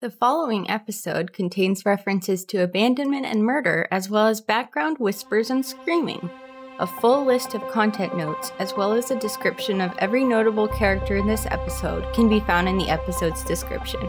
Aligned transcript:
The 0.00 0.10
following 0.12 0.70
episode 0.70 1.32
contains 1.32 1.84
references 1.84 2.44
to 2.44 2.62
abandonment 2.62 3.26
and 3.26 3.42
murder, 3.42 3.88
as 3.90 4.08
well 4.08 4.28
as 4.28 4.40
background 4.40 4.98
whispers 4.98 5.50
and 5.50 5.66
screaming. 5.66 6.30
A 6.78 6.86
full 6.86 7.24
list 7.24 7.54
of 7.54 7.68
content 7.72 8.16
notes, 8.16 8.52
as 8.60 8.76
well 8.76 8.92
as 8.92 9.10
a 9.10 9.18
description 9.18 9.80
of 9.80 9.96
every 9.98 10.22
notable 10.22 10.68
character 10.68 11.16
in 11.16 11.26
this 11.26 11.46
episode, 11.46 12.14
can 12.14 12.28
be 12.28 12.38
found 12.38 12.68
in 12.68 12.78
the 12.78 12.88
episode's 12.88 13.42
description. 13.42 14.08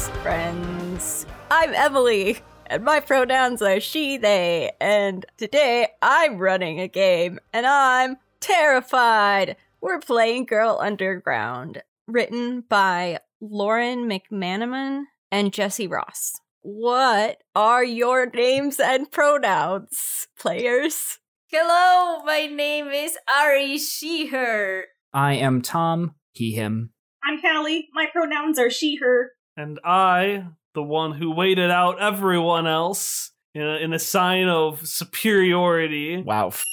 To 0.00 0.06
Quest 0.06 0.22
Friends. 0.22 1.26
I'm 1.50 1.74
Emily, 1.74 2.38
and 2.66 2.82
my 2.82 3.00
pronouns 3.00 3.60
are 3.60 3.80
she, 3.80 4.16
they, 4.16 4.72
and 4.80 5.26
today 5.36 5.88
I'm 6.00 6.38
running 6.38 6.80
a 6.80 6.88
game, 6.88 7.38
and 7.52 7.66
I'm 7.66 8.16
terrified. 8.40 9.56
We're 9.82 10.00
playing 10.00 10.46
Girl 10.46 10.78
Underground, 10.80 11.82
written 12.06 12.62
by 12.62 13.18
Lauren 13.42 14.08
McManamon 14.08 15.04
and 15.30 15.52
Jesse 15.52 15.86
Ross. 15.86 16.40
What 16.62 17.42
are 17.54 17.84
your 17.84 18.24
names 18.24 18.80
and 18.80 19.10
pronouns, 19.10 20.28
players? 20.38 21.18
Hello, 21.48 22.24
my 22.24 22.46
name 22.46 22.88
is 22.88 23.18
Ari 23.38 23.76
she, 23.76 24.28
her. 24.28 24.84
I 25.12 25.34
am 25.34 25.60
Tom, 25.60 26.14
he, 26.32 26.52
him. 26.52 26.92
I'm 27.22 27.42
Callie. 27.42 27.88
My 27.92 28.06
pronouns 28.10 28.58
are 28.58 28.70
she, 28.70 28.96
her. 29.02 29.32
And 29.60 29.78
I, 29.84 30.46
the 30.74 30.82
one 30.82 31.12
who 31.12 31.30
waited 31.34 31.70
out 31.70 32.00
everyone 32.00 32.66
else 32.66 33.32
in 33.54 33.62
a, 33.62 33.76
in 33.76 33.92
a 33.92 33.98
sign 33.98 34.48
of 34.48 34.86
superiority. 34.88 36.22
Wow, 36.22 36.48
f- 36.48 36.64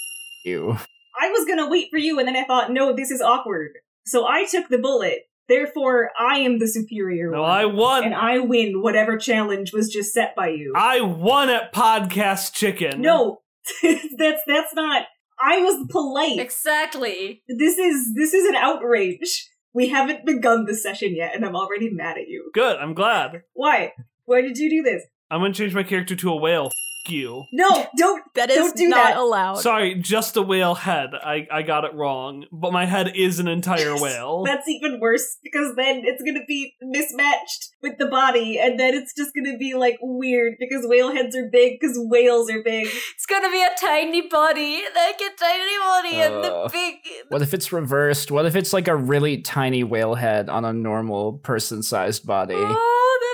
you. 0.45 0.77
I 1.19 1.29
was 1.31 1.45
gonna 1.45 1.69
wait 1.69 1.89
for 1.91 1.97
you, 1.97 2.17
and 2.19 2.27
then 2.27 2.37
I 2.37 2.45
thought, 2.45 2.71
no, 2.71 2.95
this 2.95 3.11
is 3.11 3.21
awkward. 3.21 3.71
So 4.05 4.25
I 4.25 4.45
took 4.45 4.69
the 4.69 4.77
bullet. 4.77 5.23
Therefore, 5.49 6.11
I 6.19 6.39
am 6.39 6.59
the 6.59 6.67
superior 6.67 7.31
No, 7.31 7.41
one. 7.41 7.51
I 7.51 7.65
won. 7.65 8.03
And 8.05 8.15
I 8.15 8.39
win 8.39 8.81
whatever 8.81 9.17
challenge 9.17 9.73
was 9.73 9.89
just 9.89 10.13
set 10.13 10.35
by 10.35 10.49
you. 10.49 10.73
I 10.75 11.01
won 11.01 11.49
at 11.49 11.73
Podcast 11.73 12.53
Chicken. 12.53 13.01
no, 13.01 13.41
that's 13.83 14.41
that's 14.47 14.73
not. 14.73 15.03
I 15.43 15.59
was 15.59 15.85
polite. 15.89 16.39
Exactly. 16.39 17.43
this 17.49 17.77
is 17.77 18.13
this 18.15 18.33
is 18.33 18.47
an 18.47 18.55
outrage. 18.55 19.49
We 19.73 19.89
haven't 19.89 20.25
begun 20.25 20.65
the 20.65 20.75
session 20.75 21.15
yet, 21.15 21.35
and 21.35 21.45
I'm 21.45 21.55
already 21.55 21.89
mad 21.89 22.17
at 22.17 22.27
you. 22.27 22.49
Good, 22.53 22.77
I'm 22.77 22.93
glad. 22.93 23.43
Why? 23.53 23.93
Why 24.25 24.41
did 24.41 24.57
you 24.57 24.69
do 24.69 24.81
this? 24.81 25.03
I'm 25.29 25.41
gonna 25.41 25.53
change 25.53 25.73
my 25.75 25.83
character 25.83 26.15
to 26.15 26.31
a 26.31 26.35
whale. 26.35 26.71
F- 27.07 27.11
you. 27.11 27.45
No, 27.51 27.87
don't. 27.97 28.23
That 28.35 28.51
is 28.51 28.57
Don't 28.57 28.75
do 28.77 28.87
not 28.89 29.03
that. 29.13 29.17
allowed. 29.17 29.55
Sorry, 29.55 29.95
just 29.95 30.37
a 30.37 30.43
whale 30.43 30.75
head. 30.75 31.09
I, 31.15 31.47
I 31.51 31.63
got 31.63 31.85
it 31.85 31.93
wrong. 31.95 32.45
But 32.51 32.71
my 32.71 32.85
head 32.85 33.13
is 33.15 33.39
an 33.39 33.47
entire 33.47 33.99
whale. 33.99 34.43
That's 34.43 34.67
even 34.69 34.99
worse 34.99 35.37
because 35.43 35.73
then 35.75 36.03
it's 36.05 36.21
gonna 36.21 36.45
be 36.47 36.75
mismatched 36.81 37.69
with 37.81 37.97
the 37.97 38.05
body, 38.07 38.59
and 38.59 38.79
then 38.79 38.93
it's 38.93 39.13
just 39.15 39.31
gonna 39.33 39.57
be 39.57 39.73
like 39.73 39.97
weird 40.01 40.53
because 40.59 40.85
whale 40.87 41.13
heads 41.15 41.35
are 41.35 41.49
big 41.51 41.79
because 41.79 41.97
whales 41.99 42.49
are 42.51 42.61
big. 42.63 42.85
It's 43.15 43.25
gonna 43.27 43.49
be 43.49 43.61
a 43.63 43.69
tiny 43.79 44.27
body, 44.27 44.83
like 44.95 45.19
a 45.19 45.35
tiny 45.39 45.77
body, 45.79 46.15
and 46.21 46.43
the 46.43 46.53
Uh, 46.53 46.69
big. 46.69 46.95
What 47.29 47.41
if 47.41 47.53
it's 47.53 47.71
reversed? 47.73 48.29
What 48.31 48.45
if 48.45 48.55
it's 48.55 48.73
like 48.73 48.87
a 48.87 48.95
really 48.95 49.41
tiny 49.41 49.83
whale 49.83 50.15
head 50.15 50.47
on 50.49 50.63
a 50.65 50.73
normal 50.73 51.39
person 51.39 51.81
sized 51.81 52.25
body? 52.27 52.55
Oh, 52.55 53.26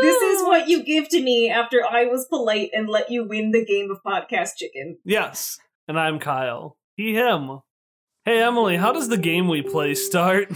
that's 0.00 0.14
so 0.14 0.20
cute. 0.20 0.30
This 0.30 0.40
is 0.40 0.46
what 0.46 0.68
you 0.68 0.82
give 0.82 1.08
to 1.10 1.22
me 1.22 1.50
after 1.50 1.84
I 1.84 2.04
was 2.04 2.26
polite 2.26 2.70
and 2.72 2.88
let 2.88 3.10
you 3.10 3.24
win 3.24 3.50
the 3.52 3.64
game 3.64 3.90
of 3.90 4.02
podcast 4.02 4.56
chicken. 4.56 4.98
yes. 5.04 5.58
And 5.86 5.98
I'm 5.98 6.18
Kyle. 6.18 6.76
He, 6.96 7.14
him. 7.14 7.60
Hey, 8.26 8.42
Emily, 8.42 8.76
how 8.76 8.92
does 8.92 9.08
the 9.08 9.16
game 9.16 9.48
we 9.48 9.62
play 9.62 9.94
start? 9.94 10.50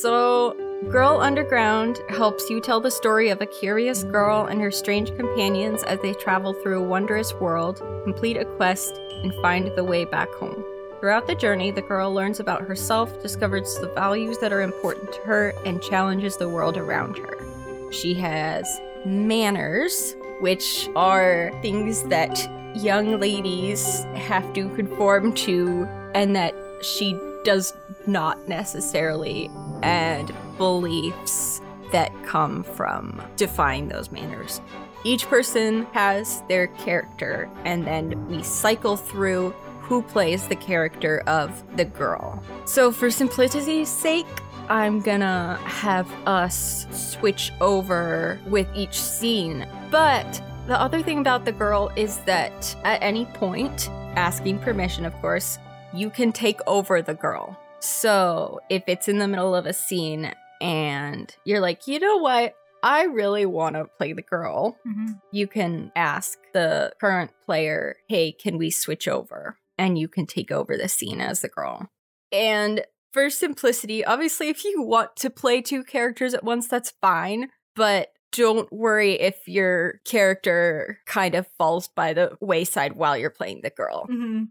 So, 0.00 0.54
Girl 0.90 1.20
Underground 1.20 1.98
helps 2.08 2.48
you 2.48 2.60
tell 2.60 2.78
the 2.78 2.90
story 2.90 3.30
of 3.30 3.40
a 3.40 3.46
curious 3.46 4.04
girl 4.04 4.46
and 4.46 4.60
her 4.60 4.70
strange 4.70 5.12
companions 5.16 5.82
as 5.82 5.98
they 6.02 6.12
travel 6.12 6.52
through 6.52 6.84
a 6.84 6.86
wondrous 6.86 7.34
world, 7.34 7.82
complete 8.04 8.36
a 8.36 8.44
quest, 8.44 9.00
and 9.24 9.34
find 9.42 9.72
the 9.74 9.82
way 9.82 10.04
back 10.04 10.32
home. 10.34 10.62
Throughout 11.00 11.26
the 11.26 11.34
journey, 11.34 11.72
the 11.72 11.82
girl 11.82 12.14
learns 12.14 12.38
about 12.38 12.62
herself, 12.62 13.20
discovers 13.22 13.76
the 13.78 13.88
values 13.88 14.38
that 14.38 14.52
are 14.52 14.62
important 14.62 15.12
to 15.14 15.20
her, 15.22 15.54
and 15.64 15.82
challenges 15.82 16.36
the 16.36 16.48
world 16.48 16.76
around 16.76 17.18
her. 17.18 17.51
She 17.92 18.14
has 18.14 18.80
manners, 19.04 20.16
which 20.40 20.88
are 20.96 21.52
things 21.62 22.02
that 22.04 22.50
young 22.74 23.20
ladies 23.20 24.04
have 24.14 24.52
to 24.54 24.68
conform 24.70 25.34
to 25.34 25.86
and 26.14 26.34
that 26.34 26.54
she 26.82 27.18
does 27.44 27.74
not 28.06 28.48
necessarily, 28.48 29.50
and 29.82 30.32
beliefs 30.58 31.60
that 31.90 32.10
come 32.24 32.62
from 32.62 33.20
defying 33.36 33.88
those 33.88 34.10
manners. 34.10 34.60
Each 35.04 35.26
person 35.26 35.84
has 35.92 36.42
their 36.48 36.68
character, 36.68 37.50
and 37.64 37.86
then 37.86 38.28
we 38.28 38.42
cycle 38.42 38.96
through 38.96 39.50
who 39.80 40.02
plays 40.02 40.46
the 40.46 40.56
character 40.56 41.22
of 41.26 41.62
the 41.76 41.84
girl. 41.84 42.42
So, 42.64 42.92
for 42.92 43.10
simplicity's 43.10 43.88
sake, 43.88 44.26
I'm 44.72 45.00
gonna 45.00 45.60
have 45.64 46.10
us 46.26 46.86
switch 46.90 47.52
over 47.60 48.40
with 48.46 48.66
each 48.74 48.98
scene. 48.98 49.66
But 49.90 50.42
the 50.66 50.80
other 50.80 51.02
thing 51.02 51.18
about 51.18 51.44
the 51.44 51.52
girl 51.52 51.92
is 51.94 52.16
that 52.20 52.74
at 52.82 53.02
any 53.02 53.26
point, 53.26 53.90
asking 54.16 54.60
permission, 54.60 55.04
of 55.04 55.12
course, 55.20 55.58
you 55.92 56.08
can 56.08 56.32
take 56.32 56.58
over 56.66 57.02
the 57.02 57.12
girl. 57.12 57.54
So 57.80 58.60
if 58.70 58.84
it's 58.86 59.08
in 59.08 59.18
the 59.18 59.28
middle 59.28 59.54
of 59.54 59.66
a 59.66 59.74
scene 59.74 60.32
and 60.62 61.36
you're 61.44 61.60
like, 61.60 61.86
you 61.86 61.98
know 61.98 62.16
what? 62.16 62.54
I 62.82 63.02
really 63.02 63.44
want 63.44 63.76
to 63.76 63.84
play 63.98 64.14
the 64.14 64.22
girl. 64.22 64.78
Mhm. 64.86 65.20
You 65.32 65.48
can 65.48 65.92
ask 65.94 66.38
the 66.54 66.94
current 66.98 67.30
player, 67.44 67.96
hey, 68.08 68.32
can 68.32 68.56
we 68.56 68.70
switch 68.70 69.06
over? 69.06 69.58
And 69.76 69.98
you 69.98 70.08
can 70.08 70.24
take 70.24 70.50
over 70.50 70.78
the 70.78 70.88
scene 70.88 71.20
as 71.20 71.42
the 71.42 71.50
girl. 71.50 71.90
And 72.32 72.86
for 73.12 73.28
simplicity, 73.30 74.04
obviously, 74.04 74.48
if 74.48 74.64
you 74.64 74.82
want 74.82 75.16
to 75.16 75.30
play 75.30 75.60
two 75.60 75.84
characters 75.84 76.34
at 76.34 76.44
once, 76.44 76.66
that's 76.66 76.94
fine. 77.00 77.50
But 77.76 78.08
don't 78.32 78.72
worry 78.72 79.12
if 79.12 79.46
your 79.46 80.00
character 80.04 80.98
kind 81.06 81.34
of 81.34 81.46
falls 81.58 81.88
by 81.88 82.14
the 82.14 82.36
wayside 82.40 82.94
while 82.94 83.16
you're 83.16 83.30
playing 83.30 83.60
the 83.62 83.70
girl. 83.70 84.06
Mm-hmm. 84.10 84.44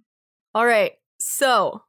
All 0.53 0.65
right, 0.65 0.93
so. 1.19 1.81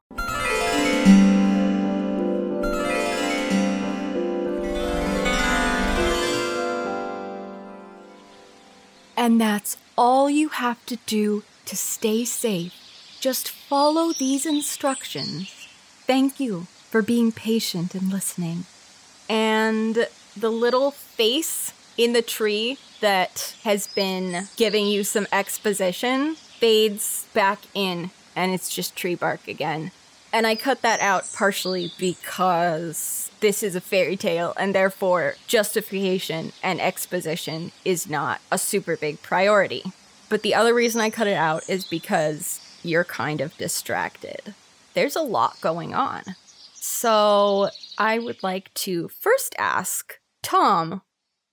And 9.15 9.39
that's 9.39 9.77
all 9.95 10.29
you 10.29 10.49
have 10.49 10.83
to 10.87 10.97
do 11.05 11.43
to 11.65 11.75
stay 11.77 12.25
safe. 12.25 12.73
Just 13.19 13.47
follow 13.49 14.11
these 14.11 14.45
instructions. 14.45 15.62
Thank 16.13 16.39
you 16.39 16.67
for 16.91 17.01
being 17.01 17.31
patient 17.31 17.95
and 17.95 18.13
listening. 18.13 18.65
And 19.27 20.07
the 20.37 20.51
little 20.51 20.91
face 20.91 21.73
in 21.97 22.13
the 22.13 22.21
tree 22.21 22.77
that 23.01 23.55
has 23.63 23.87
been 23.87 24.47
giving 24.55 24.85
you 24.85 25.03
some 25.03 25.25
exposition 25.31 26.35
fades 26.35 27.25
back 27.33 27.61
in, 27.73 28.11
and 28.35 28.53
it's 28.53 28.69
just 28.69 28.95
tree 28.95 29.15
bark 29.15 29.47
again. 29.47 29.89
And 30.31 30.45
I 30.45 30.53
cut 30.53 30.83
that 30.83 30.99
out 30.99 31.23
partially 31.33 31.91
because 31.97 33.31
this 33.39 33.63
is 33.63 33.75
a 33.75 33.81
fairy 33.81 34.15
tale, 34.15 34.53
and 34.55 34.75
therefore 34.75 35.33
justification 35.47 36.51
and 36.61 36.79
exposition 36.79 37.71
is 37.83 38.07
not 38.07 38.39
a 38.51 38.59
super 38.59 38.95
big 38.95 39.23
priority. 39.23 39.81
But 40.29 40.43
the 40.43 40.53
other 40.53 40.75
reason 40.75 41.01
I 41.01 41.09
cut 41.09 41.25
it 41.25 41.37
out 41.37 41.67
is 41.67 41.85
because 41.85 42.59
you're 42.83 43.03
kind 43.03 43.41
of 43.41 43.57
distracted. 43.57 44.53
There's 44.93 45.15
a 45.15 45.21
lot 45.21 45.59
going 45.61 45.93
on. 45.93 46.23
So 46.73 47.69
I 47.97 48.19
would 48.19 48.43
like 48.43 48.73
to 48.75 49.07
first 49.07 49.55
ask 49.57 50.19
Tom, 50.41 51.01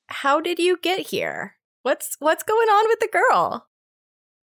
how 0.09 0.41
did 0.41 0.59
you 0.59 0.79
get 0.83 1.07
here? 1.07 1.57
What's 1.83 2.17
what's 2.19 2.43
going 2.43 2.69
on 2.69 2.89
with 2.89 3.01
the 3.01 3.09
girl? 3.09 3.67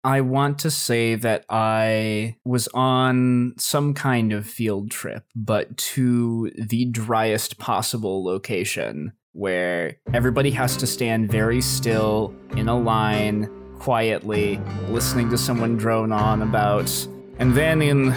I 0.03 0.21
want 0.21 0.59
to 0.59 0.71
say 0.71 1.15
that 1.15 1.43
I 1.49 2.37
was 2.45 2.69
on 2.69 3.55
some 3.57 3.93
kind 3.93 4.31
of 4.31 4.47
field 4.47 4.89
trip, 4.91 5.25
but 5.35 5.75
to 5.77 6.51
the 6.55 6.85
driest 6.85 7.57
possible 7.57 8.23
location 8.23 9.11
where 9.33 9.97
everybody 10.13 10.51
has 10.51 10.77
to 10.77 10.87
stand 10.87 11.29
very 11.29 11.61
still 11.61 12.33
in 12.55 12.69
a 12.69 12.79
line, 12.79 13.49
quietly, 13.79 14.61
listening 14.87 15.29
to 15.29 15.37
someone 15.37 15.75
drone 15.75 16.11
on 16.11 16.41
about. 16.41 16.89
And 17.37 17.53
then 17.53 17.81
in 17.81 18.15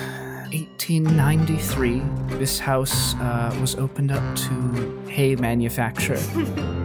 1893, 0.53 2.03
this 2.39 2.59
house 2.59 3.15
uh, 3.17 3.57
was 3.61 3.77
opened 3.77 4.11
up 4.11 4.37
to 4.37 5.01
hay 5.07 5.37
manufacture. 5.37 6.17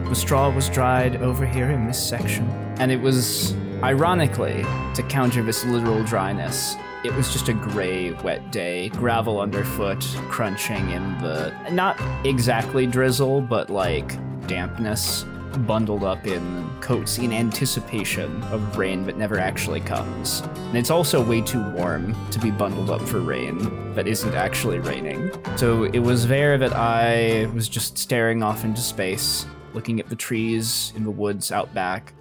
the 0.09 0.13
straw 0.13 0.49
was 0.49 0.69
dried 0.69 1.15
over 1.17 1.47
here 1.47 1.71
in 1.71 1.87
this 1.87 2.01
section. 2.01 2.47
And 2.77 2.91
it 2.91 3.01
was, 3.01 3.55
ironically, 3.81 4.63
to 4.93 5.03
counter 5.09 5.41
this 5.41 5.65
literal 5.65 6.03
dryness, 6.03 6.75
it 7.03 7.13
was 7.15 7.33
just 7.33 7.49
a 7.49 7.53
gray, 7.53 8.11
wet 8.11 8.51
day, 8.51 8.89
gravel 8.89 9.39
underfoot, 9.39 10.03
crunching 10.29 10.91
in 10.91 11.03
the 11.19 11.51
not 11.71 11.99
exactly 12.25 12.85
drizzle, 12.85 13.41
but 13.41 13.71
like 13.71 14.15
dampness, 14.47 15.25
bundled 15.57 16.03
up 16.03 16.27
in 16.27 16.69
coats 16.81 17.17
in 17.17 17.33
anticipation 17.33 18.41
of 18.43 18.77
rain 18.77 19.05
that 19.05 19.17
never 19.17 19.39
actually 19.39 19.81
comes. 19.81 20.41
And 20.55 20.77
it's 20.77 20.89
also 20.89 21.23
way 21.23 21.41
too 21.41 21.63
warm 21.71 22.15
to 22.31 22.39
be 22.39 22.51
bundled 22.51 22.89
up 22.89 23.01
for 23.01 23.19
rain 23.19 23.93
that 23.95 24.07
isn't 24.07 24.33
actually 24.33 24.79
raining. 24.79 25.31
So 25.57 25.83
it 25.83 25.99
was 25.99 26.27
there 26.27 26.57
that 26.57 26.73
I 26.73 27.47
was 27.53 27.69
just 27.69 27.97
staring 27.97 28.43
off 28.43 28.63
into 28.63 28.81
space, 28.81 29.45
looking 29.73 29.99
at 29.99 30.09
the 30.09 30.15
trees 30.15 30.93
in 30.95 31.03
the 31.03 31.11
woods 31.11 31.51
out 31.51 31.73
back, 31.73 32.13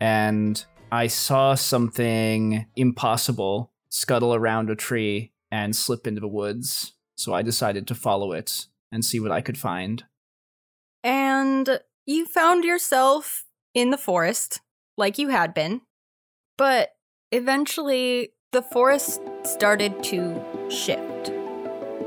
and 0.00 0.64
I 0.90 1.06
saw 1.06 1.54
something 1.54 2.66
impossible 2.76 3.72
scuttle 3.88 4.34
around 4.34 4.70
a 4.70 4.74
tree 4.74 5.32
and 5.50 5.76
slip 5.76 6.06
into 6.06 6.20
the 6.20 6.28
woods. 6.28 6.94
So 7.14 7.34
I 7.34 7.42
decided 7.42 7.86
to 7.86 7.94
follow 7.94 8.32
it 8.32 8.66
and 8.90 9.04
see 9.04 9.20
what 9.20 9.30
I 9.30 9.40
could 9.40 9.58
find. 9.58 10.04
And 11.04 11.80
you 12.06 12.26
found 12.26 12.64
yourself 12.64 13.44
in 13.74 13.90
the 13.90 13.98
forest, 13.98 14.60
like 14.96 15.18
you 15.18 15.28
had 15.28 15.54
been. 15.54 15.82
But 16.58 16.90
eventually, 17.30 18.30
the 18.50 18.62
forest 18.62 19.20
started 19.44 20.02
to 20.04 20.42
shift. 20.68 21.32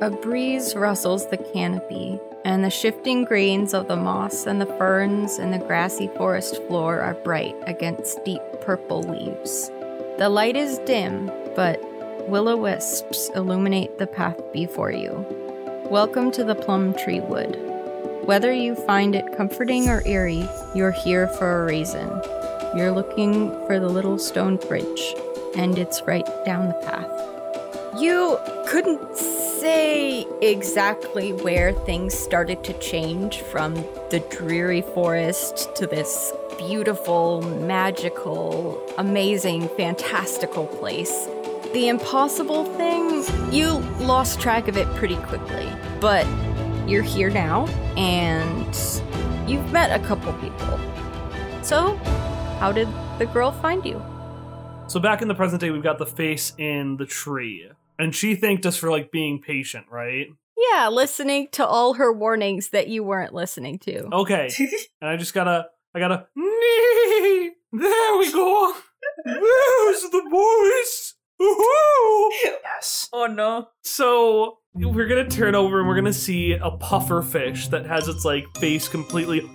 A 0.01 0.09
breeze 0.11 0.75
rustles 0.75 1.27
the 1.29 1.37
canopy, 1.37 2.19
and 2.43 2.63
the 2.63 2.69
shifting 2.69 3.23
greens 3.23 3.73
of 3.73 3.87
the 3.87 3.95
moss 3.95 4.45
and 4.45 4.59
the 4.59 4.65
ferns 4.65 5.39
and 5.39 5.53
the 5.53 5.65
grassy 5.65 6.09
forest 6.17 6.61
floor 6.63 6.99
are 6.99 7.13
bright 7.13 7.55
against 7.65 8.23
deep 8.25 8.41
purple 8.61 9.01
leaves. 9.01 9.69
The 10.17 10.29
light 10.29 10.57
is 10.57 10.77
dim, 10.79 11.27
but 11.55 11.79
will 12.29 12.49
o 12.49 12.57
wisps 12.57 13.29
illuminate 13.33 13.97
the 13.97 14.07
path 14.07 14.39
before 14.51 14.91
you. 14.91 15.25
Welcome 15.89 16.31
to 16.31 16.43
the 16.43 16.55
plum 16.55 16.93
tree 16.93 17.21
wood. 17.21 17.74
Whether 18.25 18.51
you 18.51 18.73
find 18.73 19.13
it 19.13 19.37
comforting 19.37 19.87
or 19.87 20.01
eerie, 20.03 20.49
you're 20.73 20.89
here 20.89 21.27
for 21.27 21.61
a 21.61 21.65
reason. 21.65 22.09
You're 22.75 22.91
looking 22.91 23.51
for 23.67 23.79
the 23.79 23.87
little 23.87 24.17
stone 24.17 24.57
bridge, 24.57 25.13
and 25.55 25.77
it's 25.77 26.01
right 26.07 26.25
down 26.43 26.69
the 26.69 26.73
path. 26.73 28.01
You 28.01 28.39
couldn't 28.67 29.15
say 29.15 30.25
exactly 30.41 31.33
where 31.33 31.71
things 31.71 32.15
started 32.15 32.63
to 32.63 32.73
change 32.79 33.41
from 33.41 33.75
the 34.09 34.25
dreary 34.31 34.81
forest 34.81 35.75
to 35.75 35.85
this 35.85 36.33
beautiful, 36.57 37.43
magical, 37.43 38.81
amazing, 38.97 39.69
fantastical 39.77 40.65
place. 40.65 41.27
The 41.73 41.89
impossible 41.89 42.65
thing, 42.73 43.23
you 43.53 43.73
lost 43.99 44.39
track 44.39 44.67
of 44.67 44.77
it 44.77 44.87
pretty 44.95 45.17
quickly, 45.17 45.69
but 46.01 46.25
you're 46.87 47.03
here 47.03 47.29
now 47.29 47.65
and 47.97 48.75
you've 49.49 49.71
met 49.71 49.99
a 49.99 50.03
couple 50.05 50.31
people. 50.33 50.79
So, 51.63 51.95
how 52.59 52.71
did 52.71 52.87
the 53.17 53.25
girl 53.25 53.51
find 53.51 53.85
you? 53.85 54.03
So 54.87 54.99
back 54.99 55.21
in 55.21 55.27
the 55.27 55.33
present 55.35 55.61
day, 55.61 55.71
we've 55.71 55.81
got 55.81 55.97
the 55.97 56.05
face 56.05 56.53
in 56.59 56.97
the 56.97 57.07
tree, 57.07 57.67
and 57.97 58.13
she 58.15 58.35
thanked 58.35 58.67
us 58.67 58.77
for 58.77 58.91
like 58.91 59.11
being 59.11 59.41
patient, 59.41 59.87
right? 59.89 60.27
Yeah, 60.55 60.89
listening 60.89 61.47
to 61.53 61.65
all 61.65 61.95
her 61.95 62.13
warnings 62.13 62.69
that 62.69 62.87
you 62.87 63.03
weren't 63.03 63.33
listening 63.33 63.79
to. 63.79 64.05
Okay, 64.13 64.49
and 65.01 65.09
I 65.09 65.17
just 65.17 65.33
gotta, 65.33 65.67
I 65.95 65.99
gotta. 65.99 66.27
There 66.35 68.17
we 68.17 68.31
go. 68.31 68.73
There's 69.25 70.01
the 70.03 70.23
voice. 70.29 71.15
Woohoo! 71.41 72.29
Yes. 72.43 73.09
Oh 73.11 73.25
no. 73.25 73.69
So 73.81 74.59
we're 74.75 75.07
gonna 75.07 75.27
turn 75.27 75.55
over 75.55 75.79
and 75.79 75.87
we're 75.87 75.95
gonna 75.95 76.11
see 76.11 76.53
a 76.53 76.69
puffer 76.71 77.21
fish 77.21 77.69
that 77.69 77.85
has 77.85 78.07
its 78.07 78.25
like 78.25 78.45
face 78.57 78.87
completely, 78.87 79.49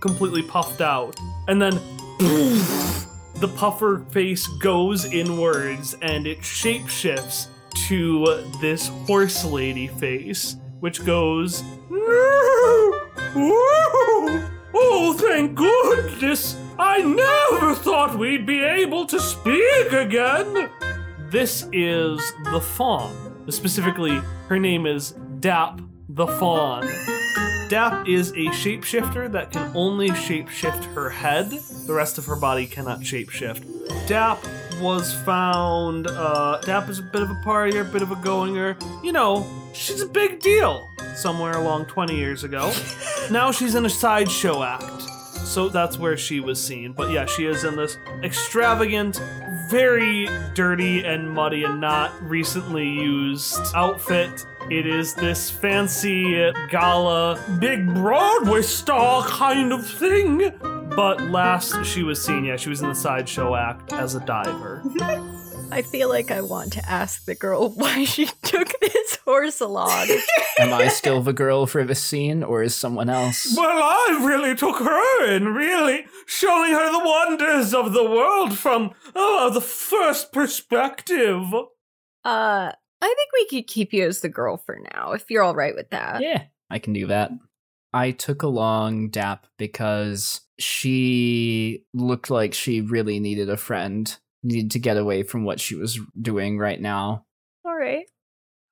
completely 0.00 0.42
puffed 0.42 0.80
out, 0.80 1.18
and 1.48 1.60
then 1.60 1.74
the 3.40 3.52
puffer 3.56 4.06
face 4.10 4.46
goes 4.46 5.04
inwards 5.06 5.94
and 6.00 6.26
it 6.26 6.38
shapeshifts 6.38 7.48
to 7.88 8.50
this 8.60 8.88
horse 9.06 9.44
lady 9.44 9.86
face, 9.86 10.56
which 10.80 11.04
goes. 11.04 11.62
Oh, 14.76 15.14
thank 15.18 15.54
goodness! 15.54 16.56
I 16.78 16.98
never 17.02 17.74
thought 17.74 18.18
we'd 18.18 18.46
be 18.46 18.62
able 18.62 19.06
to 19.06 19.20
speak 19.20 19.92
again! 19.92 20.70
This 21.30 21.68
is 21.72 22.32
the 22.44 22.60
fawn. 22.60 23.33
Specifically, 23.48 24.20
her 24.48 24.58
name 24.58 24.86
is 24.86 25.12
Dap 25.40 25.80
the 26.08 26.26
Fawn. 26.26 26.88
Dap 27.68 28.06
is 28.08 28.30
a 28.30 28.46
shapeshifter 28.50 29.30
that 29.32 29.50
can 29.50 29.70
only 29.74 30.10
shapeshift 30.10 30.84
her 30.94 31.10
head. 31.10 31.50
The 31.50 31.92
rest 31.92 32.18
of 32.18 32.26
her 32.26 32.36
body 32.36 32.66
cannot 32.66 33.00
shapeshift. 33.00 34.06
Dap 34.06 34.38
was 34.80 35.14
found. 35.24 36.06
Uh, 36.06 36.58
Dap 36.58 36.88
is 36.88 36.98
a 36.98 37.02
bit 37.02 37.22
of 37.22 37.30
a 37.30 37.34
partier, 37.44 37.80
a 37.80 37.84
bit 37.84 38.02
of 38.02 38.10
a 38.10 38.16
goinger. 38.16 38.80
You 39.02 39.12
know, 39.12 39.46
she's 39.72 40.00
a 40.00 40.06
big 40.06 40.40
deal. 40.40 40.90
Somewhere 41.14 41.52
along 41.52 41.86
20 41.86 42.16
years 42.16 42.44
ago. 42.44 42.72
now 43.30 43.50
she's 43.50 43.74
in 43.74 43.86
a 43.86 43.90
sideshow 43.90 44.62
act. 44.62 45.02
So 45.44 45.68
that's 45.68 45.98
where 45.98 46.16
she 46.16 46.40
was 46.40 46.62
seen. 46.62 46.92
But 46.92 47.10
yeah, 47.10 47.26
she 47.26 47.44
is 47.46 47.64
in 47.64 47.76
this 47.76 47.96
extravagant, 48.22 49.20
very 49.74 50.28
dirty 50.54 51.04
and 51.04 51.28
muddy 51.28 51.64
and 51.64 51.80
not 51.80 52.12
recently 52.22 52.88
used 52.88 53.60
outfit. 53.74 54.46
It 54.70 54.86
is 54.86 55.14
this 55.14 55.50
fancy 55.50 56.52
gala, 56.70 57.42
big 57.58 57.92
Broadway 57.92 58.62
star 58.62 59.26
kind 59.26 59.72
of 59.72 59.84
thing. 59.84 60.52
But 60.60 61.22
last 61.22 61.84
she 61.84 62.04
was 62.04 62.24
seen, 62.24 62.44
yeah, 62.44 62.54
she 62.54 62.68
was 62.68 62.82
in 62.82 62.88
the 62.90 62.94
sideshow 62.94 63.56
act 63.56 63.92
as 63.92 64.14
a 64.14 64.20
diver. 64.20 64.80
I 65.74 65.82
feel 65.82 66.08
like 66.08 66.30
I 66.30 66.40
want 66.40 66.72
to 66.74 66.88
ask 66.88 67.24
the 67.24 67.34
girl 67.34 67.68
why 67.74 68.04
she 68.04 68.26
took 68.42 68.78
this 68.80 69.16
horse 69.24 69.60
along. 69.60 70.06
Am 70.60 70.72
I 70.72 70.86
still 70.86 71.20
the 71.20 71.32
girl 71.32 71.66
for 71.66 71.82
this 71.82 72.00
scene, 72.00 72.44
or 72.44 72.62
is 72.62 72.76
someone 72.76 73.10
else? 73.10 73.56
Well, 73.56 73.82
I 73.82 74.24
really 74.24 74.54
took 74.54 74.76
her 74.78 75.34
in, 75.34 75.48
really, 75.48 76.06
showing 76.26 76.72
her 76.72 76.92
the 76.92 77.04
wonders 77.04 77.74
of 77.74 77.92
the 77.92 78.08
world 78.08 78.56
from 78.56 78.92
oh, 79.16 79.50
the 79.52 79.60
first 79.60 80.32
perspective. 80.32 81.52
Uh, 82.24 82.70
I 83.02 83.14
think 83.16 83.30
we 83.32 83.46
could 83.48 83.66
keep 83.66 83.92
you 83.92 84.06
as 84.06 84.20
the 84.20 84.28
girl 84.28 84.56
for 84.56 84.78
now, 84.94 85.10
if 85.10 85.28
you're 85.28 85.42
all 85.42 85.56
right 85.56 85.74
with 85.74 85.90
that. 85.90 86.22
Yeah, 86.22 86.44
I 86.70 86.78
can 86.78 86.92
do 86.92 87.08
that. 87.08 87.32
I 87.92 88.12
took 88.12 88.44
along 88.44 89.10
Dap 89.10 89.46
because 89.58 90.40
she 90.58 91.84
looked 91.92 92.30
like 92.30 92.54
she 92.54 92.80
really 92.80 93.18
needed 93.18 93.50
a 93.50 93.56
friend, 93.56 94.16
needed 94.44 94.70
to 94.72 94.78
get 94.78 94.96
away 94.96 95.22
from 95.22 95.44
what 95.44 95.60
she 95.60 95.74
was 95.74 95.98
doing 96.20 96.58
right 96.58 96.80
now. 96.80 97.24
All 97.64 97.74
right. 97.76 98.04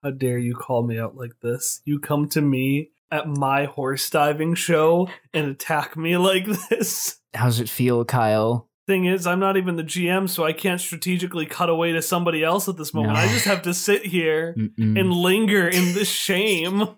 How 0.02 0.10
dare 0.10 0.38
you 0.38 0.54
call 0.54 0.82
me 0.82 0.98
out 0.98 1.16
like 1.16 1.32
this? 1.42 1.80
You 1.84 1.98
come 1.98 2.28
to 2.30 2.40
me 2.40 2.90
at 3.10 3.28
my 3.28 3.66
horse 3.66 4.08
diving 4.10 4.54
show 4.54 5.08
and 5.32 5.46
attack 5.46 5.96
me 5.96 6.16
like 6.18 6.46
this. 6.68 7.18
How's 7.34 7.60
it 7.60 7.68
feel, 7.68 8.04
Kyle? 8.04 8.68
Thing 8.88 9.04
is, 9.04 9.28
I'm 9.28 9.38
not 9.38 9.56
even 9.56 9.76
the 9.76 9.84
GM, 9.84 10.28
so 10.28 10.44
I 10.44 10.52
can't 10.52 10.80
strategically 10.80 11.46
cut 11.46 11.70
away 11.70 11.92
to 11.92 12.02
somebody 12.02 12.42
else 12.42 12.68
at 12.68 12.76
this 12.76 12.92
moment. 12.92 13.14
No. 13.14 13.20
I 13.20 13.28
just 13.28 13.44
have 13.44 13.62
to 13.62 13.72
sit 13.72 14.04
here 14.04 14.56
Mm-mm. 14.58 14.98
and 14.98 15.12
linger 15.12 15.68
in 15.68 15.94
this 15.94 16.08
shame. 16.10 16.88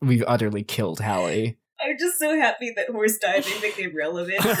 We've 0.00 0.22
utterly 0.26 0.62
killed 0.62 1.00
Hallie. 1.00 1.58
I'm 1.80 1.96
just 1.98 2.18
so 2.18 2.36
happy 2.38 2.72
that 2.76 2.88
horse 2.90 3.18
diving 3.18 3.60
became 3.60 3.94
relevant. 3.96 4.40
Why 4.44 4.52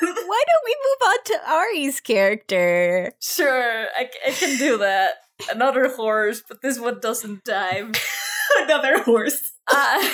don't 0.00 0.64
we 0.64 0.76
move 0.84 1.02
on 1.08 1.16
to 1.26 1.38
Ari's 1.50 2.00
character? 2.00 3.12
Sure, 3.20 3.86
I 3.98 4.08
can 4.30 4.58
do 4.58 4.78
that. 4.78 5.10
Another 5.52 5.88
horse, 5.94 6.42
but 6.46 6.62
this 6.62 6.78
one 6.78 7.00
doesn't 7.00 7.44
dive. 7.44 7.92
Another 8.58 9.02
horse. 9.02 9.52
Uh, 9.66 10.08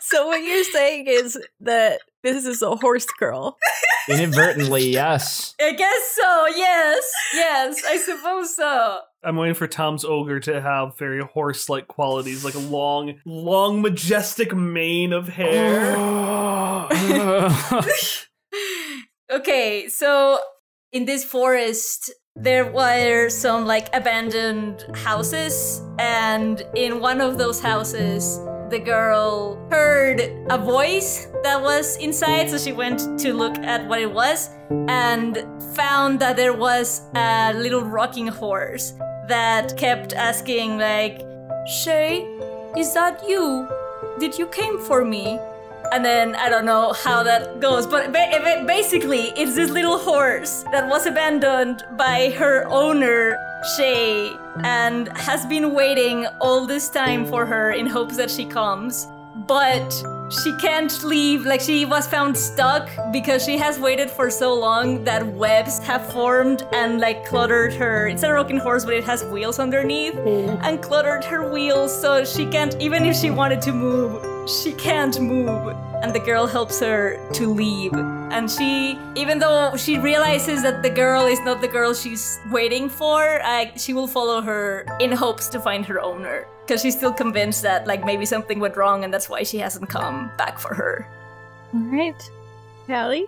So 0.00 0.26
what 0.26 0.42
you're 0.42 0.64
saying 0.64 1.06
is 1.08 1.38
that 1.60 2.00
This 2.22 2.44
is 2.44 2.62
a 2.62 2.74
horse 2.76 3.06
girl. 3.18 3.58
Inadvertently, 4.08 4.88
yes. 4.90 5.54
I 5.60 5.72
guess 5.72 6.16
so. 6.20 6.46
Yes, 6.48 7.04
yes, 7.34 7.82
I 7.86 7.96
suppose 7.98 8.56
so. 8.56 8.98
I'm 9.24 9.36
waiting 9.36 9.54
for 9.54 9.68
Tom's 9.68 10.04
ogre 10.04 10.40
to 10.40 10.60
have 10.60 10.98
very 10.98 11.22
horse-like 11.22 11.86
qualities, 11.86 12.44
like 12.44 12.54
a 12.54 12.58
long, 12.58 13.20
long, 13.24 13.80
majestic 13.80 14.54
mane 14.54 15.12
of 15.12 15.28
hair. 15.28 15.96
Okay, 19.32 19.88
so 19.88 20.38
in 20.92 21.06
this 21.06 21.24
forest, 21.24 22.12
there 22.36 22.70
were 22.70 23.30
some 23.30 23.64
like 23.64 23.88
abandoned 23.96 24.84
houses, 24.94 25.80
and 25.98 26.62
in 26.76 27.00
one 27.00 27.22
of 27.22 27.38
those 27.38 27.58
houses, 27.58 28.38
the 28.68 28.78
girl 28.78 29.56
heard 29.70 30.20
a 30.50 30.58
voice 30.58 31.28
that 31.44 31.62
was 31.62 31.96
inside, 31.96 32.50
so 32.50 32.58
she 32.58 32.72
went 32.72 33.18
to 33.20 33.32
look 33.32 33.56
at 33.60 33.88
what 33.88 34.00
it 34.02 34.12
was 34.12 34.50
and 34.88 35.46
found 35.74 36.20
that 36.20 36.36
there 36.36 36.52
was 36.52 37.08
a 37.14 37.54
little 37.54 37.82
rocking 37.82 38.26
horse 38.26 38.92
that 39.32 39.78
kept 39.78 40.12
asking, 40.12 40.76
like, 40.76 41.16
Shay, 41.66 42.20
is 42.76 42.92
that 42.92 43.26
you? 43.26 43.66
Did 44.20 44.38
you 44.38 44.46
came 44.46 44.78
for 44.78 45.06
me? 45.06 45.38
And 45.90 46.04
then 46.04 46.36
I 46.36 46.50
don't 46.50 46.66
know 46.66 46.92
how 46.92 47.22
that 47.22 47.58
goes, 47.58 47.86
but 47.86 48.12
ba- 48.12 48.28
ba- 48.44 48.64
basically, 48.66 49.32
it's 49.40 49.54
this 49.54 49.70
little 49.70 49.96
horse 49.96 50.64
that 50.70 50.86
was 50.86 51.06
abandoned 51.06 51.82
by 51.96 52.34
her 52.36 52.66
owner, 52.68 53.38
Shay, 53.74 54.30
and 54.64 55.08
has 55.16 55.46
been 55.46 55.72
waiting 55.72 56.26
all 56.42 56.66
this 56.66 56.90
time 56.90 57.24
for 57.24 57.46
her 57.46 57.70
in 57.72 57.86
hopes 57.86 58.18
that 58.18 58.30
she 58.30 58.44
comes. 58.44 59.06
But 59.48 59.90
she 60.32 60.56
can't 60.56 61.04
leave, 61.04 61.44
like, 61.44 61.60
she 61.60 61.84
was 61.84 62.06
found 62.06 62.36
stuck 62.36 62.88
because 63.12 63.44
she 63.44 63.58
has 63.58 63.78
waited 63.78 64.10
for 64.10 64.30
so 64.30 64.54
long 64.54 65.04
that 65.04 65.26
webs 65.26 65.78
have 65.80 66.10
formed 66.12 66.66
and, 66.72 67.00
like, 67.00 67.24
cluttered 67.26 67.74
her. 67.74 68.08
It's 68.08 68.22
a 68.22 68.32
rocking 68.32 68.58
horse, 68.58 68.84
but 68.84 68.94
it 68.94 69.04
has 69.04 69.24
wheels 69.24 69.58
underneath 69.58 70.14
mm. 70.14 70.58
and 70.62 70.82
cluttered 70.82 71.24
her 71.24 71.52
wheels, 71.52 71.92
so 72.00 72.24
she 72.24 72.46
can't, 72.46 72.74
even 72.80 73.04
if 73.04 73.16
she 73.16 73.30
wanted 73.30 73.60
to 73.62 73.72
move, 73.72 74.50
she 74.50 74.72
can't 74.72 75.20
move. 75.20 75.76
And 76.02 76.12
the 76.12 76.20
girl 76.20 76.46
helps 76.46 76.80
her 76.80 77.20
to 77.34 77.46
leave. 77.46 77.92
And 77.94 78.50
she, 78.50 78.98
even 79.14 79.38
though 79.38 79.76
she 79.76 79.98
realizes 79.98 80.62
that 80.62 80.82
the 80.82 80.90
girl 80.90 81.26
is 81.26 81.38
not 81.40 81.60
the 81.60 81.68
girl 81.68 81.94
she's 81.94 82.40
waiting 82.50 82.88
for, 82.88 83.40
she 83.76 83.92
will 83.92 84.08
follow 84.08 84.40
her 84.40 84.84
in 84.98 85.12
hopes 85.12 85.48
to 85.48 85.60
find 85.60 85.86
her 85.86 86.00
owner. 86.00 86.48
Because 86.62 86.80
she's 86.80 86.96
still 86.96 87.12
convinced 87.12 87.62
that, 87.62 87.86
like, 87.86 88.04
maybe 88.04 88.24
something 88.24 88.60
went 88.60 88.76
wrong 88.76 89.04
and 89.04 89.12
that's 89.12 89.28
why 89.28 89.42
she 89.42 89.58
hasn't 89.58 89.88
come 89.88 90.30
back 90.38 90.58
for 90.58 90.74
her. 90.74 91.06
All 91.74 91.80
right. 91.80 92.30
Callie? 92.86 93.26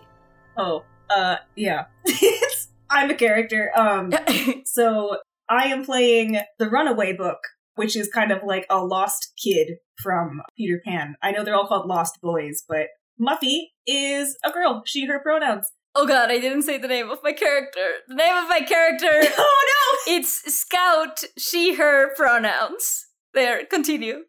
Oh, 0.56 0.84
uh, 1.10 1.36
yeah. 1.56 1.86
I'm 2.90 3.10
a 3.10 3.14
character. 3.14 3.70
Um, 3.76 4.12
so 4.64 5.18
I 5.48 5.66
am 5.66 5.84
playing 5.84 6.38
the 6.58 6.70
Runaway 6.70 7.12
book, 7.12 7.38
which 7.74 7.96
is 7.96 8.08
kind 8.08 8.30
of 8.30 8.42
like 8.44 8.66
a 8.70 8.84
lost 8.84 9.32
kid 9.42 9.78
from 10.02 10.42
Peter 10.56 10.80
Pan. 10.84 11.16
I 11.22 11.32
know 11.32 11.44
they're 11.44 11.56
all 11.56 11.66
called 11.66 11.86
Lost 11.86 12.20
Boys, 12.22 12.62
but 12.68 12.86
Muffy 13.20 13.68
is 13.86 14.36
a 14.44 14.50
girl. 14.50 14.82
She, 14.86 15.06
her 15.06 15.20
pronouns. 15.20 15.70
oh 15.94 16.06
god, 16.06 16.30
I 16.30 16.38
didn't 16.38 16.62
say 16.62 16.78
the 16.78 16.88
name 16.88 17.10
of 17.10 17.18
my 17.22 17.32
character. 17.32 17.80
The 18.08 18.14
name 18.14 18.36
of 18.36 18.48
my 18.48 18.60
character, 18.60 19.06
Oh 19.38 20.04
no! 20.06 20.14
it's 20.14 20.54
Scout, 20.54 21.24
she, 21.38 21.74
her 21.74 22.14
pronouns. 22.16 23.06
There, 23.34 23.64
continue. 23.66 24.20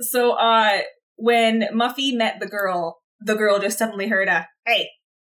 So, 0.00 0.32
uh, 0.32 0.78
when 1.16 1.62
Muffy 1.72 2.16
met 2.16 2.40
the 2.40 2.46
girl, 2.46 2.98
the 3.20 3.34
girl 3.34 3.58
just 3.58 3.78
suddenly 3.78 4.08
heard 4.08 4.28
a 4.28 4.48
hey, 4.66 4.88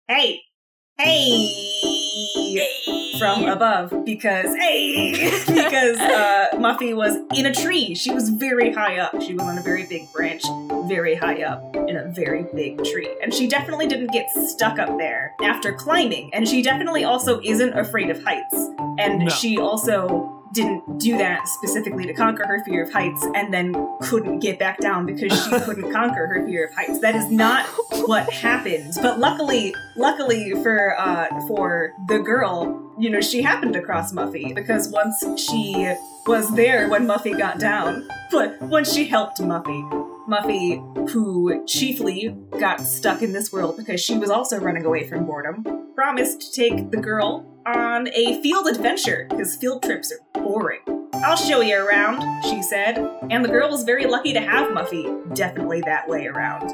hey, 0.08 0.40
hey 0.98 1.68
from 3.20 3.46
above 3.46 3.94
because 4.04 4.56
hey 4.56 5.12
because 5.48 5.98
uh, 6.00 6.48
Muffy 6.56 6.96
was 6.96 7.16
in 7.36 7.46
a 7.46 7.54
tree. 7.54 7.96
She 7.96 8.12
was 8.12 8.30
very 8.30 8.74
high 8.74 8.98
up. 8.98 9.22
She 9.22 9.34
was 9.34 9.44
on 9.48 9.58
a 9.58 9.62
very 9.62 9.86
big 9.86 10.12
branch, 10.12 10.44
very 10.88 11.16
high 11.16 11.44
up 11.44 11.76
in 11.76 11.96
a 11.98 12.12
very 12.12 12.46
big 12.56 12.84
tree, 12.84 13.10
and 13.22 13.34
she 13.34 13.48
definitely 13.48 13.88
didn't 13.88 14.12
get 14.12 14.30
stuck 14.32 14.80
up 14.80 14.98
there 14.98 15.34
after 15.42 15.74
climbing. 15.74 16.34
And 16.34 16.48
she 16.48 16.62
definitely 16.62 17.04
also 17.04 17.40
isn't 17.44 17.78
afraid 17.78 18.10
of 18.10 18.24
heights. 18.24 18.56
And 19.00 19.20
No. 19.20 19.30
she 19.30 19.58
also 19.58 20.41
didn't 20.54 21.00
do 21.00 21.18
that 21.18 21.48
specifically 21.48 22.06
to 22.06 22.14
conquer 22.14 22.46
her 22.46 22.64
fear 22.64 22.84
of 22.84 22.92
heights 22.92 23.26
and 23.36 23.54
then 23.54 23.76
couldn't 24.02 24.40
get 24.40 24.60
back 24.60 24.80
down 24.80 25.06
because 25.06 25.32
she 25.32 25.50
couldn't 25.66 25.92
conquer 25.92 26.28
her 26.28 26.46
fear 26.46 26.68
of 26.68 26.74
heights. 26.74 27.00
That 27.00 27.16
is 27.16 27.30
not 27.30 27.66
what 28.08 28.30
happened. 28.32 28.94
But 29.02 29.20
luckily, 29.20 29.74
luckily 29.96 30.52
for 30.62 31.00
uh 31.00 31.28
for 31.48 31.94
the 32.08 32.20
girl, 32.20 32.94
you 33.00 33.10
know, 33.10 33.22
she 33.22 33.42
happened 33.42 33.74
to 33.74 33.82
cross 33.82 34.14
Muffy 34.14 34.54
because 34.54 34.90
once 34.90 35.24
she 35.38 35.94
was 36.28 36.54
there 36.56 36.90
when 36.90 37.08
Muffy 37.08 37.38
got 37.38 37.60
down, 37.60 38.08
but 38.32 38.62
once 38.62 38.94
she 38.94 39.06
helped 39.06 39.40
Muffy, 39.40 39.82
Muffy, 40.28 41.10
who 41.10 41.66
chiefly 41.66 42.36
got 42.60 42.80
stuck 42.82 43.22
in 43.22 43.34
this 43.34 43.52
world 43.52 43.78
because 43.78 44.00
she 44.00 44.18
was 44.18 44.30
also 44.30 44.60
running 44.60 44.86
away 44.86 45.08
from 45.08 45.26
boredom, 45.26 45.94
promised 45.96 46.42
to 46.42 46.52
take 46.52 46.92
the 46.92 46.98
girl 46.98 47.51
on 47.66 48.08
a 48.10 48.42
field 48.42 48.68
adventure 48.68 49.28
because 49.30 49.56
field 49.56 49.84
trips 49.84 50.12
are 50.12 50.42
boring. 50.42 50.82
I'll 51.14 51.38
show 51.38 51.62
you 51.62 51.78
around, 51.78 52.44
she 52.44 52.64
said, 52.64 52.98
and 53.30 53.46
the 53.46 53.50
girl 53.50 53.70
was 53.70 53.84
very 53.84 54.06
lucky 54.06 54.34
to 54.34 54.42
have 54.42 54.72
Muffy 54.72 55.36
definitely 55.36 55.82
that 55.82 56.08
way 56.08 56.26
around. 56.26 56.74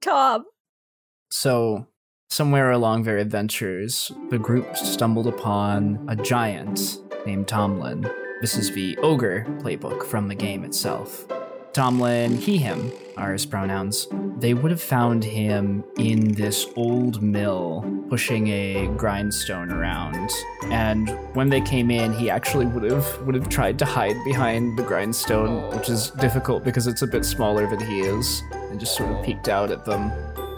Tom. 0.00 0.44
So, 1.30 1.86
somewhere 2.28 2.70
along 2.70 3.02
their 3.02 3.18
adventures, 3.18 4.12
the 4.30 4.38
group 4.38 4.76
stumbled 4.76 5.26
upon 5.26 6.04
a 6.08 6.14
giant 6.14 6.98
named 7.26 7.48
Tomlin. 7.48 8.08
This 8.40 8.56
is 8.56 8.72
the 8.72 8.96
ogre 8.98 9.44
playbook 9.60 10.04
from 10.04 10.28
the 10.28 10.34
game 10.34 10.64
itself. 10.64 11.26
Tomlin, 11.74 12.36
he, 12.36 12.56
him 12.56 12.92
are 13.16 13.32
his 13.32 13.44
pronouns. 13.44 14.06
They 14.38 14.54
would 14.54 14.70
have 14.70 14.80
found 14.80 15.24
him 15.24 15.82
in 15.98 16.32
this 16.32 16.68
old 16.76 17.20
mill 17.20 17.84
pushing 18.08 18.46
a 18.46 18.86
grindstone 18.96 19.72
around. 19.72 20.30
And 20.66 21.10
when 21.34 21.48
they 21.48 21.60
came 21.60 21.90
in, 21.90 22.12
he 22.12 22.30
actually 22.30 22.66
would 22.66 22.84
have 22.84 23.20
would 23.22 23.34
have 23.34 23.48
tried 23.48 23.80
to 23.80 23.84
hide 23.84 24.14
behind 24.24 24.78
the 24.78 24.84
grindstone, 24.84 25.68
which 25.76 25.88
is 25.88 26.10
difficult 26.10 26.62
because 26.62 26.86
it's 26.86 27.02
a 27.02 27.08
bit 27.08 27.24
smaller 27.24 27.68
than 27.68 27.80
he 27.80 28.02
is, 28.02 28.44
and 28.70 28.78
just 28.78 28.96
sort 28.96 29.10
of 29.10 29.24
peeked 29.24 29.48
out 29.48 29.72
at 29.72 29.84
them. 29.84 30.12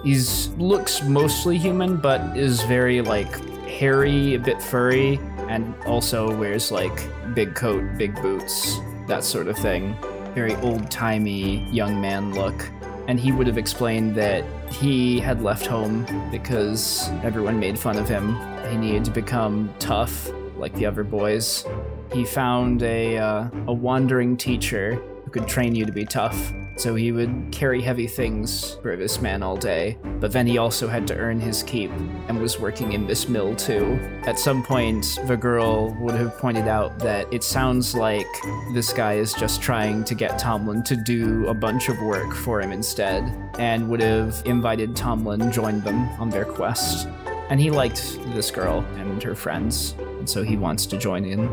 He's 0.04 0.48
looks 0.58 1.02
mostly 1.02 1.56
human, 1.56 1.96
but 1.96 2.36
is 2.36 2.60
very 2.64 3.00
like 3.00 3.34
hairy, 3.66 4.34
a 4.34 4.38
bit 4.38 4.60
furry, 4.60 5.18
and 5.48 5.74
also 5.86 6.36
wears 6.36 6.70
like 6.70 7.08
big 7.34 7.54
coat, 7.54 7.96
big 7.96 8.14
boots, 8.20 8.78
that 9.06 9.24
sort 9.24 9.48
of 9.48 9.56
thing. 9.56 9.96
Very 10.36 10.54
old 10.56 10.90
timey 10.90 11.66
young 11.70 11.98
man 11.98 12.34
look. 12.34 12.70
And 13.08 13.18
he 13.18 13.32
would 13.32 13.46
have 13.46 13.56
explained 13.56 14.14
that 14.16 14.44
he 14.70 15.18
had 15.18 15.40
left 15.40 15.64
home 15.64 16.04
because 16.30 17.08
everyone 17.24 17.58
made 17.58 17.78
fun 17.78 17.96
of 17.96 18.06
him. 18.06 18.36
He 18.68 18.76
needed 18.76 19.06
to 19.06 19.10
become 19.10 19.72
tough 19.78 20.30
like 20.58 20.74
the 20.74 20.84
other 20.84 21.04
boys. 21.04 21.64
He 22.12 22.26
found 22.26 22.82
a 22.82 23.16
uh, 23.16 23.48
a 23.66 23.72
wandering 23.72 24.36
teacher 24.36 25.00
who 25.26 25.32
could 25.32 25.48
train 25.48 25.74
you 25.74 25.84
to 25.84 25.92
be 25.92 26.04
tough. 26.04 26.54
So 26.76 26.94
he 26.94 27.10
would 27.10 27.48
carry 27.50 27.80
heavy 27.82 28.06
things 28.06 28.76
for 28.82 28.96
this 28.96 29.20
man 29.20 29.42
all 29.42 29.56
day, 29.56 29.98
but 30.20 30.30
then 30.30 30.46
he 30.46 30.58
also 30.58 30.86
had 30.86 31.06
to 31.08 31.16
earn 31.16 31.40
his 31.40 31.62
keep 31.62 31.90
and 32.28 32.38
was 32.38 32.60
working 32.60 32.92
in 32.92 33.06
this 33.06 33.28
mill 33.28 33.56
too. 33.56 33.98
At 34.24 34.38
some 34.38 34.62
point, 34.62 35.18
the 35.26 35.36
girl 35.36 35.96
would 36.00 36.14
have 36.14 36.36
pointed 36.38 36.68
out 36.68 36.98
that 37.00 37.32
it 37.32 37.42
sounds 37.42 37.94
like 37.94 38.26
this 38.72 38.92
guy 38.92 39.14
is 39.14 39.32
just 39.34 39.62
trying 39.62 40.04
to 40.04 40.14
get 40.14 40.38
Tomlin 40.38 40.84
to 40.84 40.96
do 40.96 41.46
a 41.48 41.54
bunch 41.54 41.88
of 41.88 41.98
work 42.02 42.34
for 42.34 42.60
him 42.60 42.70
instead, 42.70 43.24
and 43.58 43.88
would 43.88 44.02
have 44.02 44.42
invited 44.44 44.94
Tomlin 44.94 45.50
join 45.50 45.80
them 45.80 46.08
on 46.20 46.28
their 46.28 46.44
quest. 46.44 47.08
And 47.48 47.58
he 47.58 47.70
liked 47.70 48.18
this 48.34 48.50
girl 48.50 48.84
and 48.96 49.22
her 49.22 49.34
friends, 49.34 49.94
and 49.98 50.28
so 50.28 50.42
he 50.42 50.58
wants 50.58 50.84
to 50.86 50.98
join 50.98 51.24
in. 51.24 51.50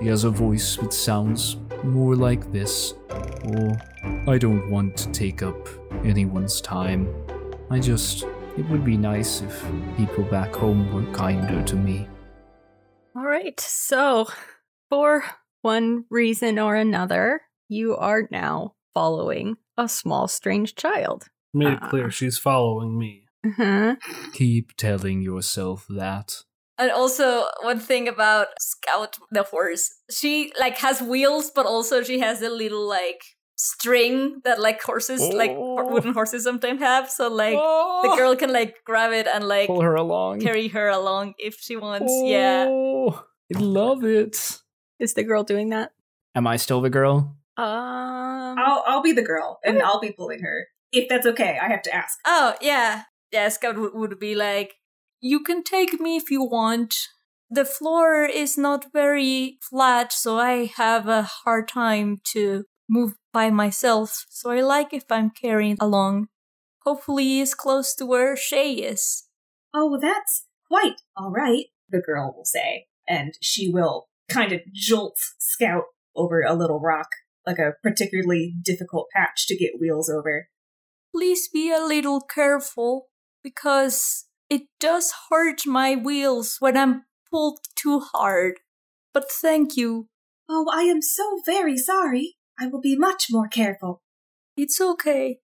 He 0.00 0.08
has 0.08 0.24
a 0.24 0.30
voice 0.30 0.76
that 0.76 0.92
sounds 0.92 1.56
more 1.86 2.14
like 2.16 2.52
this, 2.52 2.94
or 3.44 3.76
I 4.26 4.38
don't 4.38 4.70
want 4.70 4.96
to 4.98 5.10
take 5.12 5.42
up 5.42 5.68
anyone's 6.04 6.60
time. 6.60 7.12
I 7.70 7.78
just, 7.80 8.24
it 8.56 8.68
would 8.68 8.84
be 8.84 8.96
nice 8.96 9.40
if 9.42 9.64
people 9.96 10.24
back 10.24 10.54
home 10.54 10.92
were 10.92 11.10
kinder 11.12 11.62
to 11.64 11.76
me. 11.76 12.08
All 13.16 13.24
right. 13.24 13.58
So, 13.60 14.26
for 14.90 15.24
one 15.62 16.04
reason 16.10 16.58
or 16.58 16.74
another, 16.76 17.42
you 17.68 17.96
are 17.96 18.28
now 18.30 18.74
following 18.94 19.56
a 19.76 19.88
small, 19.88 20.28
strange 20.28 20.74
child. 20.74 21.26
Made 21.54 21.72
it 21.74 21.78
Ah. 21.82 21.88
clear 21.88 22.10
she's 22.10 22.38
following 22.38 22.98
me. 22.98 23.24
Uh-huh. 23.44 23.96
Keep 24.32 24.76
telling 24.76 25.22
yourself 25.22 25.86
that. 25.88 26.42
And 26.78 26.90
also, 26.90 27.44
one 27.62 27.80
thing 27.80 28.06
about 28.08 28.48
Scout 28.60 29.16
the 29.30 29.42
horse, 29.44 29.90
she 30.10 30.52
like 30.60 30.76
has 30.78 31.00
wheels, 31.00 31.50
but 31.54 31.64
also 31.66 32.02
she 32.02 32.20
has 32.20 32.42
a 32.42 32.50
little 32.50 32.86
like 32.86 33.22
string 33.56 34.40
that 34.44 34.60
like 34.60 34.82
horses, 34.82 35.20
like 35.32 35.50
Oh. 35.56 35.90
wooden 35.90 36.12
horses 36.12 36.44
sometimes 36.44 36.80
have. 36.80 37.08
So 37.10 37.28
like 37.28 37.54
the 37.56 38.10
Oh. 38.12 38.16
girl 38.16 38.36
can 38.36 38.52
like 38.52 38.76
grab 38.84 39.12
it 39.12 39.26
and 39.26 39.48
like 39.48 39.68
Pull 39.68 39.80
her 39.80 39.94
along. 39.94 40.40
carry 40.40 40.68
her 40.68 40.88
along 40.88 41.34
if 41.38 41.56
she 41.58 41.76
wants. 41.76 42.12
Yeah. 42.24 42.66
Oh, 42.68 43.24
I 43.54 43.58
love 43.58 44.04
it. 44.04 44.60
Is 44.98 45.14
the 45.14 45.24
girl 45.24 45.44
doing 45.44 45.70
that? 45.70 45.92
Am 46.34 46.46
I 46.46 46.56
still 46.56 46.82
the 46.82 46.90
girl? 46.90 47.36
Um, 47.56 48.58
I'll 48.58 48.84
I'll 48.86 49.02
be 49.02 49.12
the 49.12 49.22
girl 49.24 49.58
and 49.64 49.80
I'll 49.82 50.00
be 50.00 50.12
pulling 50.12 50.40
her. 50.42 50.66
If 50.92 51.08
that's 51.08 51.26
okay, 51.26 51.58
I 51.60 51.68
have 51.68 51.80
to 51.82 51.94
ask. 51.94 52.18
Oh 52.26 52.54
yeah. 52.60 53.04
Yeah, 53.32 53.48
Scout 53.48 53.76
would, 53.78 53.94
would 53.94 54.18
be 54.20 54.34
like, 54.34 54.74
you 55.20 55.40
can 55.40 55.62
take 55.62 56.00
me 56.00 56.16
if 56.16 56.30
you 56.30 56.44
want. 56.44 56.94
The 57.48 57.64
floor 57.64 58.24
is 58.24 58.58
not 58.58 58.92
very 58.92 59.58
flat, 59.60 60.12
so 60.12 60.38
I 60.38 60.66
have 60.76 61.06
a 61.08 61.22
hard 61.22 61.68
time 61.68 62.20
to 62.32 62.64
move 62.88 63.14
by 63.32 63.50
myself. 63.50 64.24
So 64.28 64.50
I 64.50 64.60
like 64.60 64.92
if 64.92 65.04
I'm 65.10 65.30
carried 65.30 65.78
along. 65.80 66.28
Hopefully, 66.84 67.40
as 67.40 67.54
close 67.54 67.94
to 67.96 68.06
where 68.06 68.36
Shay 68.36 68.72
is. 68.74 69.24
Oh, 69.74 69.98
that's 70.00 70.46
quite 70.68 71.00
all 71.16 71.30
right, 71.30 71.66
the 71.88 72.00
girl 72.00 72.34
will 72.36 72.44
say. 72.44 72.86
And 73.08 73.34
she 73.40 73.68
will 73.68 74.08
kind 74.28 74.52
of 74.52 74.60
jolt 74.72 75.18
Scout 75.38 75.84
over 76.14 76.42
a 76.42 76.54
little 76.54 76.80
rock, 76.80 77.08
like 77.46 77.58
a 77.58 77.74
particularly 77.82 78.54
difficult 78.62 79.06
patch 79.14 79.46
to 79.48 79.56
get 79.56 79.80
wheels 79.80 80.08
over. 80.08 80.48
Please 81.14 81.48
be 81.48 81.72
a 81.72 81.84
little 81.84 82.20
careful, 82.20 83.08
because 83.42 84.25
it 84.48 84.62
does 84.80 85.12
hurt 85.30 85.66
my 85.66 85.94
wheels 85.94 86.56
when 86.60 86.76
I'm 86.76 87.04
pulled 87.30 87.60
too 87.76 88.00
hard. 88.00 88.54
But 89.12 89.30
thank 89.30 89.76
you. 89.76 90.08
Oh, 90.48 90.66
I 90.72 90.82
am 90.82 91.02
so 91.02 91.40
very 91.44 91.76
sorry. 91.76 92.36
I 92.58 92.66
will 92.66 92.80
be 92.80 92.96
much 92.96 93.26
more 93.30 93.48
careful. 93.48 94.02
It's 94.56 94.80
okay. 94.80 95.38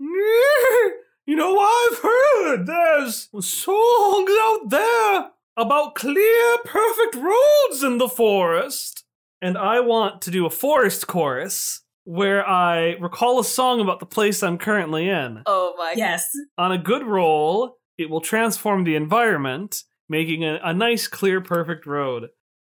You 1.28 1.34
know, 1.34 1.58
I've 1.58 1.98
heard 1.98 2.66
there's 2.66 3.28
songs 3.40 4.30
out 4.30 4.70
there 4.70 5.30
about 5.56 5.96
clear, 5.96 6.56
perfect 6.64 7.16
roads 7.16 7.82
in 7.82 7.98
the 7.98 8.08
forest. 8.08 9.04
And 9.42 9.58
I 9.58 9.80
want 9.80 10.22
to 10.22 10.30
do 10.30 10.46
a 10.46 10.50
forest 10.50 11.08
chorus 11.08 11.82
where 12.04 12.48
I 12.48 12.94
recall 13.00 13.40
a 13.40 13.44
song 13.44 13.80
about 13.80 13.98
the 13.98 14.06
place 14.06 14.40
I'm 14.44 14.56
currently 14.56 15.08
in. 15.08 15.42
Oh 15.46 15.74
my 15.76 15.94
Yes. 15.96 16.24
On 16.58 16.70
a 16.70 16.78
good 16.78 17.04
roll, 17.04 17.75
it 17.98 18.10
will 18.10 18.20
transform 18.20 18.84
the 18.84 18.94
environment, 18.96 19.82
making 20.08 20.44
a, 20.44 20.60
a 20.62 20.72
nice, 20.74 21.08
clear, 21.08 21.40
perfect 21.40 21.86
road. 21.86 22.28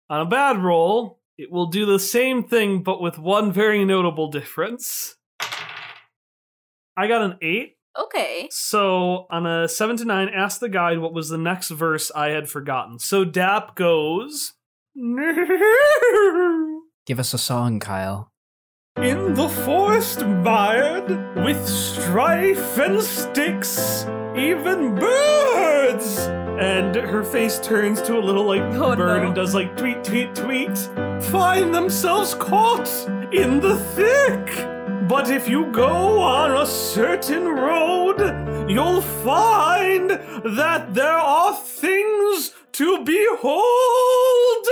On 0.08 0.20
a 0.20 0.26
bad 0.26 0.62
roll, 0.62 1.20
it 1.38 1.50
will 1.50 1.66
do 1.66 1.84
the 1.84 1.98
same 1.98 2.44
thing, 2.44 2.82
but 2.82 3.00
with 3.00 3.18
one 3.18 3.52
very 3.52 3.84
notable 3.84 4.30
difference. 4.30 5.16
I 6.96 7.08
got 7.08 7.22
an 7.22 7.36
8. 7.42 7.76
Okay. 7.98 8.48
So 8.50 9.26
on 9.30 9.46
a 9.46 9.68
7 9.68 9.96
to 9.98 10.04
9, 10.04 10.28
ask 10.28 10.60
the 10.60 10.68
guide 10.68 10.98
what 10.98 11.12
was 11.12 11.28
the 11.28 11.38
next 11.38 11.70
verse 11.70 12.10
I 12.14 12.28
had 12.28 12.48
forgotten. 12.48 12.98
So 12.98 13.24
Dap 13.24 13.74
goes. 13.74 14.54
Give 17.06 17.18
us 17.18 17.34
a 17.34 17.38
song, 17.38 17.80
Kyle. 17.80 18.32
In 18.96 19.34
the 19.34 19.48
forest 19.48 20.24
mired 20.24 21.08
with 21.36 21.68
strife 21.68 22.78
and 22.78 23.02
sticks, 23.02 24.04
even 24.38 24.94
birds. 24.94 26.18
And 26.58 26.94
her 26.96 27.22
face 27.22 27.58
turns 27.58 28.00
to 28.02 28.16
a 28.18 28.20
little 28.20 28.44
like 28.44 28.62
Oh, 28.62 28.96
bird 28.96 29.22
no. 29.22 29.26
and 29.26 29.34
does 29.34 29.54
like 29.54 29.76
tweet, 29.76 30.02
tweet, 30.04 30.34
tweet. 30.34 30.76
Find 31.24 31.74
themselves 31.74 32.34
caught 32.34 32.88
in 33.32 33.60
the 33.60 33.76
thick. 33.94 34.66
But 35.08 35.30
if 35.30 35.48
you 35.48 35.66
go 35.72 36.20
on 36.20 36.50
a 36.50 36.66
certain 36.66 37.44
road, 37.46 38.20
you'll 38.68 39.02
find 39.02 40.10
that 40.10 40.94
there 40.94 41.18
are 41.18 41.54
things 41.54 42.52
to 42.72 43.04
behold. 43.04 44.66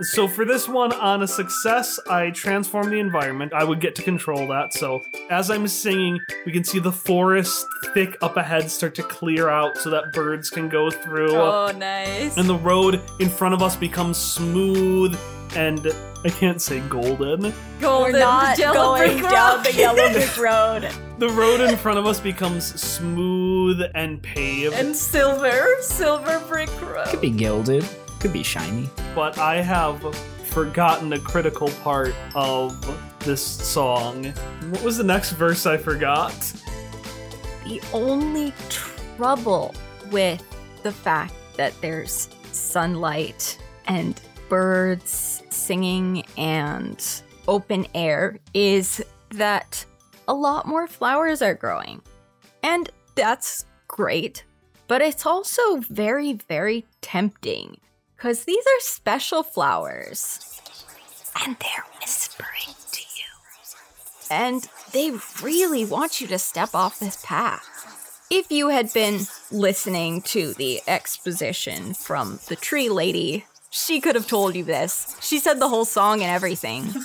So 0.00 0.28
for 0.28 0.44
this 0.44 0.68
one, 0.68 0.92
on 0.92 1.22
a 1.22 1.26
success, 1.26 1.98
I 2.08 2.30
transform 2.30 2.90
the 2.90 3.00
environment. 3.00 3.52
I 3.52 3.64
would 3.64 3.80
get 3.80 3.96
to 3.96 4.02
control 4.02 4.46
that. 4.48 4.72
So 4.72 5.02
as 5.28 5.50
I'm 5.50 5.66
singing, 5.66 6.20
we 6.46 6.52
can 6.52 6.62
see 6.62 6.78
the 6.78 6.92
forest 6.92 7.66
thick 7.94 8.16
up 8.22 8.36
ahead 8.36 8.70
start 8.70 8.94
to 8.96 9.02
clear 9.02 9.48
out 9.48 9.76
so 9.76 9.90
that 9.90 10.12
birds 10.12 10.50
can 10.50 10.68
go 10.68 10.88
through. 10.90 11.34
Oh, 11.34 11.72
nice. 11.76 12.36
And 12.36 12.48
the 12.48 12.54
road 12.56 13.00
in 13.18 13.28
front 13.28 13.54
of 13.54 13.62
us 13.62 13.74
becomes 13.74 14.16
smooth 14.18 15.18
and 15.56 15.86
I 16.24 16.28
can't 16.28 16.60
say 16.62 16.78
golden. 16.80 17.52
Golden 17.80 18.12
We're 18.12 18.18
not 18.20 18.56
yellow 18.58 18.96
going 18.98 19.20
down 19.22 19.56
road. 19.58 19.66
the 19.66 19.74
yellow 19.74 20.12
brick 20.12 20.36
road. 20.36 20.88
The 21.18 21.28
road 21.30 21.60
in 21.60 21.76
front 21.76 21.98
of 21.98 22.06
us 22.06 22.20
becomes 22.20 22.64
smooth 22.80 23.80
and 23.96 24.22
paved. 24.22 24.74
and 24.74 24.94
silver, 24.94 25.74
silver 25.80 26.40
brick 26.48 26.70
road. 26.82 27.06
Could 27.08 27.20
be 27.20 27.30
gilded. 27.30 27.84
Could 28.20 28.32
be 28.32 28.42
shiny. 28.42 28.90
but 29.14 29.38
I 29.38 29.60
have 29.62 30.00
forgotten 30.44 31.12
a 31.12 31.18
critical 31.20 31.68
part 31.84 32.14
of 32.34 32.74
this 33.20 33.44
song. 33.44 34.24
What 34.70 34.82
was 34.82 34.96
the 34.96 35.04
next 35.04 35.32
verse 35.32 35.66
I 35.66 35.76
forgot? 35.76 36.32
The 37.64 37.80
only 37.92 38.52
trouble 38.70 39.74
with 40.10 40.42
the 40.82 40.90
fact 40.92 41.34
that 41.56 41.78
there's 41.80 42.28
sunlight 42.52 43.58
and 43.86 44.20
birds 44.48 45.42
singing 45.50 46.24
and 46.36 47.22
open 47.46 47.86
air 47.94 48.38
is 48.54 49.04
that 49.30 49.84
a 50.26 50.34
lot 50.34 50.66
more 50.66 50.86
flowers 50.86 51.42
are 51.42 51.54
growing. 51.54 52.00
And 52.62 52.90
that's 53.14 53.66
great, 53.86 54.44
but 54.86 55.02
it's 55.02 55.26
also 55.26 55.76
very, 55.76 56.32
very 56.32 56.86
tempting 57.00 57.78
because 58.18 58.44
these 58.44 58.64
are 58.66 58.80
special 58.80 59.42
flowers. 59.42 60.60
And 61.44 61.56
they're 61.60 61.84
whispering 62.00 62.74
to 62.92 63.00
you. 63.00 63.24
And 64.30 64.68
they 64.92 65.12
really 65.42 65.84
want 65.84 66.20
you 66.20 66.26
to 66.26 66.38
step 66.38 66.74
off 66.74 66.98
this 66.98 67.22
path. 67.24 67.64
If 68.30 68.50
you 68.50 68.68
had 68.68 68.92
been 68.92 69.20
listening 69.50 70.20
to 70.22 70.52
the 70.54 70.80
exposition 70.88 71.94
from 71.94 72.40
the 72.48 72.56
tree 72.56 72.88
lady, 72.90 73.46
she 73.70 74.00
could 74.00 74.16
have 74.16 74.26
told 74.26 74.54
you 74.56 74.64
this. 74.64 75.16
She 75.22 75.38
said 75.38 75.60
the 75.60 75.68
whole 75.68 75.84
song 75.86 76.20
and 76.22 76.30
everything. 76.30 76.92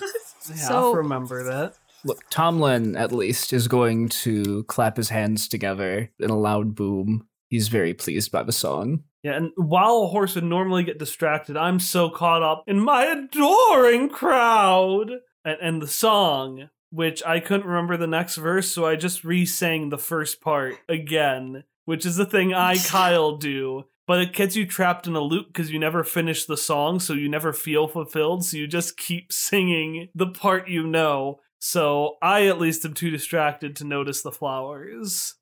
Yeah, 0.49 0.56
So- 0.56 0.76
I'll 0.89 0.95
remember 0.95 1.45
that. 1.45 1.76
Look, 2.04 2.19
Tomlin 2.30 2.97
at 2.97 3.13
least 3.13 3.54
is 3.54 3.69
going 3.69 4.10
to 4.10 4.65
clap 4.65 4.97
his 4.97 5.08
hands 5.08 5.47
together 5.47 6.10
in 6.19 6.30
a 6.30 6.38
loud 6.38 6.76
boom. 6.76 7.28
He's 7.47 7.69
very 7.69 7.93
pleased 7.93 8.30
by 8.30 8.43
the 8.43 8.52
song. 8.52 9.06
Yeah, 9.23 9.38
and 9.38 9.51
while 9.55 10.03
a 10.03 10.07
horse 10.07 10.36
would 10.36 10.43
normally 10.43 10.83
get 10.83 10.99
distracted, 10.99 11.55
I'm 11.55 11.79
so 11.79 12.09
caught 12.09 12.43
up 12.43 12.65
in 12.67 12.79
my 12.79 13.05
adoring 13.05 14.09
crowd 14.09 15.12
and, 15.45 15.57
and 15.62 15.81
the 15.81 15.88
song, 15.88 16.69
which 16.89 17.23
I 17.25 17.39
couldn't 17.39 17.65
remember 17.65 17.95
the 17.95 18.05
next 18.05 18.36
verse, 18.36 18.69
so 18.69 18.86
I 18.86 18.97
just 18.97 19.23
re-sang 19.23 19.89
the 19.89 19.97
first 19.97 20.41
part 20.41 20.75
again, 20.89 21.63
which 21.86 22.05
is 22.05 22.17
the 22.17 22.25
thing 22.25 22.53
I, 22.53 22.75
Kyle, 22.86 23.38
do. 23.38 23.86
But 24.05 24.19
it 24.19 24.33
gets 24.33 24.57
you 24.57 24.65
trapped 24.65 25.07
in 25.07 25.15
a 25.15 25.21
loop 25.21 25.47
because 25.47 25.71
you 25.71 25.79
never 25.79 26.03
finish 26.03 26.45
the 26.45 26.57
song, 26.57 26.99
so 26.99 27.13
you 27.13 27.29
never 27.29 27.53
feel 27.53 27.88
fulfilled, 27.88 28.43
so 28.43 28.57
you 28.57 28.67
just 28.67 28.97
keep 28.97 29.31
singing 29.31 30.09
the 30.13 30.27
part 30.27 30.67
you 30.67 30.86
know. 30.86 31.39
So 31.59 32.17
I 32.21 32.47
at 32.47 32.59
least 32.59 32.83
am 32.83 32.93
too 32.93 33.09
distracted 33.09 33.77
to 33.77 33.86
notice 33.86 34.21
the 34.21 34.33
flowers. 34.33 35.36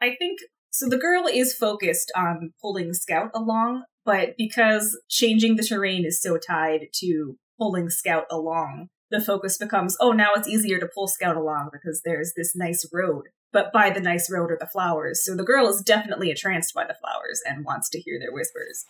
I 0.00 0.14
think 0.18 0.40
so. 0.78 0.88
The 0.88 0.98
girl 0.98 1.26
is 1.26 1.54
focused 1.54 2.12
on 2.16 2.52
pulling 2.60 2.94
Scout 2.94 3.30
along, 3.34 3.84
but 4.04 4.36
because 4.36 4.98
changing 5.08 5.56
the 5.56 5.64
terrain 5.64 6.04
is 6.04 6.20
so 6.20 6.38
tied 6.38 6.88
to 7.00 7.36
pulling 7.58 7.90
Scout 7.90 8.24
along, 8.30 8.88
the 9.10 9.20
focus 9.20 9.58
becomes 9.58 9.96
oh, 10.00 10.12
now 10.12 10.32
it's 10.34 10.48
easier 10.48 10.78
to 10.78 10.88
pull 10.92 11.08
Scout 11.08 11.36
along 11.36 11.70
because 11.72 12.02
there's 12.04 12.32
this 12.36 12.54
nice 12.54 12.88
road. 12.92 13.26
But 13.52 13.72
by 13.72 13.90
the 13.90 14.00
nice 14.00 14.30
road 14.30 14.50
are 14.50 14.58
the 14.58 14.66
flowers. 14.66 15.24
So 15.24 15.34
the 15.34 15.44
girl 15.44 15.68
is 15.68 15.80
definitely 15.80 16.30
entranced 16.30 16.74
by 16.74 16.84
the 16.84 16.96
flowers 17.00 17.40
and 17.46 17.64
wants 17.64 17.88
to 17.90 18.00
hear 18.00 18.18
their 18.18 18.32
whispers. 18.32 18.84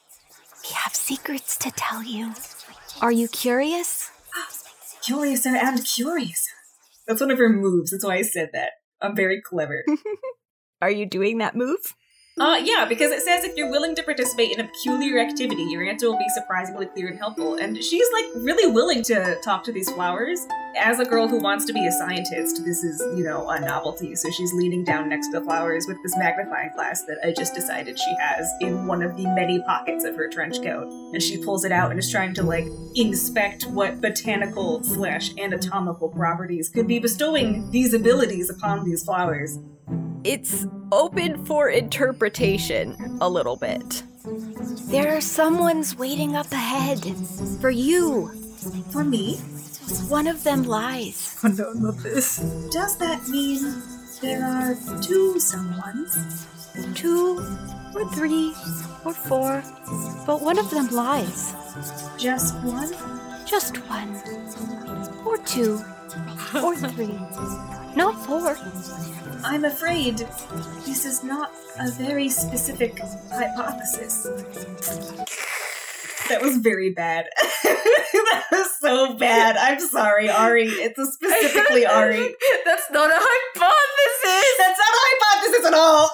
We 0.62 0.74
have 0.74 0.94
secrets 0.94 1.56
to 1.58 1.70
tell 1.70 2.02
you. 2.02 2.32
Are 3.00 3.12
you 3.12 3.28
curious? 3.28 4.10
curious 5.02 5.46
and 5.46 5.84
curious. 5.84 6.48
That's 7.06 7.20
one 7.20 7.30
of 7.30 7.38
her 7.38 7.50
moves. 7.50 7.92
That's 7.92 8.04
why 8.04 8.16
I 8.16 8.22
said 8.22 8.50
that. 8.54 8.72
I'm 9.00 9.14
very 9.14 9.40
clever. 9.40 9.84
Are 10.82 10.90
you 10.90 11.06
doing 11.06 11.38
that 11.38 11.56
move? 11.56 11.94
Uh, 12.38 12.60
yeah, 12.62 12.84
because 12.86 13.10
it 13.12 13.22
says 13.22 13.44
if 13.44 13.56
you're 13.56 13.70
willing 13.70 13.94
to 13.94 14.02
participate 14.02 14.52
in 14.52 14.60
a 14.60 14.64
peculiar 14.64 15.18
activity, 15.18 15.62
your 15.62 15.82
answer 15.82 16.10
will 16.10 16.18
be 16.18 16.28
surprisingly 16.34 16.84
clear 16.84 17.08
and 17.08 17.18
helpful. 17.18 17.54
And 17.54 17.82
she's 17.82 18.06
like 18.12 18.26
really 18.34 18.70
willing 18.70 19.02
to 19.04 19.38
talk 19.42 19.64
to 19.64 19.72
these 19.72 19.90
flowers. 19.90 20.46
As 20.78 21.00
a 21.00 21.06
girl 21.06 21.28
who 21.28 21.40
wants 21.40 21.64
to 21.64 21.72
be 21.72 21.86
a 21.86 21.92
scientist, 21.92 22.62
this 22.62 22.84
is, 22.84 23.00
you 23.16 23.24
know, 23.24 23.48
a 23.48 23.58
novelty. 23.58 24.14
So 24.14 24.30
she's 24.30 24.52
leaning 24.52 24.84
down 24.84 25.08
next 25.08 25.28
to 25.28 25.38
the 25.38 25.44
flowers 25.46 25.86
with 25.88 25.96
this 26.02 26.14
magnifying 26.18 26.72
glass 26.74 27.04
that 27.04 27.16
I 27.24 27.32
just 27.32 27.54
decided 27.54 27.98
she 27.98 28.14
has 28.20 28.46
in 28.60 28.86
one 28.86 29.02
of 29.02 29.16
the 29.16 29.24
many 29.28 29.62
pockets 29.62 30.04
of 30.04 30.14
her 30.16 30.28
trench 30.28 30.62
coat. 30.62 30.88
And 31.14 31.22
she 31.22 31.42
pulls 31.42 31.64
it 31.64 31.72
out 31.72 31.90
and 31.90 31.98
is 31.98 32.10
trying 32.10 32.34
to 32.34 32.42
like 32.42 32.66
inspect 32.96 33.64
what 33.68 34.02
botanical 34.02 34.84
slash 34.84 35.30
anatomical 35.38 36.10
properties 36.10 36.68
could 36.68 36.86
be 36.86 36.98
bestowing 36.98 37.70
these 37.70 37.94
abilities 37.94 38.50
upon 38.50 38.84
these 38.84 39.02
flowers. 39.04 39.58
It's 40.24 40.66
open 40.92 41.44
for 41.46 41.68
interpretation 41.70 43.18
a 43.20 43.28
little 43.28 43.56
bit. 43.56 44.02
There 44.90 45.16
are 45.16 45.20
someone's 45.20 45.96
waiting 45.96 46.34
up 46.36 46.50
ahead 46.52 47.00
for 47.60 47.70
you. 47.70 48.28
For 48.90 49.04
me, 49.04 49.38
One 50.08 50.26
of 50.26 50.42
them 50.42 50.64
lies. 50.64 51.38
Oh 51.44 51.48
no, 51.48 51.72
not 51.72 51.98
this. 52.02 52.38
Does 52.72 52.96
that 52.98 53.28
mean 53.28 53.62
there 54.20 54.44
are 54.44 54.74
two 55.00 55.34
someones? 55.38 56.18
Two 56.96 57.38
or 57.94 58.04
three 58.10 58.52
or 59.04 59.14
four, 59.14 59.62
but 60.26 60.42
one 60.42 60.58
of 60.58 60.68
them 60.70 60.88
lies. 60.88 61.54
Just 62.18 62.54
one? 62.64 62.90
Just 63.46 63.76
one. 63.88 64.10
Or 65.24 65.38
two. 65.38 65.78
Or 66.54 66.76
three. 66.76 67.18
Not 67.96 68.14
four. 68.26 68.56
I'm 69.44 69.64
afraid 69.64 70.18
this 70.86 71.04
is 71.04 71.22
not 71.24 71.52
a 71.78 71.90
very 71.92 72.28
specific 72.28 72.98
hypothesis. 73.30 74.26
That 76.28 76.42
was 76.42 76.56
very 76.56 76.90
bad. 76.90 77.26
that 77.62 78.44
was 78.50 78.68
so 78.80 79.14
bad. 79.14 79.56
I'm 79.56 79.78
sorry, 79.80 80.28
Ari. 80.28 80.64
It's 80.66 80.98
a 80.98 81.06
specifically 81.06 81.86
Ari. 81.86 82.34
That's 82.64 82.90
not 82.90 83.10
a 83.10 83.16
hypothesis. 83.16 84.54
That's 84.58 84.78
not 84.78 84.92
a 84.92 85.02
hypothesis 85.06 85.66
at 85.66 85.74
all. 85.74 86.10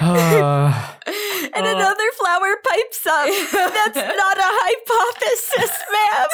Ah, 0.00 0.96
And 1.54 1.66
Uh. 1.66 1.70
another 1.76 2.08
flower 2.18 2.56
pipes 2.66 3.06
up. 3.06 3.26
That's 3.52 3.96
not 4.16 4.38
a 4.38 4.48
hypothesis, 4.48 5.72
ma'am. 5.92 6.28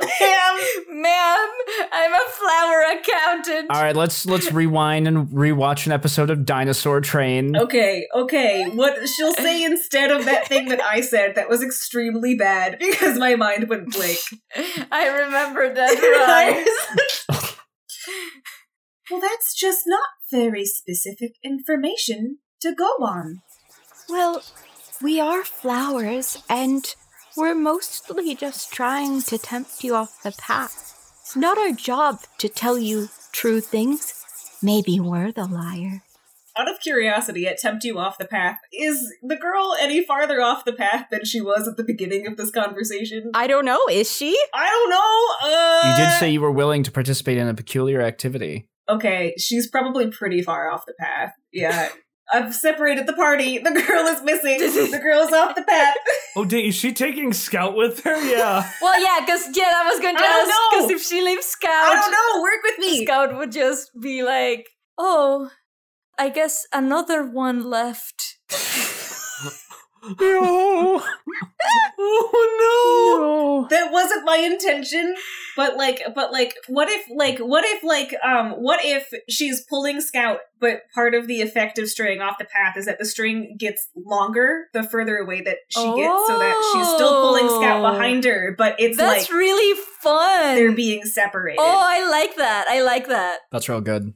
Damn. 0.00 0.56
Ma'am, 1.00 1.48
I'm 1.92 2.12
a 2.12 2.20
flower 2.30 2.84
accountant. 2.98 3.70
all 3.70 3.82
right, 3.82 3.96
let's 3.96 4.26
let's 4.26 4.52
rewind 4.52 5.06
and 5.08 5.28
rewatch 5.28 5.86
an 5.86 5.92
episode 5.92 6.28
of 6.30 6.44
Dinosaur 6.44 7.00
Train. 7.00 7.56
Okay, 7.56 8.06
okay. 8.14 8.68
What 8.68 9.08
she'll 9.08 9.34
say 9.34 9.62
instead 9.70 10.10
of 10.10 10.24
that 10.26 10.46
thing 10.48 10.68
that 10.68 10.82
I 10.82 11.00
said 11.00 11.34
that 11.36 11.48
was 11.48 11.62
extremely 11.62 12.34
bad 12.34 12.78
because 12.78 13.18
my 13.18 13.34
mind 13.36 13.68
went 13.68 13.92
blank. 13.92 14.18
I 14.90 15.06
remember 15.08 15.72
that 15.72 16.66
right. 17.28 17.46
well, 19.10 19.20
that's 19.20 19.54
just 19.54 19.84
not 19.86 20.08
very 20.30 20.64
specific 20.64 21.32
information 21.44 22.38
to 22.62 22.74
go 22.74 22.90
on. 23.00 23.40
Well, 24.08 24.42
we 25.02 25.20
are 25.20 25.44
flowers, 25.44 26.42
and 26.48 26.84
we're 27.36 27.54
mostly 27.54 28.34
just 28.34 28.72
trying 28.72 29.22
to 29.22 29.38
tempt 29.38 29.82
you 29.84 29.94
off 29.94 30.22
the 30.22 30.32
path. 30.32 30.96
It's 31.22 31.36
not 31.36 31.58
our 31.58 31.72
job 31.72 32.20
to 32.38 32.48
tell 32.48 32.78
you 32.78 33.08
true 33.32 33.60
things. 33.60 34.14
Maybe 34.62 34.98
we're 35.00 35.32
the 35.32 35.46
liar. 35.46 36.02
Out 36.58 36.68
of 36.68 36.80
curiosity, 36.80 37.46
at 37.46 37.58
tempt 37.58 37.84
you 37.84 37.98
off 37.98 38.18
the 38.18 38.24
path, 38.26 38.58
is 38.72 39.14
the 39.22 39.36
girl 39.36 39.76
any 39.80 40.04
farther 40.04 40.42
off 40.42 40.64
the 40.64 40.72
path 40.72 41.06
than 41.10 41.24
she 41.24 41.40
was 41.40 41.68
at 41.68 41.76
the 41.76 41.84
beginning 41.84 42.26
of 42.26 42.36
this 42.36 42.50
conversation? 42.50 43.30
I 43.34 43.46
don't 43.46 43.64
know, 43.64 43.80
is 43.88 44.10
she? 44.14 44.36
I 44.52 44.66
don't 44.68 44.90
know. 44.90 45.56
Uh, 45.56 45.96
You 45.96 46.04
did 46.04 46.18
say 46.18 46.30
you 46.30 46.40
were 46.40 46.50
willing 46.50 46.82
to 46.82 46.90
participate 46.92 47.38
in 47.38 47.46
a 47.46 47.54
peculiar 47.54 48.02
activity. 48.02 48.66
Okay, 48.88 49.34
she's 49.38 49.68
probably 49.70 50.10
pretty 50.10 50.42
far 50.42 50.70
off 50.70 50.84
the 50.86 50.94
path. 50.98 51.32
Yeah. 51.52 51.88
I've 52.32 52.54
separated 52.54 53.06
the 53.06 53.12
party. 53.12 53.58
The 53.58 53.70
girl 53.70 54.06
is 54.06 54.22
missing. 54.22 54.58
The 54.58 54.98
girl's 55.02 55.32
off 55.32 55.54
the 55.54 55.62
path. 55.62 55.94
Oh, 56.36 56.44
dang, 56.44 56.64
is 56.64 56.76
she 56.76 56.92
taking 56.92 57.32
Scout 57.32 57.74
with 57.74 58.04
her? 58.04 58.16
Yeah. 58.24 58.70
well, 58.80 59.00
yeah, 59.02 59.18
because 59.26 59.48
yeah, 59.52 59.72
I 59.74 59.88
was 59.90 59.98
going 59.98 60.14
to 60.14 60.22
I 60.22 60.26
don't 60.26 60.48
ask 60.48 60.48
know. 60.48 60.86
because 60.86 60.90
if 60.92 61.02
she 61.08 61.20
leaves 61.22 61.44
Scout, 61.46 61.70
I 61.72 61.94
don't 62.00 62.12
know. 62.12 62.40
Work 62.42 62.62
with 62.62 62.78
me. 62.78 63.04
Scout 63.04 63.36
would 63.36 63.50
just 63.50 63.90
be 64.00 64.22
like, 64.22 64.68
"Oh, 64.96 65.50
I 66.20 66.28
guess 66.28 66.66
another 66.72 67.24
one 67.26 67.68
left." 67.68 68.38
no. 70.02 71.02
oh, 71.98 73.66
That 73.70 73.92
wasn't 73.92 74.24
my 74.24 74.36
intention. 74.36 75.14
But 75.56 75.76
like, 75.76 76.02
but 76.14 76.32
like, 76.32 76.54
what 76.68 76.88
if, 76.88 77.02
like, 77.14 77.38
what 77.38 77.64
if, 77.66 77.82
like, 77.82 78.14
um, 78.24 78.52
what 78.52 78.80
if 78.84 79.10
she's 79.28 79.60
pulling 79.68 80.00
Scout, 80.00 80.38
but 80.58 80.82
part 80.94 81.14
of 81.14 81.26
the 81.26 81.40
effect 81.42 81.78
of 81.78 81.88
straying 81.88 82.20
off 82.20 82.38
the 82.38 82.44
path 82.46 82.76
is 82.76 82.86
that 82.86 82.98
the 82.98 83.04
string 83.04 83.56
gets 83.58 83.88
longer 83.94 84.66
the 84.72 84.82
further 84.82 85.16
away 85.18 85.40
that 85.42 85.56
she 85.68 85.80
gets, 85.82 86.26
so 86.26 86.38
that 86.38 86.70
she's 86.72 86.86
still 86.94 87.20
pulling 87.22 87.48
Scout 87.48 87.84
Oh. 87.84 87.92
behind 87.92 88.24
her, 88.24 88.54
but 88.56 88.76
it's 88.78 88.96
That's 88.96 89.28
like 89.28 89.36
really 89.36 89.80
fun. 90.00 90.54
they're 90.56 90.72
being 90.72 91.04
separated. 91.04 91.60
oh, 91.60 91.80
I 91.82 92.08
like 92.08 92.36
that. 92.36 92.66
I 92.68 92.82
like 92.82 93.08
that. 93.08 93.40
That's 93.52 93.68
real 93.68 93.80
good. 93.80 94.14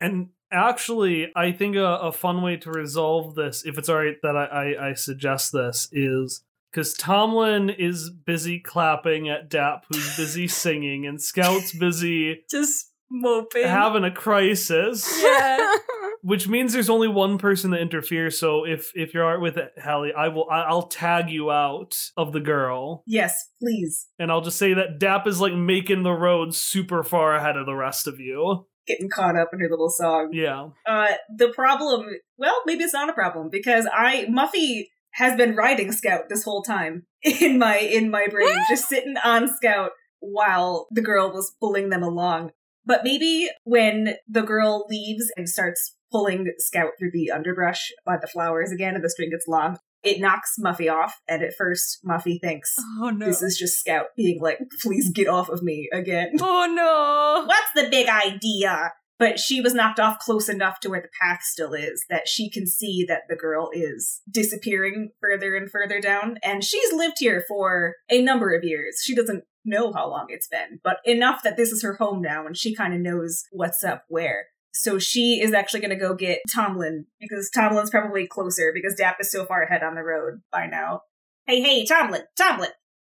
And 0.00 0.28
actually, 0.56 1.30
I 1.36 1.52
think 1.52 1.76
a, 1.76 1.84
a 1.84 2.12
fun 2.12 2.42
way 2.42 2.56
to 2.58 2.70
resolve 2.70 3.34
this, 3.34 3.64
if 3.66 3.78
it's 3.78 3.88
alright 3.88 4.16
that 4.22 4.36
I, 4.36 4.44
I, 4.44 4.88
I 4.90 4.94
suggest 4.94 5.52
this, 5.52 5.88
is 5.92 6.42
because 6.72 6.94
Tomlin 6.94 7.70
is 7.70 8.10
busy 8.10 8.58
clapping 8.58 9.28
at 9.28 9.48
Dap, 9.50 9.84
who's 9.88 10.16
busy 10.16 10.48
singing, 10.64 11.06
and 11.06 11.20
Scout's 11.20 11.72
busy 11.76 12.42
Just 12.50 12.90
moping. 13.10 13.64
having 13.66 14.04
a 14.04 14.10
crisis. 14.10 15.10
yeah. 15.22 15.76
Which 16.22 16.48
means 16.48 16.72
there's 16.72 16.90
only 16.90 17.06
one 17.06 17.38
person 17.38 17.70
that 17.70 17.80
interferes. 17.80 18.36
So 18.36 18.64
if 18.66 18.90
if 18.96 19.14
you're 19.14 19.24
alright 19.24 19.40
with 19.40 19.56
it, 19.58 19.72
Hallie, 19.80 20.12
I 20.12 20.26
will 20.26 20.48
I'll 20.50 20.88
tag 20.88 21.30
you 21.30 21.52
out 21.52 21.94
of 22.16 22.32
the 22.32 22.40
girl, 22.40 23.04
yes, 23.06 23.50
please. 23.62 24.08
and 24.18 24.32
I'll 24.32 24.40
just 24.40 24.58
say 24.58 24.74
that 24.74 24.98
Dap 24.98 25.28
is 25.28 25.40
like 25.40 25.54
making 25.54 26.02
the 26.02 26.10
road 26.12 26.52
super 26.52 27.04
far 27.04 27.36
ahead 27.36 27.56
of 27.56 27.66
the 27.66 27.76
rest 27.76 28.08
of 28.08 28.18
you. 28.18 28.66
Getting 28.86 29.08
caught 29.08 29.36
up 29.36 29.50
in 29.52 29.60
her 29.60 29.68
little 29.68 29.90
song. 29.90 30.30
Yeah. 30.32 30.68
Uh, 30.86 31.14
the 31.36 31.48
problem, 31.48 32.06
well, 32.38 32.62
maybe 32.66 32.84
it's 32.84 32.92
not 32.92 33.10
a 33.10 33.14
problem 33.14 33.48
because 33.50 33.88
I 33.92 34.26
Muffy 34.26 34.88
has 35.14 35.36
been 35.36 35.56
riding 35.56 35.92
Scout 35.92 36.28
this 36.28 36.44
whole 36.44 36.62
time 36.62 37.06
in 37.22 37.58
my 37.58 37.78
in 37.78 38.10
my 38.10 38.26
brain, 38.30 38.56
just 38.68 38.88
sitting 38.88 39.16
on 39.24 39.48
Scout 39.48 39.90
while 40.20 40.86
the 40.90 41.02
girl 41.02 41.32
was 41.32 41.54
pulling 41.60 41.90
them 41.90 42.02
along. 42.02 42.50
But 42.84 43.02
maybe 43.02 43.48
when 43.64 44.14
the 44.28 44.42
girl 44.42 44.86
leaves 44.88 45.32
and 45.36 45.48
starts 45.48 45.96
pulling 46.12 46.46
Scout 46.58 46.92
through 46.98 47.10
the 47.12 47.32
underbrush 47.32 47.90
by 48.04 48.16
the 48.16 48.28
flowers 48.28 48.70
again, 48.70 48.94
and 48.94 49.02
the 49.02 49.10
string 49.10 49.30
gets 49.30 49.48
long, 49.48 49.78
it 50.06 50.20
knocks 50.20 50.56
Muffy 50.58 50.92
off. 50.92 51.20
And 51.28 51.42
at 51.42 51.54
first, 51.56 51.98
Muffy 52.04 52.40
thinks 52.40 52.74
Oh 53.00 53.10
no. 53.10 53.26
this 53.26 53.42
is 53.42 53.58
just 53.58 53.78
Scout 53.80 54.06
being 54.16 54.40
like, 54.40 54.58
"Please 54.82 55.10
get 55.10 55.28
off 55.28 55.48
of 55.48 55.62
me 55.62 55.88
again." 55.92 56.32
oh 56.40 56.66
no. 56.72 57.46
What's 57.46 57.72
the 57.74 57.90
big 57.90 58.08
idea? 58.08 58.92
But 59.18 59.38
she 59.38 59.62
was 59.62 59.72
knocked 59.72 59.98
off 59.98 60.18
close 60.18 60.48
enough 60.48 60.78
to 60.80 60.90
where 60.90 61.00
the 61.00 61.08
path 61.22 61.40
still 61.42 61.72
is 61.72 62.04
that 62.10 62.28
she 62.28 62.50
can 62.50 62.66
see 62.66 63.04
that 63.08 63.22
the 63.30 63.36
girl 63.36 63.70
is 63.72 64.20
disappearing 64.30 65.10
further 65.22 65.54
and 65.54 65.70
further 65.70 66.00
down. 66.00 66.36
And 66.42 66.62
she's 66.62 66.92
lived 66.92 67.16
here 67.18 67.42
for 67.48 67.94
a 68.10 68.20
number 68.20 68.54
of 68.54 68.62
years. 68.62 69.00
She 69.02 69.14
doesn't 69.14 69.44
know 69.64 69.92
how 69.92 70.10
long 70.10 70.26
it's 70.28 70.48
been, 70.48 70.80
but 70.84 70.98
enough 71.04 71.42
that 71.44 71.56
this 71.56 71.72
is 71.72 71.82
her 71.82 71.94
home 71.94 72.20
now 72.20 72.46
and 72.46 72.56
she 72.56 72.74
kind 72.74 72.92
of 72.94 73.00
knows 73.00 73.44
what's 73.52 73.82
up 73.82 74.04
where. 74.08 74.46
So 74.76 74.98
she 74.98 75.40
is 75.42 75.52
actually 75.52 75.80
going 75.80 75.90
to 75.90 75.96
go 75.96 76.14
get 76.14 76.40
Tomlin 76.54 77.06
because 77.20 77.50
Tomlin's 77.50 77.90
probably 77.90 78.26
closer 78.26 78.72
because 78.74 78.94
Dap 78.94 79.16
is 79.20 79.30
so 79.30 79.44
far 79.46 79.62
ahead 79.62 79.82
on 79.82 79.94
the 79.94 80.02
road 80.02 80.42
by 80.52 80.66
now. 80.66 81.02
Hey, 81.46 81.62
hey, 81.62 81.84
Tomlin, 81.86 82.22
Tomlin, 82.36 82.70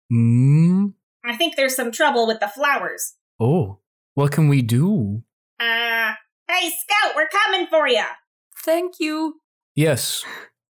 Hmm. 0.10 0.88
I 1.24 1.36
think 1.36 1.56
there's 1.56 1.76
some 1.76 1.92
trouble 1.92 2.28
with 2.28 2.40
the 2.40 2.48
flowers. 2.48 3.14
Oh, 3.40 3.80
what 4.14 4.32
can 4.32 4.48
we 4.48 4.62
do? 4.62 5.24
Uh, 5.60 6.14
hey, 6.48 6.70
Scout, 6.70 7.16
we're 7.16 7.30
coming 7.30 7.68
for 7.68 7.88
you. 7.88 8.04
Thank 8.64 8.96
you. 9.00 9.42
Yes, 9.76 10.24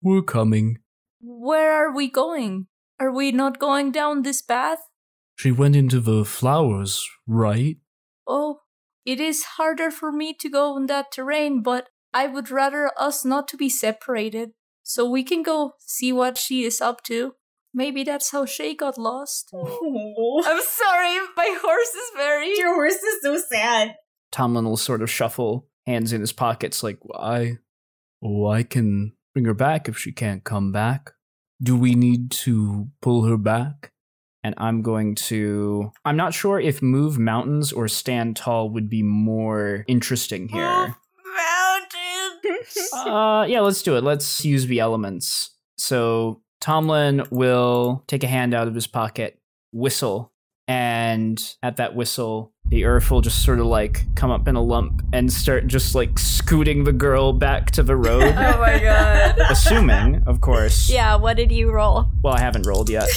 we're 0.02 0.22
coming. 0.22 0.80
Where 1.22 1.72
are 1.72 1.96
we 1.96 2.10
going? 2.10 2.68
Are 3.00 3.12
we 3.12 3.32
not 3.32 3.60
going 3.60 3.92
down 3.92 4.22
this 4.22 4.42
path? 4.42 4.80
She 5.36 5.52
went 5.52 5.76
into 5.76 6.00
the 6.00 6.24
flowers, 6.26 7.08
right? 7.26 7.78
Oh, 8.28 8.60
it 9.06 9.20
is 9.20 9.44
harder 9.58 9.92
for 9.92 10.12
me 10.12 10.34
to 10.40 10.50
go 10.50 10.76
on 10.76 10.86
that 10.88 11.12
terrain, 11.12 11.62
but 11.62 11.90
I 12.14 12.28
would 12.28 12.52
rather 12.52 12.92
us 12.98 13.24
not 13.24 13.48
to 13.50 13.58
be 13.58 13.70
separated. 13.70 14.52
So 14.84 15.10
we 15.10 15.24
can 15.24 15.44
go 15.44 15.74
see 15.80 16.12
what 16.12 16.38
she 16.38 16.64
is 16.64 16.82
up 16.82 17.04
to. 17.04 17.36
Maybe 17.74 18.04
that's 18.04 18.32
how 18.32 18.46
Shay 18.46 18.76
got 18.76 18.98
lost. 18.98 19.50
Oh, 19.54 20.44
I'm 20.46 20.62
sorry, 20.62 21.18
my 21.38 21.58
horse 21.62 21.96
is 21.96 22.12
very. 22.18 22.58
your 22.58 22.74
horse 22.74 22.96
is 22.96 23.22
so 23.22 23.38
sad. 23.38 23.96
Tomlin 24.32 24.66
will 24.66 24.78
sort 24.78 25.02
of 25.02 25.10
shuffle, 25.10 25.68
hands 25.86 26.12
in 26.12 26.22
his 26.22 26.34
pockets, 26.34 26.84
like, 26.84 27.00
I, 27.16 27.58
Oh, 28.24 28.48
I 28.48 28.64
can 28.64 29.14
bring 29.34 29.46
her 29.46 29.54
back 29.54 29.90
if 29.90 29.98
she 29.98 30.12
can't 30.12 30.44
come 30.44 30.72
back. 30.72 31.12
Do 31.62 31.76
we 31.76 31.96
need 31.96 32.32
to 32.32 32.90
pull 33.02 33.24
her 33.26 33.38
back? 33.38 33.91
And 34.44 34.56
I'm 34.58 34.82
going 34.82 35.16
to. 35.16 35.92
I'm 36.04 36.18
not 36.18 36.34
sure 36.34 36.60
if 36.60 36.82
move 36.82 37.20
mountains 37.20 37.72
or 37.72 37.88
stand 37.88 38.36
tall 38.36 38.70
would 38.72 38.90
be 38.90 39.04
more 39.04 39.86
interesting 39.88 40.48
here. 40.48 40.62
Mountains. 40.62 40.98
Uh, 42.94 43.46
yeah, 43.48 43.62
let's 43.62 43.82
do 43.82 43.96
it. 43.96 44.04
Let's 44.04 44.44
use 44.46 44.68
the 44.68 44.80
elements. 44.80 45.52
So 45.78 46.42
Tomlin 46.60 47.24
will 47.32 48.04
take 48.08 48.24
a 48.24 48.28
hand 48.28 48.54
out 48.54 48.68
of 48.68 48.76
his 48.76 48.86
pocket, 48.86 49.40
whistle, 49.72 50.32
and 50.68 51.56
at 51.64 51.78
that 51.78 51.96
whistle, 51.96 52.54
the 52.68 52.86
earth 52.86 53.12
will 53.12 53.22
just 53.22 53.44
sort 53.44 53.60
of 53.60 53.66
like 53.66 54.06
come 54.16 54.32
up 54.32 54.48
in 54.48 54.56
a 54.56 54.62
lump 54.62 55.02
and 55.12 55.32
start 55.32 55.68
just 55.68 55.96
like 55.96 56.18
scooting 56.20 56.84
the 56.84 56.94
girl 56.94 57.34
back 57.34 57.72
to 57.72 57.84
the 57.84 57.96
road. 57.96 58.24
oh 58.38 58.60
my 58.60 58.80
god. 58.80 59.38
Assuming, 59.50 60.24
of 60.28 60.40
course. 60.40 60.90
Yeah, 60.90 61.16
what 61.16 61.36
did 61.36 61.52
you 61.52 61.72
roll? 61.72 62.06
Well, 62.22 62.34
I 62.34 62.40
haven't 62.40 62.66
rolled 62.66 62.90
yet. 62.90 63.10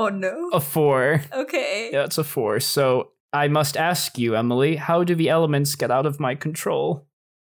Oh 0.00 0.08
no. 0.08 0.48
A 0.54 0.60
four. 0.60 1.22
Okay. 1.30 1.90
Yeah, 1.92 2.04
it's 2.04 2.16
a 2.16 2.24
four. 2.24 2.58
So 2.58 3.10
I 3.34 3.48
must 3.48 3.76
ask 3.76 4.16
you, 4.16 4.34
Emily, 4.34 4.76
how 4.76 5.04
do 5.04 5.14
the 5.14 5.28
elements 5.28 5.74
get 5.74 5.90
out 5.90 6.06
of 6.06 6.18
my 6.18 6.34
control? 6.34 7.06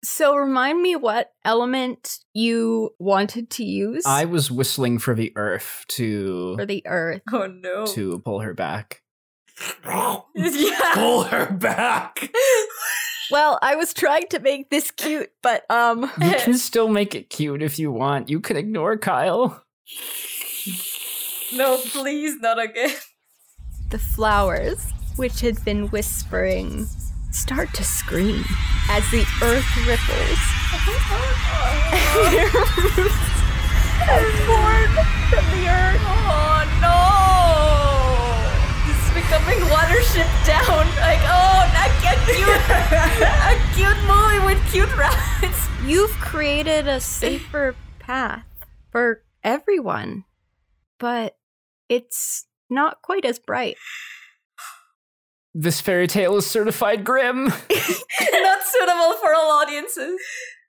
So 0.03 0.35
remind 0.35 0.81
me 0.81 0.97
what 0.97 1.31
element 1.45 2.19
you 2.33 2.93
wanted 2.99 3.49
to 3.51 3.63
use 3.63 4.05
I 4.05 4.25
was 4.25 4.51
whistling 4.51 4.99
for 4.99 5.15
the 5.15 5.31
earth 5.37 5.85
to 5.95 6.57
for 6.57 6.65
the 6.65 6.85
earth. 6.85 7.21
Oh 7.31 7.47
no. 7.47 7.85
to 7.85 8.19
pull 8.19 8.41
her 8.41 8.53
back. 8.53 9.01
yeah. 10.35 10.91
Pull 10.95 11.23
her 11.23 11.49
back. 11.53 12.29
Well, 13.31 13.57
I 13.61 13.77
was 13.77 13.93
trying 13.93 14.27
to 14.31 14.39
make 14.39 14.69
this 14.69 14.91
cute, 14.91 15.31
but 15.41 15.63
um 15.71 16.11
You 16.21 16.31
can 16.39 16.55
still 16.55 16.89
make 16.89 17.15
it 17.15 17.29
cute 17.29 17.61
if 17.61 17.79
you 17.79 17.89
want. 17.89 18.27
You 18.27 18.41
can 18.41 18.57
ignore 18.57 18.97
Kyle. 18.97 19.63
No, 21.55 21.77
please, 21.77 22.39
not 22.39 22.59
again. 22.59 22.89
the 23.91 23.99
flowers, 23.99 24.91
which 25.17 25.41
had 25.41 25.63
been 25.63 25.87
whispering, 25.89 26.87
start 27.31 27.73
to 27.75 27.83
scream 27.83 28.43
as 28.89 29.03
the 29.11 29.25
earth 29.43 29.65
ripples. 29.85 30.39
Their 32.33 32.49
roots 32.49 33.21
are 34.09 34.31
formed 34.45 34.97
from 35.29 35.45
the 35.53 35.67
earth. 35.69 36.01
Oh 36.05 36.65
no! 36.81 36.97
This 38.87 38.97
is 38.97 39.11
becoming 39.13 39.59
Watership 39.69 40.29
Down. 40.45 40.85
Like, 40.97 41.21
oh, 41.29 41.69
not 41.73 41.91
cute, 42.25 42.63
a 43.29 43.53
cute 43.75 44.01
movie 44.07 44.41
with 44.45 44.59
cute 44.71 44.93
rabbits. 44.97 45.61
You've 45.85 46.11
created 46.19 46.87
a 46.87 46.99
safer 46.99 47.75
path 47.99 48.45
for 48.91 49.21
everyone, 49.43 50.23
but 50.97 51.35
it's 51.89 52.45
not 52.69 53.01
quite 53.01 53.25
as 53.25 53.39
bright. 53.39 53.77
This 55.53 55.79
fairy 55.81 56.07
tale 56.07 56.35
is 56.37 56.47
certified 56.47 57.03
grim. 57.03 57.45
not 57.45 58.63
suitable 58.63 59.13
for 59.21 59.35
all 59.35 59.61
audiences. 59.61 60.19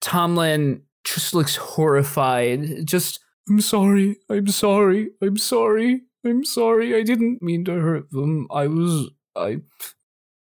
Tomlin 0.00 0.82
just 1.04 1.34
looks 1.34 1.56
horrified. 1.56 2.86
Just, 2.86 3.20
I'm 3.48 3.60
sorry, 3.62 4.16
I'm 4.28 4.48
sorry, 4.48 5.10
I'm 5.22 5.38
sorry, 5.38 6.02
I'm 6.24 6.44
sorry. 6.44 6.94
I 6.94 7.02
didn't 7.02 7.40
mean 7.42 7.64
to 7.64 7.72
hurt 7.72 8.10
them. 8.10 8.46
I 8.50 8.66
was, 8.66 9.10
I, 9.34 9.60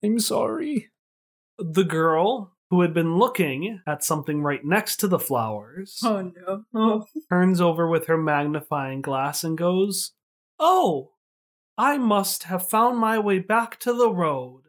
I'm 0.04 0.20
sorry. 0.20 0.90
The 1.60 1.84
girl 1.84 2.54
who 2.72 2.82
had 2.82 2.94
been 2.94 3.18
looking 3.18 3.82
at 3.86 4.04
something 4.04 4.42
right 4.42 4.64
next 4.64 4.96
to 4.98 5.08
the 5.08 5.20
flowers 5.20 6.00
Oh 6.04 6.32
no. 6.48 6.64
Oh. 6.74 7.06
turns 7.30 7.60
over 7.62 7.88
with 7.88 8.08
her 8.08 8.18
magnifying 8.18 9.02
glass 9.02 9.44
and 9.44 9.58
goes, 9.58 10.14
Oh, 10.64 11.12
I 11.78 11.98
must 11.98 12.44
have 12.44 12.70
found 12.70 13.00
my 13.00 13.18
way 13.18 13.40
back 13.40 13.80
to 13.82 13.94
the 13.94 14.12
road. 14.12 14.62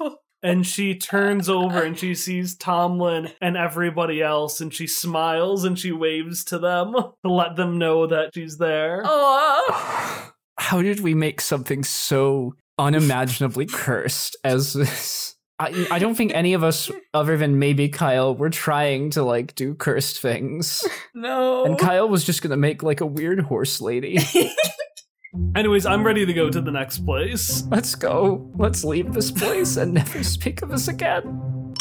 And 0.42 0.66
she 0.66 0.94
turns 0.94 1.50
over 1.50 1.82
and 1.82 1.98
she 1.98 2.14
sees 2.14 2.56
Tomlin 2.56 3.30
and 3.42 3.58
everybody 3.58 4.22
else, 4.22 4.62
and 4.62 4.72
she 4.72 4.86
smiles 4.86 5.64
and 5.64 5.78
she 5.78 5.92
waves 5.92 6.44
to 6.44 6.58
them 6.58 6.94
to 6.94 7.30
let 7.30 7.56
them 7.56 7.76
know 7.78 8.06
that 8.06 8.34
she's 8.34 8.56
there. 8.56 9.02
Oh, 9.12 10.32
How 10.58 10.80
did 10.80 11.00
we 11.00 11.14
make 11.14 11.42
something 11.42 11.84
so 11.84 12.54
unimaginably 12.78 13.66
cursed 13.66 14.36
as 14.42 14.72
this? 14.72 15.36
I, 15.58 15.86
I 15.90 15.98
don't 15.98 16.14
think 16.14 16.32
any 16.34 16.54
of 16.54 16.64
us, 16.64 16.90
other 17.12 17.36
than 17.36 17.58
maybe 17.58 17.90
Kyle, 17.90 18.34
were 18.34 18.48
trying 18.48 19.10
to 19.10 19.22
like 19.22 19.54
do 19.54 19.74
cursed 19.74 20.20
things. 20.20 20.88
no. 21.14 21.66
And 21.66 21.78
Kyle 21.78 22.08
was 22.08 22.24
just 22.24 22.40
gonna 22.40 22.56
make 22.56 22.82
like 22.82 23.02
a 23.02 23.06
weird 23.06 23.40
horse 23.40 23.82
lady. 23.82 24.18
Anyways, 25.54 25.86
I'm 25.86 26.04
ready 26.04 26.26
to 26.26 26.32
go 26.32 26.50
to 26.50 26.60
the 26.60 26.72
next 26.72 27.04
place. 27.04 27.64
Let's 27.68 27.94
go. 27.94 28.50
Let's 28.56 28.82
leave 28.82 29.12
this 29.12 29.30
place 29.30 29.76
and 29.76 29.94
never 29.94 30.24
speak 30.24 30.62
of 30.62 30.72
us 30.72 30.88
again. 30.88 31.74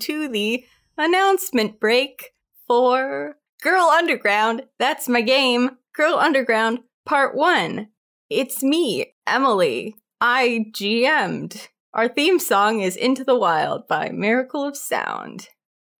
To 0.00 0.28
the 0.28 0.64
announcement 0.98 1.80
break 1.80 2.30
for 2.66 3.36
Girl 3.62 3.86
Underground. 3.86 4.64
That's 4.78 5.08
my 5.08 5.20
game, 5.20 5.78
Girl 5.94 6.14
Underground 6.14 6.80
Part 7.06 7.34
1. 7.34 7.88
It's 8.28 8.62
me, 8.62 9.14
Emily. 9.26 9.96
I 10.20 10.66
GM'd. 10.72 11.68
Our 11.92 12.08
theme 12.08 12.38
song 12.38 12.80
is 12.80 12.96
Into 12.96 13.24
the 13.24 13.36
Wild 13.36 13.88
by 13.88 14.10
Miracle 14.10 14.64
of 14.64 14.76
Sound. 14.76 15.48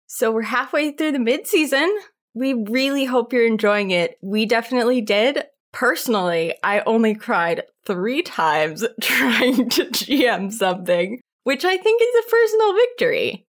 So 0.06 0.30
we're 0.30 0.42
halfway 0.42 0.92
through 0.92 1.12
the 1.12 1.18
mid 1.18 1.46
season. 1.46 1.92
We 2.34 2.54
really 2.54 3.06
hope 3.06 3.32
you're 3.32 3.46
enjoying 3.46 3.90
it. 3.90 4.16
We 4.22 4.46
definitely 4.46 5.00
did. 5.00 5.44
Personally, 5.72 6.54
I 6.62 6.80
only 6.80 7.14
cried 7.14 7.64
three 7.84 8.22
times 8.22 8.84
trying 9.00 9.68
to 9.70 9.84
GM 9.86 10.52
something, 10.52 11.20
which 11.44 11.64
I 11.64 11.76
think 11.76 12.02
is 12.02 12.24
a 12.24 12.30
personal 12.30 12.74
victory. 12.74 13.46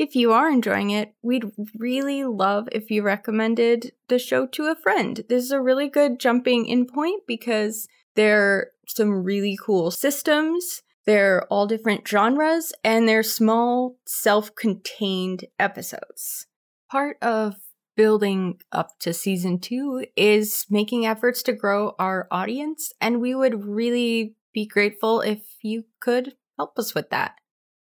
If 0.00 0.16
you 0.16 0.32
are 0.32 0.48
enjoying 0.48 0.88
it, 0.88 1.12
we'd 1.20 1.44
really 1.76 2.24
love 2.24 2.70
if 2.72 2.90
you 2.90 3.02
recommended 3.02 3.92
the 4.08 4.18
show 4.18 4.46
to 4.46 4.68
a 4.68 4.74
friend. 4.74 5.22
This 5.28 5.44
is 5.44 5.50
a 5.50 5.60
really 5.60 5.90
good 5.90 6.18
jumping 6.18 6.64
in 6.64 6.86
point 6.86 7.24
because 7.26 7.86
there 8.14 8.40
are 8.40 8.68
some 8.86 9.10
really 9.22 9.58
cool 9.62 9.90
systems. 9.90 10.80
They're 11.04 11.44
all 11.50 11.66
different 11.66 12.08
genres 12.08 12.72
and 12.82 13.06
they're 13.06 13.22
small, 13.22 13.98
self 14.06 14.54
contained 14.54 15.44
episodes. 15.58 16.46
Part 16.90 17.18
of 17.20 17.56
building 17.94 18.58
up 18.72 18.98
to 19.00 19.12
season 19.12 19.58
two 19.58 20.06
is 20.16 20.64
making 20.70 21.04
efforts 21.04 21.42
to 21.42 21.52
grow 21.52 21.94
our 21.98 22.26
audience, 22.30 22.94
and 23.02 23.20
we 23.20 23.34
would 23.34 23.66
really 23.66 24.34
be 24.54 24.64
grateful 24.64 25.20
if 25.20 25.42
you 25.60 25.84
could 26.00 26.36
help 26.56 26.78
us 26.78 26.94
with 26.94 27.10
that. 27.10 27.34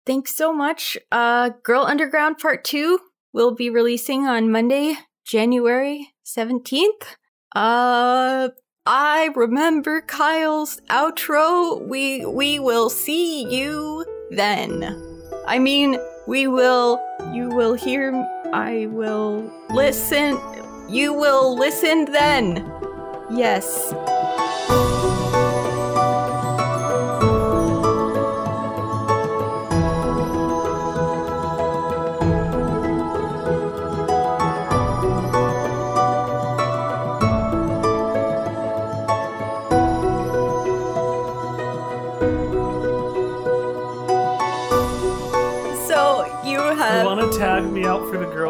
Thanks 0.05 0.35
so 0.35 0.53
much. 0.53 0.97
Uh, 1.11 1.49
Girl 1.63 1.83
Underground 1.83 2.37
Part 2.37 2.63
2 2.63 2.99
will 3.33 3.55
be 3.55 3.69
releasing 3.69 4.25
on 4.25 4.51
Monday, 4.51 4.95
January 5.25 6.13
17th. 6.25 7.17
Uh, 7.55 8.49
I 8.85 9.29
remember 9.35 10.01
Kyle's 10.01 10.79
outro. 10.89 11.87
We 11.87 12.23
we 12.25 12.59
will 12.59 12.89
see 12.89 13.45
you 13.49 14.05
then. 14.29 14.83
I 15.47 15.57
mean, 15.57 15.97
we 16.27 16.45
will 16.45 17.01
you 17.33 17.49
will 17.49 17.73
hear 17.73 18.13
I 18.53 18.85
will 18.91 19.51
listen. 19.71 20.39
You 20.87 21.13
will 21.13 21.57
listen 21.57 22.05
then. 22.05 22.71
Yes. 23.31 23.91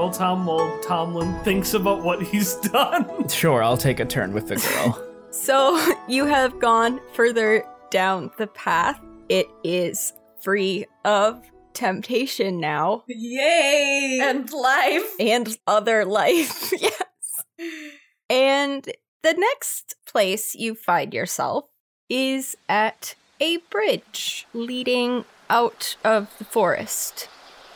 Girl, 0.05 0.13
Tom, 0.13 0.45
while 0.45 0.79
Tomlin 0.81 1.33
thinks 1.43 1.73
about 1.73 2.03
what 2.03 2.21
he's 2.21 2.55
done? 2.71 3.27
Sure, 3.27 3.63
I'll 3.63 3.77
take 3.77 3.99
a 3.99 4.05
turn 4.05 4.33
with 4.33 4.47
the 4.47 4.55
girl. 4.57 5.01
So 5.31 5.77
you 6.07 6.23
have 6.27 6.61
gone 6.61 7.01
further 7.11 7.65
down 7.91 8.31
the 8.37 8.47
path. 8.47 8.97
It 9.27 9.47
is 9.65 10.13
free 10.39 10.85
of 11.03 11.43
temptation 11.73 12.61
now 12.61 13.03
Yay! 13.07 14.19
And 14.21 14.49
life. 14.53 15.11
and 15.19 15.57
other 15.67 16.05
life. 16.05 16.71
yes. 16.79 17.43
And 18.29 18.89
the 19.23 19.33
next 19.33 19.95
place 20.07 20.55
you 20.55 20.73
find 20.73 21.13
yourself 21.13 21.65
is 22.09 22.55
at 22.69 23.15
a 23.41 23.57
bridge 23.69 24.47
leading 24.53 25.25
out 25.49 25.97
of 26.05 26.33
the 26.37 26.45
forest. 26.45 27.27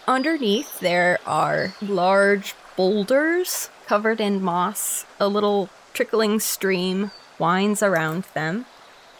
Underneath, 0.09 0.79
there 0.79 1.19
are 1.27 1.75
large 1.83 2.55
boulders 2.75 3.69
covered 3.85 4.19
in 4.19 4.41
moss. 4.41 5.05
A 5.19 5.27
little 5.27 5.69
trickling 5.93 6.39
stream 6.39 7.11
winds 7.37 7.83
around 7.83 8.23
them. 8.33 8.65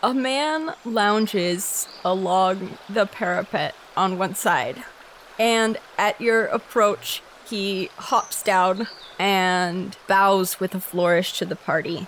A 0.02 0.16
man 0.16 0.74
lounges 0.84 1.88
along 2.04 2.80
the 2.90 3.06
parapet 3.06 3.76
on 3.96 4.18
one 4.18 4.34
side, 4.34 4.84
and 5.38 5.78
at 6.00 6.20
your 6.20 6.46
approach, 6.46 7.22
he 7.48 7.92
hops 7.98 8.42
down 8.42 8.88
and 9.20 9.96
bows 10.08 10.60
with 10.60 10.74
a 10.74 10.80
flourish 10.80 11.38
to 11.38 11.46
the 11.46 11.56
party. 11.56 12.08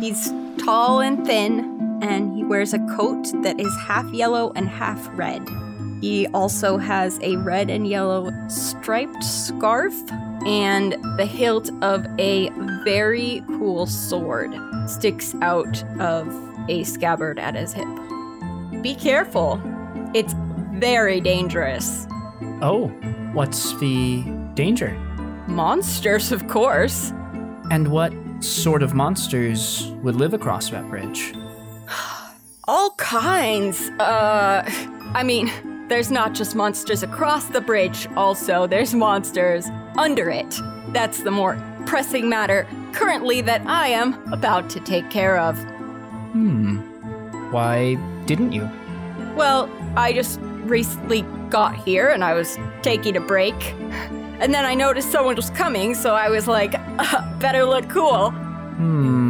He's 0.00 0.32
tall 0.64 1.02
and 1.02 1.26
thin, 1.26 1.98
and 2.00 2.34
he 2.34 2.42
wears 2.42 2.72
a 2.72 2.78
coat 2.96 3.26
that 3.42 3.60
is 3.60 3.76
half 3.80 4.10
yellow 4.14 4.50
and 4.56 4.66
half 4.66 5.10
red. 5.12 5.46
He 6.04 6.26
also 6.34 6.76
has 6.76 7.18
a 7.22 7.36
red 7.36 7.70
and 7.70 7.88
yellow 7.88 8.30
striped 8.48 9.24
scarf 9.24 9.94
and 10.44 11.02
the 11.16 11.24
hilt 11.24 11.70
of 11.82 12.06
a 12.18 12.50
very 12.84 13.42
cool 13.46 13.86
sword 13.86 14.54
sticks 14.86 15.34
out 15.40 15.82
of 16.00 16.28
a 16.68 16.84
scabbard 16.84 17.38
at 17.38 17.54
his 17.54 17.72
hip. 17.72 17.88
Be 18.82 18.94
careful. 18.94 19.58
It's 20.12 20.34
very 20.74 21.22
dangerous. 21.22 22.06
Oh, 22.60 22.88
what's 23.32 23.74
the 23.78 24.24
danger? 24.52 24.90
Monsters, 25.48 26.32
of 26.32 26.46
course. 26.48 27.12
And 27.70 27.88
what 27.88 28.12
sort 28.40 28.82
of 28.82 28.92
monsters 28.92 29.86
would 30.02 30.16
live 30.16 30.34
across 30.34 30.68
that 30.68 30.86
bridge? 30.90 31.32
All 32.68 32.90
kinds. 32.98 33.88
Uh, 33.98 34.70
I 35.14 35.22
mean, 35.22 35.50
there's 35.88 36.10
not 36.10 36.32
just 36.34 36.54
monsters 36.54 37.02
across 37.02 37.44
the 37.46 37.60
bridge, 37.60 38.08
also, 38.16 38.66
there's 38.66 38.94
monsters 38.94 39.66
under 39.98 40.30
it. 40.30 40.58
That's 40.88 41.22
the 41.22 41.30
more 41.30 41.58
pressing 41.86 42.28
matter 42.28 42.66
currently 42.92 43.40
that 43.42 43.66
I 43.66 43.88
am 43.88 44.32
about 44.32 44.70
to 44.70 44.80
take 44.80 45.10
care 45.10 45.38
of. 45.38 45.58
Hmm. 46.32 46.78
Why 47.50 47.96
didn't 48.26 48.52
you? 48.52 48.68
Well, 49.36 49.70
I 49.96 50.12
just 50.12 50.40
recently 50.64 51.22
got 51.50 51.76
here 51.76 52.08
and 52.08 52.24
I 52.24 52.34
was 52.34 52.58
taking 52.82 53.16
a 53.16 53.20
break. 53.20 53.54
And 54.40 54.52
then 54.52 54.64
I 54.64 54.74
noticed 54.74 55.12
someone 55.12 55.36
was 55.36 55.50
coming, 55.50 55.94
so 55.94 56.14
I 56.14 56.28
was 56.28 56.48
like, 56.48 56.74
uh, 56.74 57.38
better 57.38 57.64
look 57.64 57.88
cool. 57.88 58.30
Hmm. 58.30 59.23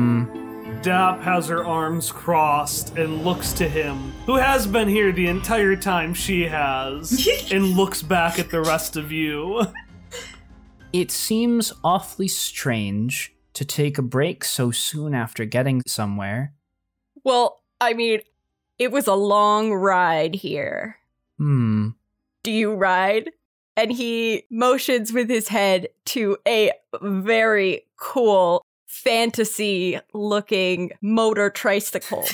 Dap 0.84 1.22
has 1.22 1.48
her 1.48 1.64
arms 1.64 2.12
crossed 2.12 2.98
and 2.98 3.24
looks 3.24 3.54
to 3.54 3.66
him, 3.66 4.12
who 4.26 4.34
has 4.34 4.66
been 4.66 4.86
here 4.86 5.12
the 5.12 5.28
entire 5.28 5.76
time 5.76 6.12
she 6.12 6.42
has, 6.42 7.26
and 7.50 7.70
looks 7.70 8.02
back 8.02 8.38
at 8.38 8.50
the 8.50 8.60
rest 8.60 8.98
of 8.98 9.10
you. 9.10 9.64
It 10.92 11.10
seems 11.10 11.72
awfully 11.82 12.28
strange 12.28 13.34
to 13.54 13.64
take 13.64 13.96
a 13.96 14.02
break 14.02 14.44
so 14.44 14.70
soon 14.70 15.14
after 15.14 15.46
getting 15.46 15.80
somewhere. 15.86 16.52
Well, 17.24 17.62
I 17.80 17.94
mean, 17.94 18.20
it 18.78 18.92
was 18.92 19.06
a 19.06 19.14
long 19.14 19.72
ride 19.72 20.34
here. 20.34 20.98
Hmm. 21.38 21.90
Do 22.42 22.52
you 22.52 22.74
ride? 22.74 23.30
And 23.74 23.90
he 23.90 24.44
motions 24.50 25.14
with 25.14 25.30
his 25.30 25.48
head 25.48 25.88
to 26.06 26.36
a 26.46 26.72
very 27.00 27.86
cool 27.96 28.63
fantasy 29.02 29.98
looking 30.12 30.90
motor 31.02 31.50
tricycle. 31.50 32.24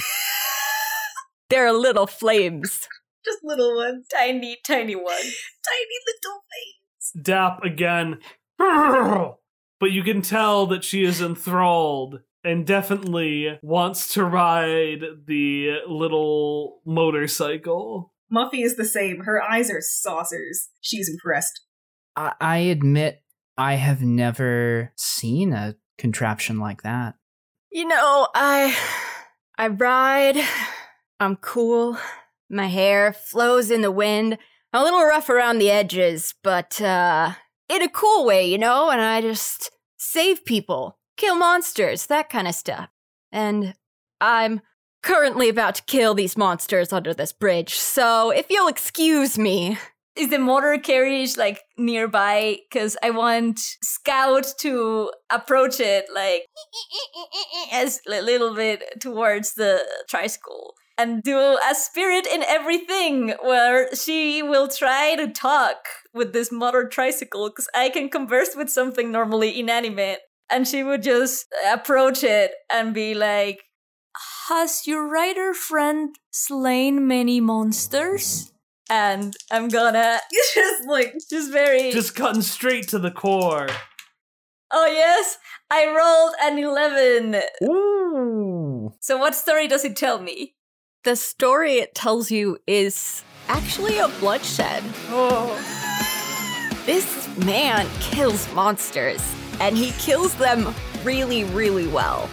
there 1.50 1.66
are 1.66 1.72
little 1.72 2.06
flames. 2.06 2.86
Just 3.24 3.38
little 3.42 3.76
ones. 3.76 4.06
Tiny, 4.14 4.58
tiny 4.66 4.94
ones. 4.94 5.36
Tiny 5.66 5.96
little 6.06 6.40
flames. 6.48 7.24
Dap 7.24 7.64
again. 7.64 8.18
But 9.80 9.92
you 9.92 10.02
can 10.02 10.20
tell 10.20 10.66
that 10.66 10.84
she 10.84 11.04
is 11.04 11.22
enthralled 11.22 12.20
and 12.44 12.66
definitely 12.66 13.58
wants 13.62 14.12
to 14.12 14.24
ride 14.24 15.00
the 15.26 15.78
little 15.88 16.82
motorcycle. 16.84 18.12
Muffy 18.30 18.62
is 18.62 18.76
the 18.76 18.84
same. 18.84 19.20
Her 19.24 19.42
eyes 19.42 19.70
are 19.70 19.80
saucers. 19.80 20.68
She's 20.82 21.08
impressed. 21.08 21.62
I, 22.14 22.34
I 22.40 22.58
admit 22.58 23.22
I 23.56 23.74
have 23.74 24.02
never 24.02 24.92
seen 24.96 25.54
a 25.54 25.76
contraption 26.00 26.58
like 26.58 26.82
that. 26.82 27.14
You 27.70 27.86
know, 27.86 28.28
I 28.34 28.76
I 29.56 29.68
ride. 29.68 30.42
I'm 31.20 31.36
cool. 31.36 31.98
My 32.48 32.66
hair 32.66 33.12
flows 33.12 33.70
in 33.70 33.82
the 33.82 33.92
wind. 33.92 34.38
I'm 34.72 34.80
a 34.80 34.84
little 34.84 35.04
rough 35.04 35.28
around 35.28 35.58
the 35.58 35.70
edges, 35.70 36.34
but 36.42 36.80
uh 36.80 37.34
in 37.68 37.82
a 37.82 37.88
cool 37.88 38.24
way, 38.24 38.50
you 38.50 38.58
know, 38.58 38.90
and 38.90 39.00
I 39.00 39.20
just 39.20 39.70
save 39.96 40.44
people, 40.44 40.98
kill 41.16 41.36
monsters, 41.36 42.06
that 42.06 42.30
kind 42.30 42.48
of 42.48 42.54
stuff. 42.54 42.88
And 43.30 43.74
I'm 44.20 44.62
currently 45.02 45.48
about 45.48 45.76
to 45.76 45.82
kill 45.84 46.14
these 46.14 46.36
monsters 46.36 46.92
under 46.92 47.14
this 47.14 47.32
bridge. 47.32 47.74
So, 47.74 48.30
if 48.30 48.46
you'll 48.50 48.68
excuse 48.68 49.38
me, 49.38 49.78
Is 50.16 50.30
the 50.30 50.38
motor 50.38 50.76
carriage 50.78 51.36
like 51.36 51.60
nearby? 51.78 52.58
Because 52.70 52.96
I 53.02 53.10
want 53.10 53.60
Scout 53.82 54.46
to 54.60 55.12
approach 55.30 55.80
it 55.80 56.06
like 56.12 56.46
as 57.72 58.00
a 58.08 58.20
little 58.20 58.54
bit 58.54 59.00
towards 59.00 59.54
the 59.54 59.86
tricycle 60.08 60.74
and 61.00 61.22
do 61.22 61.38
a 61.38 61.74
spirit 61.74 62.26
in 62.26 62.42
everything 62.42 63.34
where 63.42 63.94
she 63.94 64.42
will 64.42 64.68
try 64.68 65.14
to 65.16 65.28
talk 65.28 65.76
with 66.12 66.34
this 66.34 66.52
motor 66.52 66.86
tricycle 66.86 67.48
because 67.48 67.68
I 67.74 67.88
can 67.88 68.10
converse 68.10 68.54
with 68.54 68.68
something 68.68 69.10
normally 69.10 69.58
inanimate. 69.58 70.18
And 70.52 70.66
she 70.68 70.82
would 70.82 71.02
just 71.02 71.46
approach 71.72 72.22
it 72.22 72.52
and 72.70 72.92
be 72.92 73.14
like, 73.14 73.62
Has 74.48 74.86
your 74.86 75.08
rider 75.08 75.54
friend 75.54 76.14
slain 76.32 77.06
many 77.06 77.40
monsters? 77.40 78.52
And 78.90 79.34
I'm 79.50 79.68
gonna 79.68 80.18
just 80.54 80.86
like 80.86 81.14
just 81.30 81.50
very 81.50 81.92
Just 81.92 82.14
cutting 82.14 82.42
straight 82.42 82.88
to 82.88 82.98
the 82.98 83.10
core. 83.10 83.68
Oh 84.72 84.86
yes, 84.86 85.38
I 85.70 85.86
rolled 85.86 86.34
an 86.42 86.58
eleven. 86.58 87.42
Ooh. 87.64 88.92
So 89.00 89.16
what 89.16 89.34
story 89.34 89.68
does 89.68 89.84
it 89.84 89.96
tell 89.96 90.20
me? 90.20 90.54
the 91.04 91.16
story 91.16 91.76
it 91.76 91.94
tells 91.94 92.30
you 92.30 92.58
is 92.66 93.24
actually 93.48 93.98
a 93.98 94.08
bloodshed. 94.20 94.82
Oh. 95.08 95.56
This 96.84 97.28
man 97.44 97.86
kills 98.00 98.52
monsters, 98.52 99.22
and 99.60 99.76
he 99.76 99.92
kills 99.92 100.34
them 100.34 100.74
really, 101.02 101.44
really 101.44 101.86
well. 101.88 102.28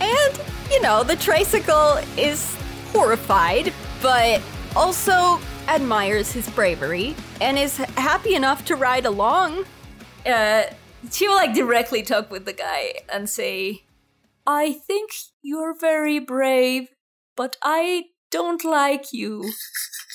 And, 0.00 0.40
you 0.70 0.80
know, 0.82 1.02
the 1.02 1.16
tricycle 1.16 1.98
is 2.16 2.56
horrified, 2.92 3.72
but 4.02 4.40
also 4.76 5.40
admires 5.68 6.32
his 6.32 6.48
bravery 6.50 7.14
and 7.40 7.58
is 7.58 7.76
happy 7.76 8.34
enough 8.34 8.64
to 8.66 8.76
ride 8.76 9.06
along. 9.06 9.64
Uh 10.24 10.64
she 11.10 11.28
will 11.28 11.36
like 11.36 11.54
directly 11.54 12.02
talk 12.02 12.30
with 12.30 12.44
the 12.44 12.52
guy 12.52 12.94
and 13.12 13.28
say, 13.28 13.84
I 14.46 14.72
think 14.72 15.10
you're 15.42 15.74
very 15.78 16.18
brave, 16.18 16.88
but 17.36 17.56
I 17.62 18.06
don't 18.30 18.64
like 18.64 19.12
you. 19.12 19.52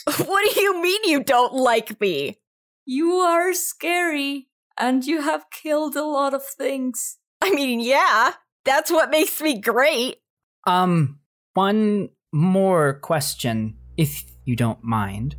what 0.26 0.54
do 0.54 0.62
you 0.62 0.82
mean 0.82 1.02
you 1.06 1.24
don't 1.24 1.54
like 1.54 2.00
me? 2.00 2.40
You 2.86 3.14
are 3.16 3.54
scary, 3.54 4.48
and 4.78 5.06
you 5.06 5.22
have 5.22 5.52
killed 5.52 5.96
a 5.96 6.04
lot 6.04 6.34
of 6.34 6.46
things. 6.46 7.18
I 7.42 7.52
mean, 7.52 7.80
yeah, 7.80 8.34
that's 8.66 8.92
what 8.92 9.12
makes 9.12 9.42
me 9.42 9.60
great. 9.60 10.18
Um, 10.66 11.20
one 11.54 12.10
more 12.32 12.94
question, 12.96 13.78
if 13.98 14.26
you 14.46 14.56
don't 14.56 14.84
mind. 14.84 15.36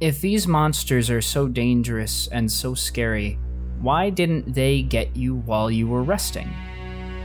If 0.00 0.20
these 0.20 0.48
monsters 0.48 1.10
are 1.10 1.22
so 1.22 1.46
dangerous 1.46 2.28
and 2.28 2.50
so 2.50 2.74
scary, 2.74 3.38
why 3.80 4.10
didn't 4.10 4.52
they 4.54 4.82
get 4.82 5.16
you 5.16 5.36
while 5.36 5.70
you 5.70 5.86
were 5.86 6.02
resting? 6.02 6.52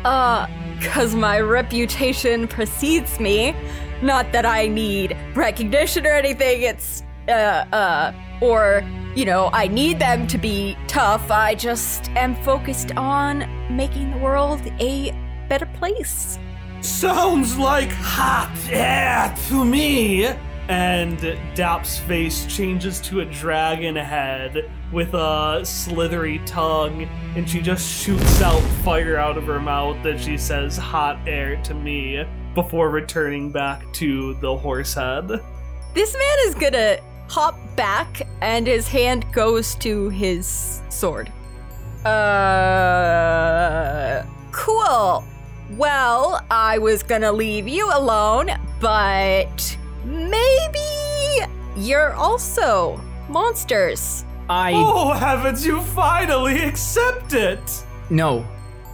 Uh, 0.03 0.47
cause 0.81 1.15
my 1.15 1.39
reputation 1.39 2.47
precedes 2.47 3.19
me. 3.19 3.55
Not 4.01 4.31
that 4.31 4.45
I 4.45 4.67
need 4.67 5.17
recognition 5.35 6.05
or 6.05 6.13
anything, 6.13 6.61
it's, 6.61 7.03
uh, 7.27 7.65
uh, 7.71 8.13
or, 8.41 8.83
you 9.15 9.25
know, 9.25 9.49
I 9.53 9.67
need 9.67 9.97
them 9.97 10.27
to 10.27 10.37
be 10.37 10.77
tough. 10.87 11.31
I 11.31 11.55
just 11.55 12.09
am 12.11 12.35
focused 12.43 12.95
on 12.95 13.49
making 13.75 14.11
the 14.11 14.17
world 14.17 14.61
a 14.79 15.11
better 15.49 15.65
place. 15.65 16.37
Sounds 16.81 17.57
like 17.57 17.89
hot 17.89 18.55
air 18.69 19.35
to 19.47 19.65
me. 19.65 20.27
And 20.69 21.37
Dap's 21.55 21.97
face 21.97 22.45
changes 22.45 22.99
to 23.01 23.21
a 23.21 23.25
dragon 23.25 23.95
head 23.95 24.69
with 24.91 25.13
a 25.13 25.61
slithery 25.63 26.39
tongue, 26.45 27.07
and 27.35 27.49
she 27.49 27.61
just 27.61 27.89
shoots 27.89 28.41
out 28.41 28.59
fire 28.83 29.17
out 29.17 29.37
of 29.37 29.45
her 29.45 29.59
mouth 29.59 30.01
that 30.03 30.19
she 30.19 30.37
says 30.37 30.75
hot 30.77 31.17
air 31.25 31.55
to 31.63 31.73
me 31.73 32.25
before 32.53 32.89
returning 32.89 33.51
back 33.51 33.91
to 33.93 34.33
the 34.35 34.57
horse 34.57 34.93
head. 34.93 35.27
This 35.93 36.13
man 36.13 36.37
is 36.47 36.55
gonna 36.55 36.97
hop 37.29 37.57
back 37.75 38.21
and 38.41 38.65
his 38.67 38.87
hand 38.87 39.25
goes 39.31 39.75
to 39.75 40.09
his 40.09 40.81
sword. 40.89 41.31
Uh. 42.05 42.97
Cool. 44.51 45.23
Well, 45.71 46.45
I 46.49 46.77
was 46.77 47.03
gonna 47.03 47.31
leave 47.31 47.67
you 47.67 47.89
alone, 47.93 48.49
but 48.79 49.77
maybe 50.07 51.51
you're 51.75 52.13
also 52.13 52.99
monsters. 53.29 54.25
I 54.49 54.71
Oh, 54.75 55.11
haven't 55.13 55.63
you 55.65 55.81
finally 55.81 56.59
accepted? 56.63 57.59
no, 58.09 58.45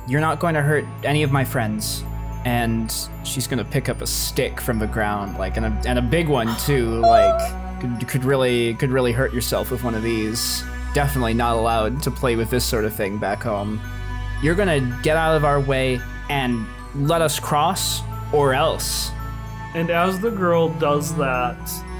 you're 0.07 0.21
not 0.21 0.39
going 0.39 0.55
to 0.55 0.61
hurt 0.61 0.83
any 1.03 1.23
of 1.23 1.31
my 1.31 1.43
friends. 1.45 2.03
And 2.45 2.93
she's 3.23 3.47
gonna 3.47 3.63
pick 3.63 3.87
up 3.87 4.01
a 4.01 4.05
stick 4.07 4.59
from 4.59 4.77
the 4.77 4.85
ground, 4.87 5.37
like 5.37 5.55
and 5.55 5.65
a 5.65 5.81
and 5.87 5.97
a 5.97 6.01
big 6.01 6.27
one 6.27 6.53
too. 6.57 6.99
Like 6.99 7.39
could, 7.79 8.05
could 8.05 8.25
really 8.25 8.73
could 8.73 8.89
really 8.89 9.13
hurt 9.13 9.33
yourself 9.33 9.71
with 9.71 9.81
one 9.81 9.95
of 9.95 10.03
these. 10.03 10.61
Definitely 10.93 11.35
not 11.35 11.55
allowed 11.55 12.03
to 12.03 12.11
play 12.11 12.35
with 12.35 12.49
this 12.49 12.65
sort 12.65 12.83
of 12.83 12.93
thing 12.93 13.17
back 13.17 13.43
home. 13.43 13.79
You're 14.41 14.55
gonna 14.55 14.81
get 15.03 15.15
out 15.15 15.37
of 15.37 15.45
our 15.45 15.61
way 15.61 16.01
and 16.29 16.65
let 16.95 17.21
us 17.21 17.39
cross, 17.39 18.01
or 18.33 18.53
else. 18.53 19.12
And 19.75 19.89
as 19.89 20.19
the 20.19 20.31
girl 20.31 20.69
does 20.69 21.15
that, 21.15 21.57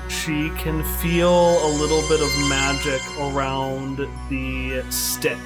she 0.07 0.49
can 0.51 0.83
feel 1.01 1.65
a 1.65 1.69
little 1.79 2.01
bit 2.07 2.21
of 2.21 2.49
magic 2.49 3.01
around 3.19 4.07
the 4.29 4.83
stick. 4.91 5.37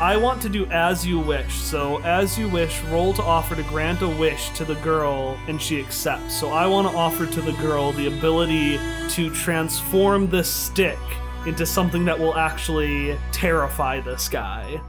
I 0.00 0.16
want 0.16 0.40
to 0.42 0.48
do 0.48 0.64
as 0.66 1.06
you 1.06 1.20
wish. 1.20 1.52
So, 1.52 2.00
as 2.02 2.38
you 2.38 2.48
wish, 2.48 2.82
roll 2.84 3.12
to 3.12 3.22
offer 3.22 3.54
to 3.54 3.62
grant 3.64 4.00
a 4.00 4.08
wish 4.08 4.48
to 4.50 4.64
the 4.64 4.76
girl, 4.76 5.38
and 5.46 5.60
she 5.60 5.78
accepts. 5.78 6.34
So, 6.34 6.48
I 6.48 6.66
want 6.66 6.90
to 6.90 6.96
offer 6.96 7.26
to 7.26 7.40
the 7.42 7.52
girl 7.52 7.92
the 7.92 8.06
ability 8.06 8.80
to 9.10 9.30
transform 9.34 10.30
this 10.30 10.48
stick 10.48 10.98
into 11.46 11.66
something 11.66 12.06
that 12.06 12.18
will 12.18 12.34
actually 12.34 13.18
terrify 13.32 14.00
this 14.00 14.30
guy. 14.30 14.80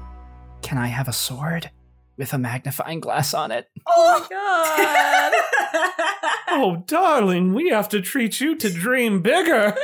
Can 0.61 0.77
I 0.77 0.87
have 0.87 1.09
a 1.09 1.13
sword 1.13 1.69
with 2.21 2.33
a 2.33 2.37
magnifying 2.37 2.99
glass 2.99 3.33
on 3.33 3.51
it? 3.51 3.67
Oh 3.87 4.27
god. 4.29 5.33
Oh, 6.53 6.83
darling, 6.85 7.53
we 7.53 7.69
have 7.69 7.89
to 7.89 7.99
treat 8.01 8.39
you 8.39 8.55
to 8.57 8.69
dream 8.71 9.21
bigger. 9.23 9.75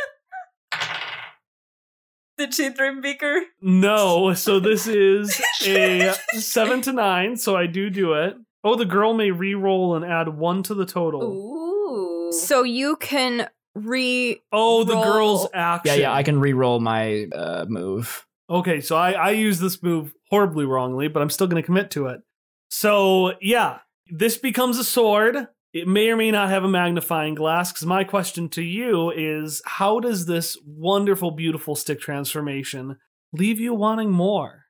Did 2.38 2.54
she 2.54 2.70
dream 2.70 3.02
bigger? 3.02 3.42
No, 3.62 4.34
so 4.36 4.60
this 4.60 4.86
is 4.86 5.42
a 5.66 6.14
seven 6.34 6.82
to 6.84 6.94
nine, 6.94 7.36
so 7.38 7.56
I 7.56 7.66
do 7.66 7.90
do 7.90 8.14
it. 8.14 8.36
Oh, 8.64 8.76
the 8.76 8.86
girl 8.86 9.14
may 9.16 9.32
re-roll 9.32 9.96
and 9.96 10.06
add 10.06 10.30
one 10.38 10.62
to 10.64 10.76
the 10.76 10.86
total. 10.86 11.24
Ooh. 11.24 12.32
So 12.34 12.62
you 12.64 12.98
can 12.98 13.50
re. 13.74 14.40
Oh, 14.52 14.84
the 14.84 14.94
girl's 15.02 15.48
Yeah, 15.54 15.74
action. 15.76 15.94
yeah, 15.96 16.02
yeah, 16.02 16.14
I 16.14 16.22
can 16.22 16.40
re-roll 16.40 16.80
my 16.80 17.26
uh, 17.34 17.66
move. 17.68 18.26
Okay, 18.50 18.82
so 18.82 18.96
I, 18.96 19.12
I 19.14 19.30
use 19.32 19.60
this 19.60 19.82
move 19.82 20.14
horribly 20.30 20.66
wrongly, 20.66 21.08
but 21.08 21.22
I'm 21.22 21.30
still 21.30 21.48
going 21.48 21.62
to 21.62 21.66
commit 21.66 21.92
to 21.92 22.08
it. 22.08 22.22
So, 22.70 23.34
yeah, 23.42 23.80
this 24.10 24.38
becomes 24.38 24.78
a 24.78 24.84
sword. 24.84 25.48
It 25.74 25.88
may 25.88 26.10
or 26.10 26.18
may 26.18 26.32
not 26.32 26.50
have 26.50 26.64
a 26.64 26.70
magnifying 26.70 27.36
glass, 27.36 27.72
because 27.72 27.86
my 27.86 28.04
question 28.04 28.50
to 28.50 28.62
you 28.62 29.12
is 29.12 29.62
how 29.66 30.00
does 30.00 30.26
this 30.26 30.58
wonderful, 30.66 31.32
beautiful 31.32 31.76
stick 31.76 32.00
transformation 32.00 32.98
leave 33.34 33.60
you 33.60 33.74
wanting 33.74 34.12
more? 34.12 34.66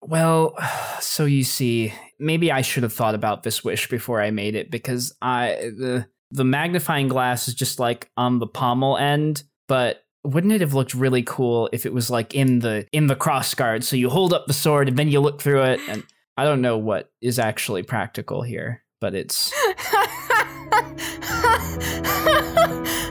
Well, 0.00 0.56
so 1.00 1.24
you 1.24 1.44
see, 1.44 1.92
maybe 2.18 2.50
I 2.50 2.62
should 2.62 2.82
have 2.82 2.92
thought 2.92 3.14
about 3.14 3.42
this 3.42 3.62
wish 3.64 3.88
before 3.88 4.20
I 4.20 4.30
made 4.30 4.54
it 4.54 4.70
because 4.70 5.14
I 5.22 5.70
the 5.76 6.06
the 6.30 6.44
magnifying 6.44 7.08
glass 7.08 7.48
is 7.48 7.54
just 7.54 7.78
like 7.78 8.10
on 8.16 8.38
the 8.38 8.46
pommel 8.46 8.98
end, 8.98 9.44
but 9.66 10.02
wouldn't 10.24 10.52
it 10.52 10.60
have 10.60 10.74
looked 10.74 10.94
really 10.94 11.22
cool 11.22 11.70
if 11.72 11.86
it 11.86 11.92
was 11.92 12.10
like 12.10 12.34
in 12.34 12.58
the 12.58 12.86
in 12.92 13.06
the 13.06 13.16
cross 13.16 13.54
guard 13.54 13.82
so 13.84 13.96
you 13.96 14.10
hold 14.10 14.34
up 14.34 14.46
the 14.46 14.52
sword 14.52 14.88
and 14.88 14.98
then 14.98 15.08
you 15.08 15.20
look 15.20 15.40
through 15.40 15.62
it 15.62 15.80
and 15.88 16.02
I 16.38 16.44
don't 16.44 16.62
know 16.62 16.78
what 16.78 17.10
is 17.20 17.40
actually 17.40 17.82
practical 17.82 18.42
here, 18.42 18.84
but 19.00 19.12
it's 19.12 19.52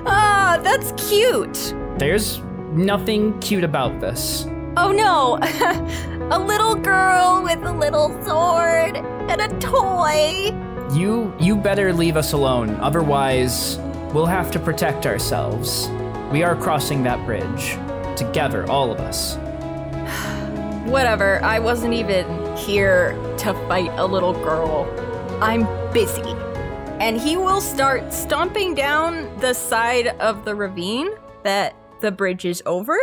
ah, 0.05 0.57
that's 0.63 0.93
cute. 1.09 1.75
there's 1.97 2.39
nothing 2.71 3.37
cute 3.41 3.65
about 3.65 3.99
this. 3.99 4.45
Oh 4.77 4.93
no, 4.93 5.39
a 6.31 6.39
little 6.39 6.73
girl 6.73 7.41
with 7.43 7.61
a 7.65 7.73
little 7.73 8.17
sword 8.23 8.95
and 8.95 9.41
a 9.41 9.49
toy. 9.59 10.53
You 10.95 11.35
you 11.37 11.57
better 11.57 11.91
leave 11.91 12.15
us 12.15 12.31
alone, 12.31 12.75
otherwise 12.75 13.77
we'll 14.13 14.25
have 14.25 14.51
to 14.51 14.59
protect 14.59 15.05
ourselves. 15.05 15.89
We 16.31 16.43
are 16.43 16.55
crossing 16.55 17.03
that 17.03 17.25
bridge 17.25 17.77
together, 18.15 18.65
all 18.71 18.89
of 18.89 19.01
us. 19.01 19.35
Whatever, 20.89 21.43
I 21.43 21.59
wasn't 21.59 21.93
even 21.93 22.46
here 22.57 23.13
to 23.37 23.53
fight 23.67 23.91
a 23.95 24.05
little 24.05 24.33
girl. 24.33 24.85
I'm 25.41 25.63
busy. 25.93 26.35
And 26.99 27.19
he 27.21 27.37
will 27.37 27.61
start 27.61 28.11
stomping 28.11 28.73
down 28.73 29.37
the 29.39 29.53
side 29.53 30.07
of 30.19 30.45
the 30.45 30.55
ravine 30.55 31.09
that 31.43 31.75
the 32.01 32.11
bridge 32.11 32.43
is 32.43 32.63
over 32.65 32.97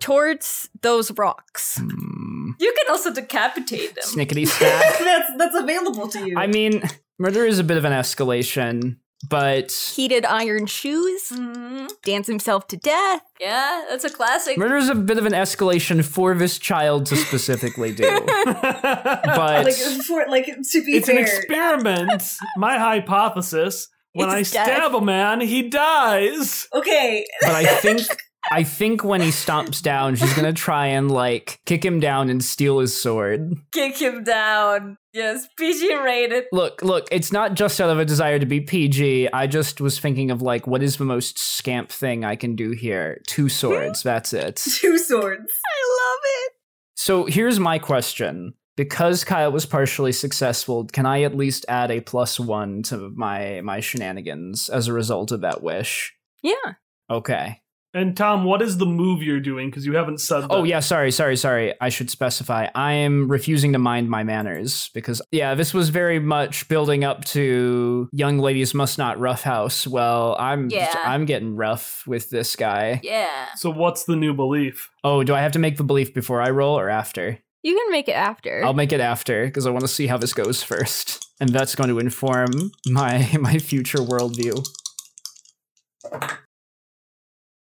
towards 0.00 0.68
those 0.82 1.10
rocks. 1.12 1.78
Hmm. 1.78 2.50
You 2.58 2.74
can 2.76 2.92
also 2.92 3.12
decapitate 3.12 3.94
them. 3.94 4.04
Snickety 4.04 4.46
snack. 4.48 4.98
that's 4.98 5.30
that's 5.36 5.56
available 5.56 6.08
to 6.08 6.26
you. 6.26 6.34
I 6.36 6.46
mean, 6.46 6.82
murder 7.18 7.44
is 7.44 7.58
a 7.58 7.64
bit 7.64 7.76
of 7.76 7.84
an 7.84 7.92
escalation, 7.92 8.96
but 9.28 9.72
Heated 9.94 10.24
iron 10.24 10.66
shoes, 10.66 11.30
Mhm. 11.32 11.88
dance 12.04 12.26
himself 12.26 12.66
to 12.68 12.76
death. 12.76 13.22
Yeah, 13.40 13.84
that's 13.88 14.04
a 14.04 14.10
classic. 14.10 14.56
murder 14.58 14.76
is 14.76 14.88
a 14.88 14.94
bit 14.94 15.18
of 15.18 15.26
an 15.26 15.32
escalation 15.32 16.04
for 16.04 16.34
this 16.34 16.58
child 16.58 17.06
to 17.06 17.16
specifically 17.16 17.92
do. 17.92 18.04
But 18.44 19.64
like 19.64 19.74
for 20.06 20.24
like 20.28 20.46
to 20.46 20.84
be 20.84 20.96
it's 20.96 21.08
an 21.08 21.18
experiment. 21.18 22.22
My 22.56 22.78
hypothesis 22.78 23.88
when 24.12 24.30
It's 24.30 24.54
I 24.54 24.64
death. 24.64 24.66
stab 24.66 24.94
a 24.94 25.00
man, 25.00 25.40
he 25.40 25.68
dies. 25.68 26.68
okay. 26.74 27.26
but 27.42 27.50
I 27.50 27.64
think 27.80 28.00
I 28.50 28.62
think 28.62 29.02
when 29.02 29.20
he 29.20 29.28
stomps 29.28 29.82
down, 29.82 30.16
she's 30.16 30.32
gonna 30.34 30.52
try 30.52 30.86
and 30.86 31.10
like 31.10 31.60
kick 31.66 31.84
him 31.84 32.00
down 32.00 32.30
and 32.30 32.42
steal 32.42 32.78
his 32.78 33.00
sword. 33.00 33.56
Kick 33.72 33.98
him 33.98 34.24
down. 34.24 34.96
Yes, 35.12 35.46
PG 35.58 35.94
rated. 35.94 36.44
Look, 36.52 36.82
look, 36.82 37.08
it's 37.10 37.32
not 37.32 37.54
just 37.54 37.80
out 37.80 37.90
of 37.90 37.98
a 37.98 38.04
desire 38.04 38.38
to 38.38 38.46
be 38.46 38.60
PG. 38.60 39.30
I 39.32 39.46
just 39.46 39.80
was 39.80 39.98
thinking 39.98 40.30
of 40.30 40.42
like, 40.42 40.66
what 40.66 40.82
is 40.82 40.98
the 40.98 41.04
most 41.04 41.38
scamp 41.38 41.90
thing 41.90 42.24
I 42.24 42.36
can 42.36 42.54
do 42.54 42.72
here? 42.72 43.22
Two 43.26 43.48
swords, 43.48 44.02
that's 44.02 44.32
it. 44.32 44.56
Two 44.56 44.98
swords. 44.98 45.52
I 45.66 46.02
love 46.02 46.20
it. 46.22 46.52
So 46.94 47.24
here's 47.24 47.58
my 47.58 47.78
question. 47.78 48.54
Because 48.76 49.24
Kyle 49.24 49.50
was 49.50 49.64
partially 49.64 50.12
successful, 50.12 50.84
can 50.84 51.06
I 51.06 51.22
at 51.22 51.34
least 51.34 51.64
add 51.66 51.90
a 51.90 52.02
plus 52.02 52.38
one 52.38 52.82
to 52.84 53.10
my 53.16 53.62
my 53.62 53.80
shenanigans 53.80 54.68
as 54.68 54.86
a 54.86 54.92
result 54.92 55.32
of 55.32 55.40
that 55.40 55.62
wish? 55.62 56.14
Yeah. 56.42 56.74
Okay. 57.08 57.62
And 57.96 58.14
Tom, 58.14 58.44
what 58.44 58.60
is 58.60 58.76
the 58.76 58.84
move 58.84 59.22
you're 59.22 59.40
doing? 59.40 59.70
Because 59.70 59.86
you 59.86 59.94
haven't 59.94 60.20
said. 60.20 60.44
Oh 60.50 60.64
yeah, 60.64 60.80
sorry, 60.80 61.10
sorry, 61.10 61.34
sorry. 61.34 61.72
I 61.80 61.88
should 61.88 62.10
specify. 62.10 62.68
I 62.74 62.92
am 62.92 63.26
refusing 63.26 63.72
to 63.72 63.78
mind 63.78 64.10
my 64.10 64.22
manners 64.22 64.90
because 64.92 65.22
yeah, 65.32 65.54
this 65.54 65.72
was 65.72 65.88
very 65.88 66.18
much 66.18 66.68
building 66.68 67.04
up 67.04 67.24
to 67.26 68.10
young 68.12 68.38
ladies 68.38 68.74
must 68.74 68.98
not 68.98 69.18
roughhouse. 69.18 69.86
Well, 69.86 70.36
I'm 70.38 70.68
Yeah. 70.68 70.92
I'm 71.04 71.24
getting 71.24 71.56
rough 71.56 72.02
with 72.06 72.28
this 72.28 72.54
guy. 72.54 73.00
Yeah. 73.02 73.46
So 73.56 73.70
what's 73.70 74.04
the 74.04 74.14
new 74.14 74.34
belief? 74.34 74.90
Oh, 75.02 75.24
do 75.24 75.34
I 75.34 75.40
have 75.40 75.52
to 75.52 75.58
make 75.58 75.78
the 75.78 75.84
belief 75.84 76.12
before 76.12 76.42
I 76.42 76.50
roll 76.50 76.78
or 76.78 76.90
after? 76.90 77.38
You 77.62 77.74
can 77.74 77.90
make 77.90 78.08
it 78.08 78.12
after. 78.14 78.62
I'll 78.62 78.74
make 78.74 78.92
it 78.92 79.00
after 79.00 79.46
because 79.46 79.66
I 79.66 79.70
want 79.70 79.82
to 79.82 79.88
see 79.88 80.06
how 80.06 80.18
this 80.18 80.34
goes 80.34 80.62
first, 80.62 81.26
and 81.40 81.48
that's 81.48 81.74
going 81.74 81.88
to 81.88 81.98
inform 81.98 82.72
my 82.86 83.30
my 83.40 83.58
future 83.58 83.98
worldview. 83.98 84.62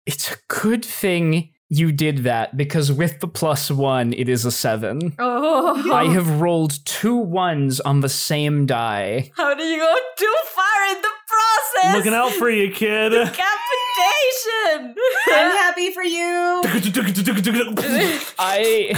It's 0.06 0.32
a 0.32 0.36
good 0.47 0.84
thing 0.84 1.52
you 1.70 1.91
did 1.91 2.20
that 2.20 2.58
because 2.58 2.91
with 2.91 3.20
the 3.22 3.28
plus 3.28 3.72
one, 3.72 4.14
it 4.14 4.28
is 4.28 4.45
a 4.45 4.52
seven. 4.52 5.16
Oh. 5.20 5.93
I 5.93 6.06
have 6.12 6.41
rolled 6.41 6.84
two 6.86 7.16
ones 7.16 7.80
on 7.80 8.02
the 8.02 8.10
same 8.10 8.66
die. 8.66 9.32
How 9.38 9.54
do 9.54 9.64
you 9.64 9.80
go 9.80 9.95
too 10.18 10.36
far 10.47 10.86
in 10.89 11.02
the 11.02 11.10
process? 11.28 11.95
Looking 11.95 12.14
out 12.14 12.32
for 12.34 12.49
you, 12.49 12.72
kid. 12.72 13.12
Decapitation. 13.12 14.95
I'm 15.28 15.52
happy 15.52 15.91
for 15.91 16.04
you. 16.04 16.62
I 18.38 18.91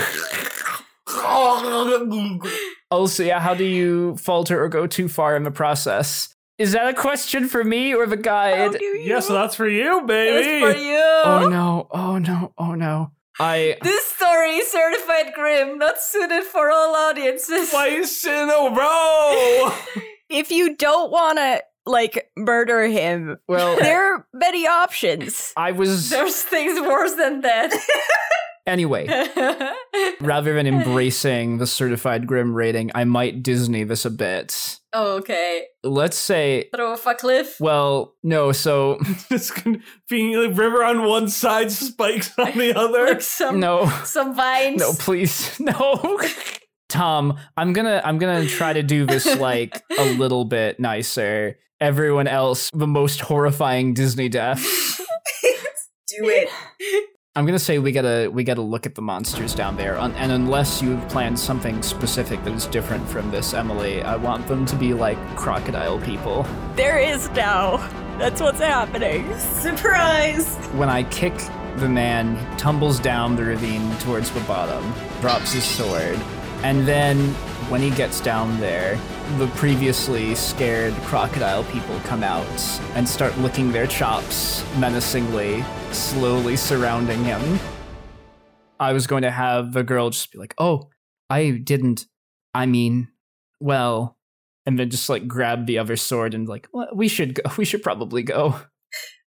also, 2.92 3.24
yeah, 3.24 3.40
how 3.40 3.54
do 3.54 3.64
you 3.64 4.18
falter 4.18 4.64
or 4.64 4.70
go 4.70 4.88
too 4.88 5.08
far 5.08 5.36
in 5.36 5.44
the 5.44 5.52
process? 5.52 6.33
Is 6.60 6.74
that 6.74 6.88
a 6.88 6.94
question 6.94 7.48
for 7.48 7.64
me 7.64 7.96
or 7.96 8.06
the 8.06 8.18
guide? 8.18 8.78
Oh, 8.80 8.94
yeah, 9.04 9.20
so 9.20 9.34
that's 9.34 9.56
for 9.56 9.68
you, 9.68 10.02
baby. 10.06 10.62
That's 10.62 10.78
for 10.78 10.84
you. 10.84 11.00
Oh 11.26 11.48
no, 11.50 11.88
oh 11.92 12.20
no, 12.20 12.54
oh 12.58 12.76
no. 12.76 13.12
I 13.40 13.78
This 13.82 14.06
story 14.06 14.58
is 14.58 14.72
certified 14.72 15.34
grim, 15.34 15.80
not 15.80 16.00
suited 16.00 16.44
for 16.44 16.70
all 16.70 16.96
audiences. 16.96 17.72
Twice 17.72 18.26
in 18.26 18.50
a 18.50 18.76
row. 18.76 19.74
If 20.30 20.52
you 20.52 20.76
don't 20.76 21.12
want 21.12 21.40
to 21.40 21.64
like 21.86 22.30
murder 22.38 22.84
him, 22.84 23.38
well 23.48 23.76
there 23.80 24.14
are 24.14 24.28
many 24.34 24.68
options. 24.68 25.54
I 25.58 25.72
was 25.72 26.12
There's 26.12 26.44
things 26.44 26.80
worse 26.80 27.16
than 27.16 27.42
that. 27.42 27.74
anyway, 28.68 29.08
rather 30.22 30.54
than 30.54 30.68
embracing 30.68 31.58
the 31.58 31.68
certified 31.68 32.28
grim 32.28 32.54
rating, 32.54 32.92
I 32.94 33.06
might 33.06 33.42
Disney 33.42 33.84
this 33.84 34.06
a 34.06 34.12
bit. 34.12 34.80
Oh, 34.94 35.18
okay. 35.18 35.66
Let's 35.84 36.18
say 36.18 36.70
Throw 36.76 36.94
off 36.94 37.06
a 37.06 37.16
cliff. 37.16 37.60
well, 37.60 38.16
no, 38.24 38.52
so 38.52 39.00
It's 39.30 39.52
gonna 39.52 39.80
be 40.10 40.36
like 40.38 40.58
river 40.58 40.84
on 40.84 41.04
one 41.04 41.28
side, 41.28 41.72
spikes 41.72 42.38
on 42.38 42.58
the 42.58 42.74
other. 42.80 43.08
Like 43.08 43.22
some 43.22 43.60
no. 43.60 43.88
some 44.06 44.36
vines. 44.36 44.80
No, 44.80 44.94
please. 44.94 45.60
No. 45.60 46.20
Tom, 46.90 47.38
I'm 47.58 47.74
to 47.88 48.06
I'm 48.06 48.20
to 48.44 48.48
try 48.48 48.74
to 48.74 48.84
do 48.84 49.06
this 49.06 49.26
like 49.40 49.82
a 49.98 50.06
little 50.14 50.46
bit 50.46 50.80
nicer. 50.80 51.58
Everyone 51.82 52.28
else 52.28 52.70
the 52.72 52.86
most 52.86 53.20
horrifying 53.22 53.94
Disney 53.96 54.30
death. 54.30 54.62
Do 56.08 56.30
it. 56.30 56.50
I'm 57.36 57.46
going 57.46 57.58
to 57.58 57.64
say 57.64 57.80
we 57.80 57.92
got 57.92 58.04
to 58.04 58.28
we 58.28 58.44
got 58.44 58.56
to 58.56 58.62
look 58.62 58.86
at 58.86 58.94
the 58.94 59.02
monsters 59.02 59.56
down 59.56 59.76
there 59.76 59.98
Un- 59.98 60.12
and 60.18 60.32
unless 60.32 60.84
you've 60.84 61.02
planned 61.10 61.40
something 61.40 61.82
specific 61.82 62.44
that 62.44 62.54
is 62.54 62.68
different 62.68 63.10
from 63.10 63.32
this, 63.32 63.56
Emily, 63.56 64.04
I 64.04 64.18
want 64.18 64.48
them 64.48 64.68
to 64.68 64.76
be 64.76 64.94
like 64.94 65.18
crocodile 65.36 66.00
people. 66.02 66.46
There 66.76 67.00
is 67.00 67.32
now. 67.32 67.78
That's 68.20 68.40
what's 68.40 68.60
happening. 68.60 69.36
Surprise. 69.40 70.56
When 70.76 70.90
I 70.90 71.02
kick 71.06 71.34
the 71.78 71.90
man, 71.90 72.36
he 72.36 72.58
tumbles 72.58 73.00
down 73.00 73.36
the 73.36 73.46
ravine 73.46 73.98
towards 73.98 74.30
the 74.30 74.42
bottom, 74.42 74.94
drops 75.20 75.54
his 75.54 75.64
sword, 75.64 76.20
and 76.62 76.88
then 76.88 77.34
when 77.70 77.82
he 77.82 77.90
gets 77.92 78.20
down 78.22 78.60
there, 78.60 79.00
the 79.38 79.48
previously 79.56 80.36
scared 80.36 80.94
crocodile 81.04 81.64
people 81.66 82.00
come 82.02 82.24
out 82.24 82.46
and 82.96 83.08
start 83.08 83.38
licking 83.40 83.72
their 83.72 83.88
chops 83.88 84.64
menacingly, 84.78 85.64
slowly 85.92 86.56
surrounding 86.56 87.24
him. 87.24 87.60
I 88.80 88.94
was 88.94 89.08
going 89.08 89.24
to 89.24 89.32
have 89.32 89.74
the 89.74 89.84
girl 89.84 90.10
just 90.10 90.32
be 90.32 90.38
like, 90.38 90.54
"Oh, 90.58 90.90
I 91.30 91.52
didn't. 91.52 92.06
I 92.54 92.66
mean, 92.66 93.10
well," 93.60 94.18
and 94.66 94.78
then 94.78 94.90
just 94.90 95.10
like 95.10 95.28
grab 95.28 95.66
the 95.66 95.78
other 95.78 95.96
sword 95.96 96.34
and 96.34 96.48
like, 96.48 96.68
well, 96.74 96.90
"We 96.94 97.08
should 97.08 97.36
go. 97.36 97.44
We 97.58 97.66
should 97.66 97.84
probably 97.84 98.24
go." 98.24 98.60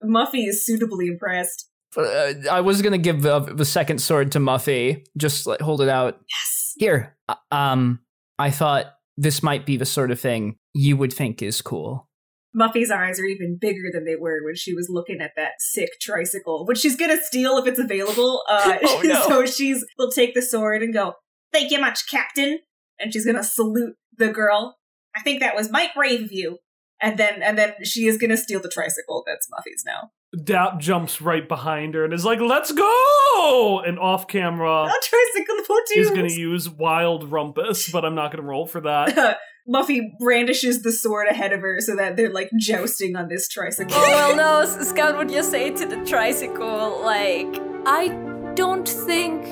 Muffy 0.04 0.48
is 0.48 0.66
suitably 0.66 1.08
impressed. 1.08 1.70
Uh, 1.98 2.34
I 2.52 2.62
was 2.62 2.82
gonna 2.82 2.98
give 2.98 3.22
the, 3.22 3.40
the 3.40 3.66
second 3.66 4.00
sword 4.00 4.34
to 4.34 4.40
Muffy. 4.40 5.06
Just 5.18 5.48
like 5.48 5.62
hold 5.62 5.82
it 5.82 5.90
out. 5.90 6.20
Yes. 6.30 6.74
Here. 6.78 7.16
Uh, 7.30 7.36
um, 7.52 8.00
I 8.38 8.52
thought 8.52 8.86
this 9.18 9.42
might 9.42 9.66
be 9.66 9.78
the 9.78 9.86
sort 9.86 10.12
of 10.12 10.20
thing 10.20 10.58
you 10.74 10.98
would 10.98 11.14
think 11.14 11.42
is 11.42 11.62
cool. 11.62 12.10
Muffy's 12.54 12.90
eyes 12.92 13.20
are 13.20 13.26
even 13.26 13.58
bigger 13.60 13.90
than 13.92 14.06
they 14.06 14.16
were 14.16 14.40
when 14.44 14.56
she 14.56 14.74
was 14.74 14.88
looking 14.90 15.20
at 15.20 15.32
that 15.36 15.54
sick 15.60 15.90
tricycle, 16.02 16.66
which 16.66 16.78
she's 16.80 16.96
gonna 16.96 17.22
steal 17.22 17.58
if 17.58 17.68
it's 17.68 17.80
available. 17.80 18.44
Uh, 18.50 18.78
Oh, 18.84 19.02
no. 19.06 19.28
so 19.28 19.46
she's 19.46 19.86
will 19.98 20.12
take 20.12 20.34
the 20.34 20.42
sword 20.42 20.82
and 20.82 20.94
go, 20.94 21.16
"Thank 21.52 21.72
you 21.72 21.80
much, 21.80 22.10
Captain," 22.10 22.60
and 23.00 23.12
she's 23.12 23.26
gonna 23.26 23.44
salute 23.44 23.96
the 24.18 24.30
girl. 24.30 24.78
I 25.16 25.22
think 25.22 25.40
that 25.42 25.56
was 25.56 25.70
might 25.70 25.94
brave 25.94 26.22
of 26.24 26.32
you. 26.32 26.60
And 27.02 27.18
then 27.18 27.44
and 27.44 27.58
then 27.58 27.74
she 27.84 28.08
is 28.08 28.18
gonna 28.18 28.38
steal 28.38 28.62
the 28.62 28.70
tricycle 28.70 29.24
that's 29.28 29.48
Muffy's 29.50 29.84
now. 29.86 30.12
Dap 30.44 30.80
jumps 30.80 31.22
right 31.22 31.48
behind 31.48 31.94
her 31.94 32.04
and 32.04 32.14
is 32.14 32.26
like, 32.26 32.40
"Let's 32.40 32.72
go!" 32.72 33.82
And 33.86 34.00
off 34.00 34.28
camera, 34.28 34.84
A 34.86 34.94
tricycle 35.04 35.56
he's 35.94 36.08
platoon. 36.10 36.16
gonna 36.16 36.34
use 36.34 36.70
wild 36.70 37.32
rumpus, 37.32 37.90
but 37.92 38.06
I'm 38.06 38.16
not 38.16 38.32
gonna 38.32 38.44
roll 38.48 38.66
for 38.68 38.82
that. 38.82 39.38
Muffy 39.68 40.12
brandishes 40.20 40.84
the 40.84 40.92
sword 40.92 41.28
ahead 41.28 41.52
of 41.52 41.62
her 41.62 41.80
so 41.82 41.96
that 41.96 42.16
they're 42.16 42.32
like 42.32 42.50
jousting 42.60 43.16
on 43.16 43.28
this 43.30 43.48
tricycle. 43.50 43.96
Oh 43.98 44.02
well, 44.02 44.36
no. 44.36 44.60
S- 44.62 44.90
Scout 44.90 45.18
would 45.18 45.32
you 45.32 45.42
say 45.44 45.72
to 45.72 45.86
the 45.86 45.98
tricycle, 46.06 47.02
like, 47.04 47.48
I 47.86 48.10
don't 48.56 48.88
think 48.88 49.44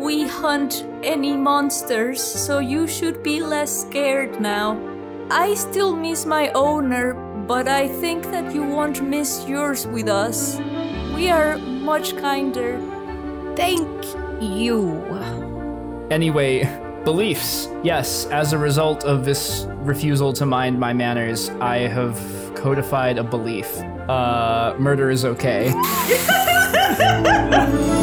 we 0.00 0.26
hunt 0.28 0.86
any 1.02 1.34
monsters, 1.36 2.22
so 2.22 2.58
you 2.58 2.86
should 2.86 3.22
be 3.22 3.40
less 3.40 3.82
scared 3.86 4.38
now. 4.40 4.74
I 5.30 5.54
still 5.54 5.96
miss 5.96 6.26
my 6.26 6.50
owner, 6.50 7.14
but 7.46 7.68
I 7.68 7.88
think 7.88 8.24
that 8.30 8.54
you 8.54 8.62
won't 8.62 9.02
miss 9.02 9.46
yours 9.48 9.86
with 9.86 10.08
us. 10.08 10.58
We 11.14 11.30
are 11.30 11.58
much 11.58 12.16
kinder. 12.16 12.78
Thank 13.56 13.88
you. 14.40 15.02
Anyway, 16.10 16.64
beliefs. 17.04 17.68
Yes, 17.82 18.26
as 18.26 18.52
a 18.52 18.58
result 18.58 19.04
of 19.04 19.24
this 19.24 19.66
refusal 19.82 20.32
to 20.34 20.46
mind 20.46 20.78
my 20.78 20.92
manners, 20.92 21.50
I 21.60 21.78
have 21.88 22.16
codified 22.54 23.18
a 23.18 23.24
belief. 23.24 23.78
Uh, 24.08 24.74
murder 24.78 25.10
is 25.10 25.24
okay. 25.24 25.72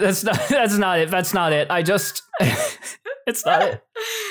that's 0.00 0.24
not. 0.24 0.38
That's 0.48 0.78
not 0.78 0.98
it. 0.98 1.10
That's 1.10 1.34
not 1.34 1.52
it. 1.52 1.70
I 1.70 1.82
just. 1.82 2.22
it's 3.26 3.44
not 3.44 3.62
it. 3.62 3.82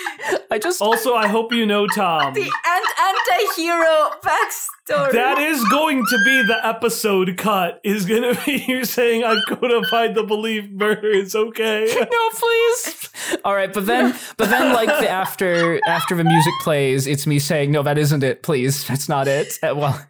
I 0.52 0.60
just. 0.60 0.82
Also, 0.82 1.14
I 1.14 1.28
hope 1.28 1.54
you 1.54 1.66
know, 1.66 1.88
Tom. 1.88 2.34
The 2.34 2.42
ant 2.42 2.86
anti-hero 3.00 4.12
backstory. 4.24 5.12
That 5.12 5.38
is 5.40 5.64
going 5.70 6.04
to 6.10 6.18
be 6.26 6.42
the 6.44 6.60
episode 6.66 7.38
cut. 7.38 7.80
Is 7.84 8.06
gonna 8.06 8.38
be 8.46 8.64
you 8.68 8.86
saying 8.86 9.24
I've 9.24 9.44
codified 9.48 10.16
the 10.16 10.24
belief 10.24 10.70
murder 10.72 11.10
is 11.10 11.36
okay. 11.36 11.86
no, 12.12 12.30
please. 12.32 13.10
All 13.44 13.56
right, 13.56 13.72
but 13.72 13.86
then, 13.86 14.16
but 14.38 14.50
then, 14.50 14.74
like 14.74 14.88
the 14.88 15.10
after 15.10 15.80
after 15.88 16.16
the 16.16 16.24
music 16.24 16.54
plays, 16.62 17.08
it's 17.08 17.28
me 17.28 17.40
saying, 17.40 17.72
"No, 17.72 17.84
that 17.84 17.98
isn't 17.98 18.24
it. 18.24 18.44
Please, 18.44 18.86
that's 18.88 19.10
not 19.10 19.28
it." 19.28 19.54
Uh, 19.62 19.76
well, 19.76 20.06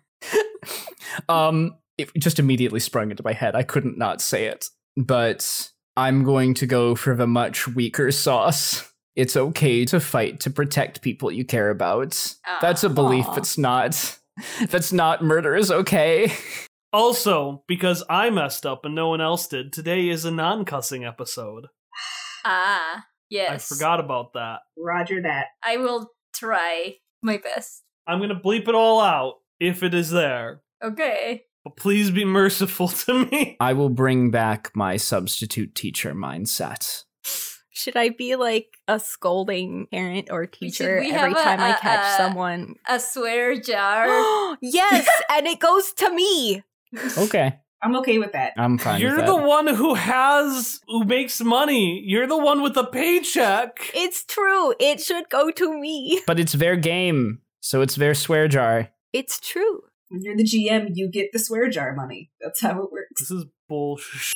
um, 1.29 1.75
it 1.97 2.11
just 2.17 2.39
immediately 2.39 2.79
sprung 2.79 3.11
into 3.11 3.23
my 3.23 3.33
head. 3.33 3.55
I 3.55 3.63
couldn't 3.63 3.97
not 3.97 4.21
say 4.21 4.45
it, 4.45 4.69
but 4.97 5.71
I'm 5.95 6.23
going 6.23 6.55
to 6.55 6.65
go 6.65 6.95
for 6.95 7.15
the 7.15 7.27
much 7.27 7.67
weaker 7.67 8.11
sauce. 8.11 8.91
It's 9.15 9.37
okay 9.37 9.85
to 9.85 9.99
fight 9.99 10.39
to 10.41 10.49
protect 10.49 11.01
people 11.01 11.31
you 11.31 11.45
care 11.45 11.69
about. 11.69 12.35
That's 12.61 12.83
a 12.83 12.89
belief 12.89 13.25
Aw. 13.27 13.35
that's 13.35 13.57
not. 13.57 14.19
That's 14.69 14.93
not 14.93 15.23
murder 15.23 15.55
is 15.55 15.71
okay. 15.71 16.31
Also, 16.93 17.63
because 17.67 18.03
I 18.09 18.29
messed 18.29 18.65
up 18.65 18.85
and 18.85 18.95
no 18.95 19.09
one 19.09 19.19
else 19.19 19.47
did, 19.47 19.73
today 19.73 20.07
is 20.07 20.23
a 20.23 20.31
non-cussing 20.31 21.03
episode. 21.03 21.67
Ah, 22.45 23.05
yes. 23.29 23.49
I 23.71 23.75
forgot 23.75 23.99
about 23.99 24.33
that. 24.33 24.59
Roger 24.77 25.21
that. 25.21 25.47
I 25.61 25.77
will 25.77 26.11
try 26.33 26.95
my 27.21 27.37
best. 27.37 27.83
I'm 28.07 28.21
gonna 28.21 28.39
bleep 28.39 28.69
it 28.69 28.73
all 28.73 29.01
out 29.01 29.35
if 29.59 29.83
it 29.83 29.93
is 29.93 30.11
there. 30.11 30.61
Okay. 30.81 31.43
But 31.67 31.75
please 31.75 32.11
be 32.11 32.23
merciful 32.23 32.87
to 32.87 33.25
me. 33.25 33.57
I 33.59 33.73
will 33.73 33.89
bring 33.89 34.31
back 34.31 34.71
my 34.73 34.95
substitute 34.95 35.75
teacher 35.75 36.13
mindset. 36.15 37.03
Should 37.71 37.97
I 37.97 38.07
be 38.09 38.37
like 38.37 38.77
a 38.87 39.01
scolding 39.01 39.87
parent 39.91 40.29
or 40.31 40.45
teacher 40.45 40.99
every 40.99 41.33
a- 41.33 41.35
time 41.35 41.59
I 41.59 41.75
a- 41.75 41.77
catch 41.77 42.05
a- 42.19 42.23
someone? 42.23 42.75
A 42.87 43.01
swear 43.01 43.59
jar. 43.59 44.07
yes, 44.61 45.09
and 45.29 45.45
it 45.45 45.59
goes 45.59 45.91
to 45.97 46.09
me. 46.09 46.63
Okay. 47.17 47.59
I'm 47.83 47.97
okay 47.97 48.17
with 48.17 48.31
that. 48.31 48.53
I'm 48.55 48.77
fine. 48.77 49.01
You're 49.01 49.17
with 49.17 49.25
the 49.25 49.35
that. 49.35 49.45
one 49.45 49.67
who 49.67 49.93
has 49.95 50.79
who 50.87 51.03
makes 51.03 51.41
money. 51.41 52.01
You're 52.05 52.27
the 52.27 52.37
one 52.37 52.61
with 52.63 52.75
the 52.75 52.85
paycheck. 52.85 53.91
It's 53.93 54.23
true. 54.23 54.73
It 54.79 55.01
should 55.01 55.27
go 55.29 55.51
to 55.51 55.77
me. 55.77 56.21
But 56.25 56.39
it's 56.39 56.53
their 56.53 56.77
game, 56.77 57.41
so 57.59 57.81
it's 57.81 57.95
their 57.95 58.15
swear 58.15 58.47
jar. 58.47 58.89
It's 59.11 59.39
true. 59.41 59.81
When 60.09 60.21
you're 60.23 60.37
the 60.37 60.43
GM, 60.43 60.91
you 60.93 61.09
get 61.09 61.31
the 61.33 61.39
swear 61.39 61.69
jar 61.69 61.93
money. 61.93 62.31
That's 62.41 62.61
how 62.61 62.81
it 62.83 62.91
works. 62.91 63.19
This 63.19 63.31
is 63.31 63.45
bullshit. 63.67 64.33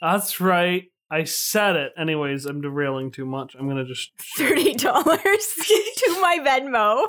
That's 0.00 0.40
right. 0.40 0.84
I 1.10 1.24
said 1.24 1.76
it. 1.76 1.92
Anyways, 1.96 2.44
I'm 2.44 2.60
derailing 2.60 3.10
too 3.10 3.24
much. 3.24 3.54
I'm 3.58 3.68
gonna 3.68 3.84
just 3.84 4.10
$30 4.38 4.76
to 4.78 6.20
my 6.20 6.38
Venmo. 6.44 7.06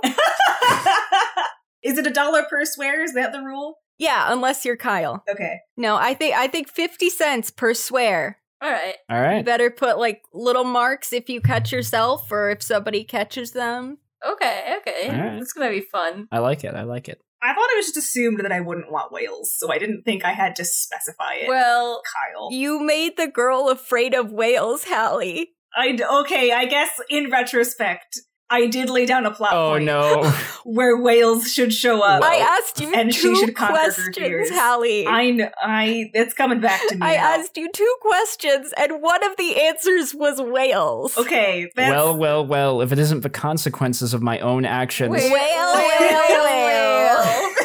Is 1.84 1.98
it 1.98 2.08
a 2.08 2.12
dollar 2.12 2.44
per 2.50 2.66
swear? 2.66 3.04
Is 3.04 3.14
that 3.14 3.32
the 3.32 3.42
rule? 3.42 3.76
Yeah, 3.98 4.32
unless 4.32 4.66
you're 4.66 4.78
Kyle. 4.78 5.24
Okay. 5.30 5.60
No, 5.78 5.96
I 5.96 6.14
think 6.14 6.36
I 6.36 6.48
think 6.48 6.70
50 6.70 7.10
cents 7.10 7.52
per 7.52 7.74
swear. 7.74 8.40
All 8.62 8.72
right. 8.72 8.96
All 9.10 9.22
right. 9.22 9.38
You 9.38 9.44
better 9.44 9.70
put 9.70 9.98
like 9.98 10.22
little 10.34 10.64
marks 10.66 11.14
if 11.14 11.30
you 11.30 11.42
catch 11.42 11.72
yourself 11.72 12.32
or 12.32 12.50
if 12.50 12.62
somebody 12.62 13.04
catches 13.04 13.52
them. 13.52 13.98
Okay. 14.26 14.78
Okay. 14.80 15.10
All 15.10 15.16
right. 15.16 15.42
It's 15.42 15.54
gonna 15.54 15.70
be 15.70 15.82
fun. 15.82 16.28
I 16.32 16.40
like 16.40 16.64
it. 16.64 16.74
I 16.76 16.84
like 16.84 17.08
it. 17.10 17.22
I 17.42 17.54
thought 17.54 17.70
it 17.72 17.78
was 17.78 17.86
just 17.88 17.98
assumed 17.98 18.40
that 18.40 18.52
I 18.52 18.60
wouldn't 18.60 18.92
want 18.92 19.12
whales, 19.12 19.54
so 19.56 19.72
I 19.72 19.78
didn't 19.78 20.04
think 20.04 20.26
I 20.26 20.34
had 20.34 20.56
to 20.58 20.66
specify 20.66 21.36
it. 21.36 21.48
Well, 21.48 22.02
Kyle. 22.06 22.52
You 22.52 22.82
made 22.82 23.16
the 23.18 23.28
girl 23.28 23.70
afraid 23.70 24.14
of 24.14 24.32
whales, 24.32 24.84
Hallie. 24.86 25.52
I 25.76 25.98
okay, 26.22 26.52
I 26.52 26.66
guess 26.66 26.90
in 27.10 27.30
retrospect, 27.30 28.20
I 28.52 28.66
did 28.68 28.90
lay 28.90 29.06
down 29.06 29.26
a 29.28 29.32
plot 29.32 29.54
Oh 29.54 29.74
point 29.74 29.86
no. 29.86 30.24
where 30.64 30.98
whales 30.98 31.52
should 31.52 31.72
show 31.72 32.02
up. 32.02 32.24
I 32.24 32.38
asked 32.38 32.80
you 32.82 32.92
And 32.96 33.14
she 33.14 33.22
two 33.22 33.36
should 33.36 33.56
questions. 33.56 34.50
Hallie. 34.50 35.06
I 35.08 35.32
kn- 35.36 35.52
I 35.62 36.10
it's 36.16 36.34
coming 36.34 36.60
back 36.60 36.82
to 36.90 36.96
me. 36.96 37.06
I 37.06 37.16
now. 37.16 37.36
asked 37.38 37.58
you 37.58 37.70
two 37.72 37.96
questions, 38.02 38.74
and 38.76 39.02
one 39.02 39.24
of 39.24 39.38
the 39.38 39.62
answers 39.62 40.16
was 40.16 40.42
whales. 40.42 41.16
Okay, 41.18 41.70
that's 41.76 41.92
well, 41.92 42.18
well, 42.18 42.46
well. 42.46 42.82
If 42.82 42.92
it 42.92 42.98
isn't 43.00 43.22
the 43.22 43.30
consequences 43.30 44.14
of 44.16 44.22
my 44.24 44.40
own 44.40 44.66
actions, 44.66 45.12
Wait. 45.12 45.32
Whale, 45.32 45.76
Whale, 45.76 46.44
whale, 46.44 46.44
whale. 46.44 47.50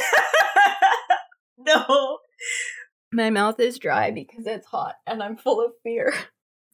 no. 1.58 2.18
My 3.12 3.30
mouth 3.30 3.58
is 3.60 3.78
dry 3.78 4.10
because 4.10 4.46
it's 4.46 4.66
hot 4.66 4.96
and 5.06 5.22
I'm 5.22 5.36
full 5.36 5.64
of 5.64 5.72
fear. 5.82 6.12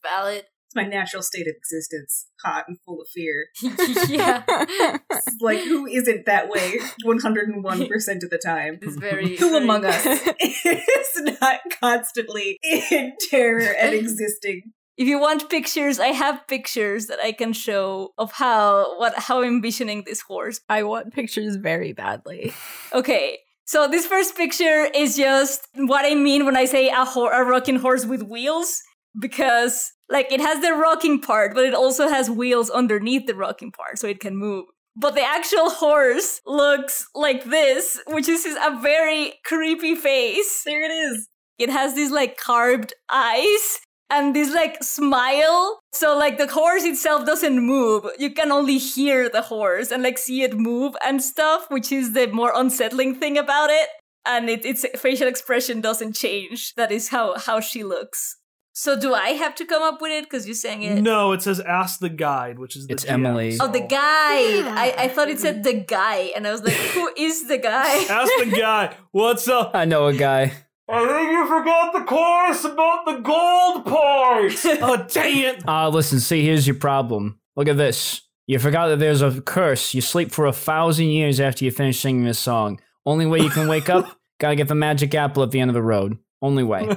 valid. 0.03 0.45
It's 0.71 0.77
my 0.77 0.85
natural 0.85 1.21
state 1.21 1.49
of 1.49 1.55
existence, 1.57 2.29
hot 2.45 2.67
and 2.69 2.79
full 2.87 3.01
of 3.01 3.09
fear. 3.13 3.49
yeah. 4.09 4.45
It's 4.49 5.37
like 5.41 5.59
who 5.63 5.85
isn't 5.85 6.27
that 6.27 6.49
way 6.49 6.79
101% 7.05 8.23
of 8.23 8.31
the 8.31 8.39
time? 8.39 8.79
It's 8.81 8.95
very. 8.95 9.35
Who 9.37 9.51
very 9.51 9.65
among 9.65 9.81
good. 9.81 9.95
us 9.95 10.07
is 10.07 11.39
not 11.41 11.59
constantly 11.81 12.57
in 12.63 13.15
terror 13.29 13.75
and 13.81 13.97
existing? 13.97 14.63
If 14.97 15.09
you 15.09 15.19
want 15.19 15.51
pictures, 15.51 15.99
I 15.99 16.09
have 16.09 16.47
pictures 16.47 17.07
that 17.07 17.19
I 17.19 17.33
can 17.33 17.53
show 17.53 18.13
of 18.17 18.31
how 18.31 18.97
what 19.01 19.15
how 19.19 19.43
I'm 19.43 19.55
envisioning 19.57 20.05
this 20.07 20.21
horse. 20.21 20.61
I 20.69 20.85
want 20.85 21.13
pictures 21.13 21.57
very 21.57 21.93
badly. 21.93 22.53
Okay. 22.93 23.41
So 23.65 23.89
this 23.89 24.07
first 24.07 24.37
picture 24.37 24.89
is 24.95 25.17
just 25.17 25.67
what 25.75 26.05
I 26.05 26.15
mean 26.15 26.45
when 26.45 26.57
I 26.57 26.65
say 26.67 26.91
a, 26.91 27.05
ho- 27.05 27.27
a 27.27 27.45
rocking 27.45 27.77
horse 27.77 28.07
with 28.07 28.23
wheels 28.23 28.81
because 29.19 29.93
like 30.11 30.33
it 30.33 30.41
has 30.41 30.61
the 30.61 30.73
rocking 30.73 31.21
part, 31.21 31.55
but 31.55 31.65
it 31.65 31.75
also 31.75 32.09
has 32.09 32.29
wheels 32.29 32.69
underneath 32.69 33.27
the 33.27 33.35
rocking 33.35 33.73
part 33.73 33.99
so 33.99 34.09
it 34.09 34.21
can 34.21 34.37
move. 34.37 34.67
But 34.97 35.15
the 35.15 35.23
actual 35.23 35.71
horse 35.71 36.41
looks 36.45 37.07
like 37.15 37.45
this, 37.45 38.01
which 38.09 38.29
is 38.29 38.45
a 38.45 38.79
very 38.81 39.35
creepy 39.45 39.95
face. 39.95 40.63
There 40.65 40.85
it 40.85 40.93
is. 40.93 41.29
It 41.59 41.71
has 41.71 41.95
these 41.95 42.11
like 42.11 42.37
carved 42.37 42.93
eyes 43.11 43.79
and 44.11 44.35
this 44.35 44.53
like 44.53 44.83
smile. 44.83 45.79
So 45.93 46.19
like 46.19 46.39
the 46.39 46.49
horse 46.49 46.85
itself 46.85 47.25
doesn't 47.25 47.61
move. 47.61 48.05
You 48.19 48.31
can 48.31 48.51
only 48.51 48.79
hear 48.79 49.29
the 49.29 49.43
horse 49.43 49.93
and 49.93 50.03
like 50.03 50.19
see 50.19 50.43
it 50.43 50.59
move 50.59 50.95
and 51.05 51.23
stuff, 51.23 51.67
which 51.69 51.93
is 51.93 52.13
the 52.13 52.27
more 52.27 52.53
unsettling 52.55 53.15
thing 53.15 53.39
about 53.39 53.71
it. 53.71 53.89
And 54.27 54.51
it, 54.51 54.65
its 54.65 54.85
facial 54.99 55.29
expression 55.29 55.81
doesn't 55.81 56.15
change. 56.15 56.75
That 56.75 56.91
is 56.93 57.09
how 57.09 57.39
how 57.39 57.61
she 57.61 57.85
looks. 57.85 58.40
So 58.73 58.99
do 58.99 59.13
I 59.15 59.31
have 59.31 59.55
to 59.57 59.67
come 59.67 59.83
up 59.83 60.01
with 60.01 60.13
it 60.13 60.25
because 60.25 60.47
you're 60.47 60.55
saying 60.55 60.83
it? 60.83 61.03
No, 61.03 61.33
it 61.33 61.43
says 61.43 61.61
ask 61.61 61.99
the 61.99 62.09
guide, 62.09 62.59
which 62.59 62.77
is 62.77 62.87
the 62.87 62.95
It's 62.95 63.05
GM, 63.05 63.11
Emily. 63.11 63.57
Oh, 63.61 63.67
the 63.67 63.79
so- 63.81 63.87
guide. 63.89 64.65
I, 64.69 64.95
I 64.97 65.09
thought 65.09 65.29
it 65.29 65.41
said 65.41 65.65
the 65.65 65.75
guy, 65.75 66.31
and 66.37 66.47
I 66.47 66.53
was 66.53 66.63
like, 66.63 66.73
who 66.75 67.11
is 67.17 67.49
the 67.49 67.59
guy? 67.59 68.05
Ask 68.09 68.33
the 68.39 68.57
guy. 68.59 68.95
What's 69.11 69.49
up? 69.49 69.73
I 69.75 69.85
know 69.85 70.07
a 70.07 70.15
guy. 70.15 70.53
I 70.89 71.07
think 71.07 71.31
you 71.31 71.47
forgot 71.47 71.93
the 71.93 72.01
chorus 72.05 72.65
about 72.65 73.05
the 73.07 73.19
gold 73.19 73.85
part. 73.87 74.53
oh 74.83 75.07
dang 75.09 75.39
it! 75.39 75.63
Ah, 75.67 75.87
listen, 75.89 76.19
see, 76.19 76.45
here's 76.45 76.67
your 76.67 76.77
problem. 76.77 77.39
Look 77.57 77.69
at 77.69 77.77
this. 77.77 78.23
You 78.47 78.59
forgot 78.59 78.89
that 78.89 78.99
there's 78.99 79.23
a 79.23 79.41
curse. 79.41 79.95
You 79.95 80.01
sleep 80.01 80.33
for 80.33 80.47
a 80.47 80.53
thousand 80.53 81.07
years 81.07 81.39
after 81.39 81.65
you 81.65 81.71
finish 81.71 82.01
singing 82.01 82.25
this 82.25 82.41
song. 82.41 82.81
Only 83.07 83.27
way 83.27 83.39
you 83.41 83.51
can 83.51 83.69
wake 83.69 83.89
up, 83.89 84.19
gotta 84.41 84.57
get 84.57 84.67
the 84.69 84.75
magic 84.75 85.15
apple 85.15 85.43
at 85.45 85.51
the 85.53 85.61
end 85.61 85.71
of 85.71 85.75
the 85.75 85.83
road. 85.83 86.19
Only 86.43 86.65
way. 86.65 86.89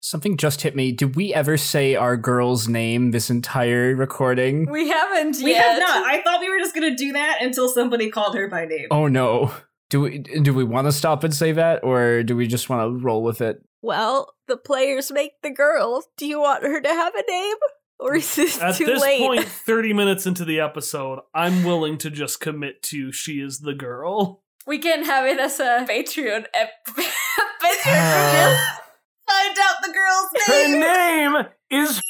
Something 0.00 0.36
just 0.36 0.60
hit 0.62 0.76
me. 0.76 0.92
Did 0.92 1.16
we 1.16 1.34
ever 1.34 1.56
say 1.56 1.94
our 1.96 2.16
girl's 2.16 2.68
name 2.68 3.10
this 3.10 3.30
entire 3.30 3.94
recording? 3.96 4.70
We 4.70 4.88
haven't 4.88 5.38
We 5.42 5.50
yet. 5.52 5.64
have 5.64 5.78
not. 5.80 6.04
I 6.06 6.22
thought 6.22 6.40
we 6.40 6.48
were 6.48 6.58
just 6.58 6.74
gonna 6.74 6.94
do 6.94 7.12
that 7.12 7.38
until 7.42 7.68
somebody 7.68 8.08
called 8.10 8.36
her 8.36 8.48
by 8.48 8.64
name. 8.66 8.86
Oh 8.90 9.08
no. 9.08 9.52
Do 9.90 10.02
we 10.02 10.18
do 10.18 10.52
we 10.54 10.64
want 10.64 10.86
to 10.86 10.92
stop 10.92 11.24
and 11.24 11.34
say 11.34 11.52
that, 11.52 11.82
or 11.82 12.22
do 12.22 12.36
we 12.36 12.46
just 12.46 12.68
want 12.68 12.82
to 12.82 13.04
roll 13.04 13.22
with 13.22 13.40
it? 13.40 13.62
Well, 13.82 14.34
the 14.46 14.56
players 14.56 15.10
make 15.10 15.32
the 15.42 15.50
girl. 15.50 16.04
Do 16.16 16.26
you 16.26 16.40
want 16.40 16.62
her 16.62 16.80
to 16.80 16.88
have 16.88 17.14
a 17.14 17.22
name? 17.30 17.56
Or 17.98 18.14
is 18.16 18.36
this 18.36 18.60
At 18.60 18.76
too 18.76 18.84
this 18.84 19.02
late? 19.02 19.18
point, 19.20 19.44
30 19.66 19.92
minutes 19.94 20.26
into 20.26 20.44
the 20.44 20.60
episode, 20.60 21.18
I'm 21.34 21.64
willing 21.64 21.98
to 21.98 22.10
just 22.10 22.38
commit 22.40 22.82
to 22.84 23.10
she 23.10 23.40
is 23.40 23.60
the 23.60 23.74
girl. 23.74 24.42
We 24.66 24.78
can 24.78 25.04
have 25.04 25.24
it 25.26 25.40
as 25.40 25.58
a 25.58 25.84
Patreon 25.88 26.44
ep- 26.54 26.86
Patreon 27.62 28.66
Find 29.28 29.58
out 29.60 29.76
the 29.82 29.92
girl's 29.92 30.48
name. 30.48 30.70
Her 30.70 30.78
name. 30.78 31.32
name 31.32 31.46
is. 31.70 32.00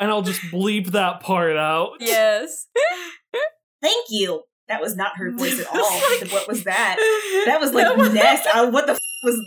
And 0.00 0.10
I'll 0.10 0.22
just 0.22 0.40
bleep 0.52 0.88
that 0.88 1.20
part 1.20 1.56
out. 1.56 1.92
Yes. 2.00 2.66
Thank 3.82 4.06
you. 4.10 4.42
That 4.66 4.80
was 4.80 4.96
not 4.96 5.16
her 5.18 5.30
voice 5.30 5.60
at 5.60 5.66
all. 5.74 6.00
what 6.30 6.48
was 6.48 6.64
that? 6.64 6.96
That 6.98 7.44
That 7.46 7.60
was 7.60 7.72
like 7.72 7.96
Ness. 8.14 8.46
I, 8.52 8.64
what 8.64 8.86
the 8.86 8.92
f- 8.94 8.98
was? 9.22 9.40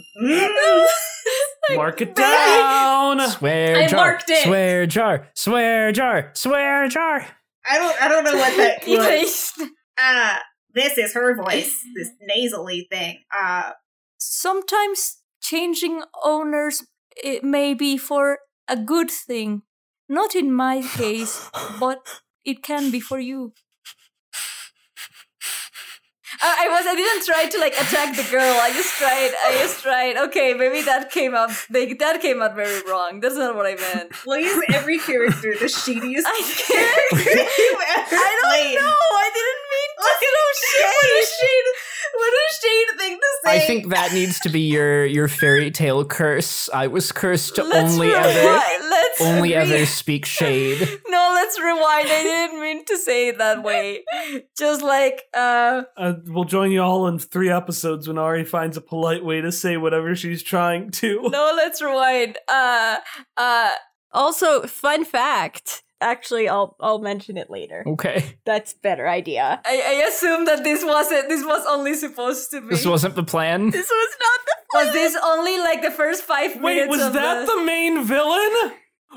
Mark 1.76 2.02
it 2.02 2.16
down. 2.16 3.20
Swear 3.32 3.78
I 3.78 3.88
jar. 3.88 3.98
marked 4.00 4.30
it. 4.30 4.44
Swear 4.46 4.86
jar. 4.86 5.28
Swear 5.36 5.92
jar. 5.92 6.32
Swear 6.34 6.88
jar. 6.88 7.26
I 7.70 7.78
don't. 7.80 8.02
I 8.02 8.08
don't 8.08 8.24
know 8.24 8.36
what 8.38 8.56
that 8.58 8.80
was. 8.88 8.88
Yes. 8.88 9.60
Ah, 10.00 10.42
this 10.74 10.98
is 10.98 11.14
her 11.14 11.36
voice. 11.36 11.76
This 11.96 12.12
nasally 12.22 12.88
thing. 12.92 13.20
Ah, 13.34 13.74
Sometimes 14.20 15.18
changing 15.50 16.04
owners 16.24 16.84
it 17.24 17.44
may 17.44 17.74
be 17.74 17.98
for 17.98 18.40
a 18.68 18.78
good 18.78 19.10
thing. 19.10 19.64
Not 20.10 20.36
in 20.36 20.54
my 20.54 20.82
case, 20.82 21.50
but 21.80 22.00
it 22.46 22.64
can 22.64 22.92
be 22.92 23.00
for 23.00 23.20
you. 23.20 23.54
I, 26.42 26.66
I 26.66 26.68
was 26.70 26.86
I 26.86 26.96
didn't 26.96 27.26
try 27.26 27.50
to 27.50 27.58
like 27.60 27.74
attack 27.74 28.16
the 28.16 28.28
girl. 28.30 28.56
I 28.62 28.70
just 28.72 28.94
tried. 28.98 29.32
I 29.48 29.58
just 29.58 29.82
tried. 29.82 30.18
Okay, 30.28 30.54
maybe 30.54 30.82
that 30.84 31.10
came 31.12 31.34
out. 31.34 31.50
They, 31.70 31.94
that 31.94 32.22
came 32.22 32.42
out 32.42 32.56
very 32.56 32.82
wrong. 32.88 33.20
That's 33.22 33.36
not 33.36 33.56
what 33.56 33.66
I 33.66 33.76
meant. 33.76 34.14
why 34.26 34.40
is 34.40 34.54
every 34.74 35.00
character 35.00 35.56
the 35.58 35.68
shadiest 35.68 36.28
I 36.28 36.40
character 36.68 37.34
I 38.14 38.32
don't 38.40 38.68
know. 38.76 38.98
I 39.26 39.30
didn't 39.34 39.64
mean 39.74 39.92
to 39.98 40.12
throw 40.22 40.48
What 40.88 41.10
a 41.10 41.26
shade. 41.26 41.68
Shade! 42.12 42.20
What 42.20 42.34
a 42.34 42.54
shade 42.62 43.00
thing 43.00 43.18
to 43.18 43.28
say. 43.46 43.56
I 43.56 43.60
think 43.68 43.90
that 43.90 44.14
needs 44.14 44.40
to 44.42 44.50
be 44.50 44.62
your 44.62 45.06
your 45.06 45.28
fairy 45.28 45.72
tale 45.72 46.04
curse. 46.06 46.70
I 46.74 46.88
was 46.88 47.12
cursed 47.12 47.56
to 47.56 47.64
Let's 47.64 47.94
only 47.94 48.08
rewind. 48.08 48.26
ever 48.26 48.62
Let's 48.90 49.22
only 49.22 49.50
re- 49.50 49.56
ever 49.56 49.86
speak 49.86 50.26
shade. 50.26 50.88
No, 51.10 51.32
let's 51.34 51.60
rewind. 51.60 52.08
I 52.10 52.24
didn't 52.24 52.62
mean 52.62 52.86
to 52.86 52.98
say 52.98 53.30
it 53.30 53.38
that 53.38 53.64
way. 53.64 54.04
Just 54.58 54.82
like 54.84 55.24
uh 55.36 55.84
Uh, 55.98 56.14
we'll 56.26 56.44
join 56.44 56.72
you 56.72 56.82
all 56.82 57.08
in 57.08 57.18
three 57.20 57.50
episodes 57.50 58.08
when 58.08 58.18
Ari 58.18 58.44
finds 58.46 58.78
a 58.78 58.82
polite 58.82 59.24
way 59.24 59.42
to 59.42 59.52
say 59.52 59.78
whatever 59.78 60.16
she's 60.16 60.44
trying 60.44 60.92
to. 60.92 61.22
no, 61.32 61.54
let's 61.56 61.82
rewind. 61.82 62.38
Uh 62.48 62.98
uh 63.38 63.72
Also, 64.12 64.64
fun 64.68 65.06
fact. 65.06 65.84
Actually, 66.00 66.48
I'll 66.48 66.76
I'll 66.80 67.00
mention 67.00 67.38
it 67.38 67.50
later. 67.50 67.84
Okay. 67.86 68.38
That's 68.46 68.74
better 68.74 69.08
idea. 69.08 69.62
I, 69.66 69.82
I 69.88 70.08
assume 70.08 70.46
that 70.46 70.64
this 70.64 70.84
wasn't 70.84 71.28
this 71.28 71.44
was 71.44 71.66
only 71.68 71.96
supposed 71.96 72.52
to 72.52 72.62
be 72.62 72.68
This 72.68 72.86
wasn't 72.86 73.16
the 73.16 73.24
plan. 73.24 73.72
This 73.72 73.90
was 73.90 74.18
not 74.20 74.40
the 74.46 74.56
plan. 74.72 74.86
was 74.86 74.94
this 74.94 75.18
only 75.24 75.58
like 75.60 75.82
the 75.82 75.92
first 75.92 76.24
five 76.24 76.62
minutes 76.62 76.64
Wait, 76.64 76.88
was 76.88 77.02
of 77.02 77.14
that 77.14 77.48
the 77.48 77.64
main 77.64 78.04
villain? 78.06 78.74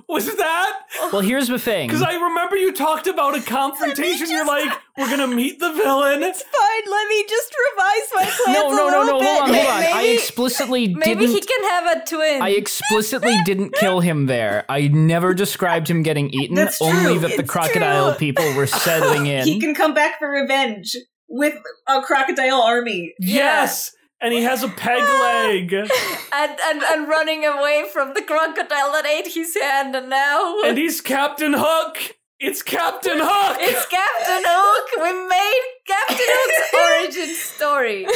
Was 0.09 0.37
that? 0.37 0.83
Well, 1.13 1.21
here's 1.21 1.49
the 1.49 1.59
thing. 1.59 1.89
Because 1.89 2.03
I 2.03 2.15
remember 2.15 2.57
you 2.57 2.73
talked 2.73 3.07
about 3.07 3.37
a 3.37 3.43
confrontation. 3.47 4.31
You're 4.31 4.47
like, 4.47 4.71
we're 4.97 5.11
gonna 5.11 5.27
meet 5.27 5.59
the 5.59 5.73
villain. 5.73 6.23
It's 6.23 6.43
fine, 6.43 6.83
let 6.91 7.09
me 7.09 7.25
just 7.29 7.55
revise 7.73 8.09
my 8.15 8.25
plans 8.45 8.59
no, 8.59 8.73
a 8.73 8.77
no, 8.77 8.89
no, 8.89 9.03
no. 9.05 9.13
Hold 9.13 9.43
on, 9.43 9.55
hold 9.55 9.67
on. 9.67 9.83
I 9.83 10.03
explicitly 10.15 10.89
Maybe 10.95 11.01
didn't. 11.01 11.19
Maybe 11.21 11.33
he 11.33 11.41
can 11.41 11.71
have 11.71 11.97
a 11.97 12.07
twin. 12.07 12.43
I 12.43 12.51
explicitly 12.51 13.37
didn't 13.45 13.75
kill 13.75 14.01
him 14.01 14.27
there. 14.27 14.65
I 14.69 14.89
never 14.89 15.35
described 15.35 15.89
him 15.89 16.03
getting 16.03 16.31
eaten. 16.31 16.55
That's 16.55 16.81
only 16.81 17.19
true. 17.19 17.21
that 17.21 17.37
the 17.37 17.45
crocodile 17.45 18.11
true. 18.11 18.19
people 18.19 18.55
were 18.55 18.67
settling 18.67 19.27
in. 19.27 19.45
He 19.45 19.61
can 19.61 19.75
come 19.75 19.95
back 19.95 20.19
for 20.19 20.31
revenge 20.31 20.97
with 21.29 21.55
a 21.89 22.01
crocodile 22.03 22.63
army. 22.63 23.15
Yes, 23.19 23.93
and 24.21 24.33
he 24.33 24.43
has 24.43 24.63
a 24.63 24.69
peg 24.69 25.03
leg, 25.23 25.73
and, 25.73 25.91
and 26.33 26.83
and 26.83 27.09
running 27.09 27.45
away 27.45 27.85
from 27.93 28.15
the 28.15 28.23
crocodile 28.23 28.93
that 28.93 29.07
ate 29.07 29.33
his 29.33 29.57
hand, 29.57 29.95
and 29.97 30.09
now 30.11 30.61
and 30.65 30.77
he's 30.79 31.01
Captain 31.01 31.55
Hook. 31.57 32.17
It's 32.39 32.63
Captain 32.63 33.19
Hook. 33.21 33.57
it's 33.61 33.87
Captain 33.87 34.43
Hook. 34.47 34.89
We 34.97 35.29
made 35.29 35.61
Captain 35.87 36.17
Hook's 36.19 37.17
origin 37.19 37.35
story. 37.35 38.07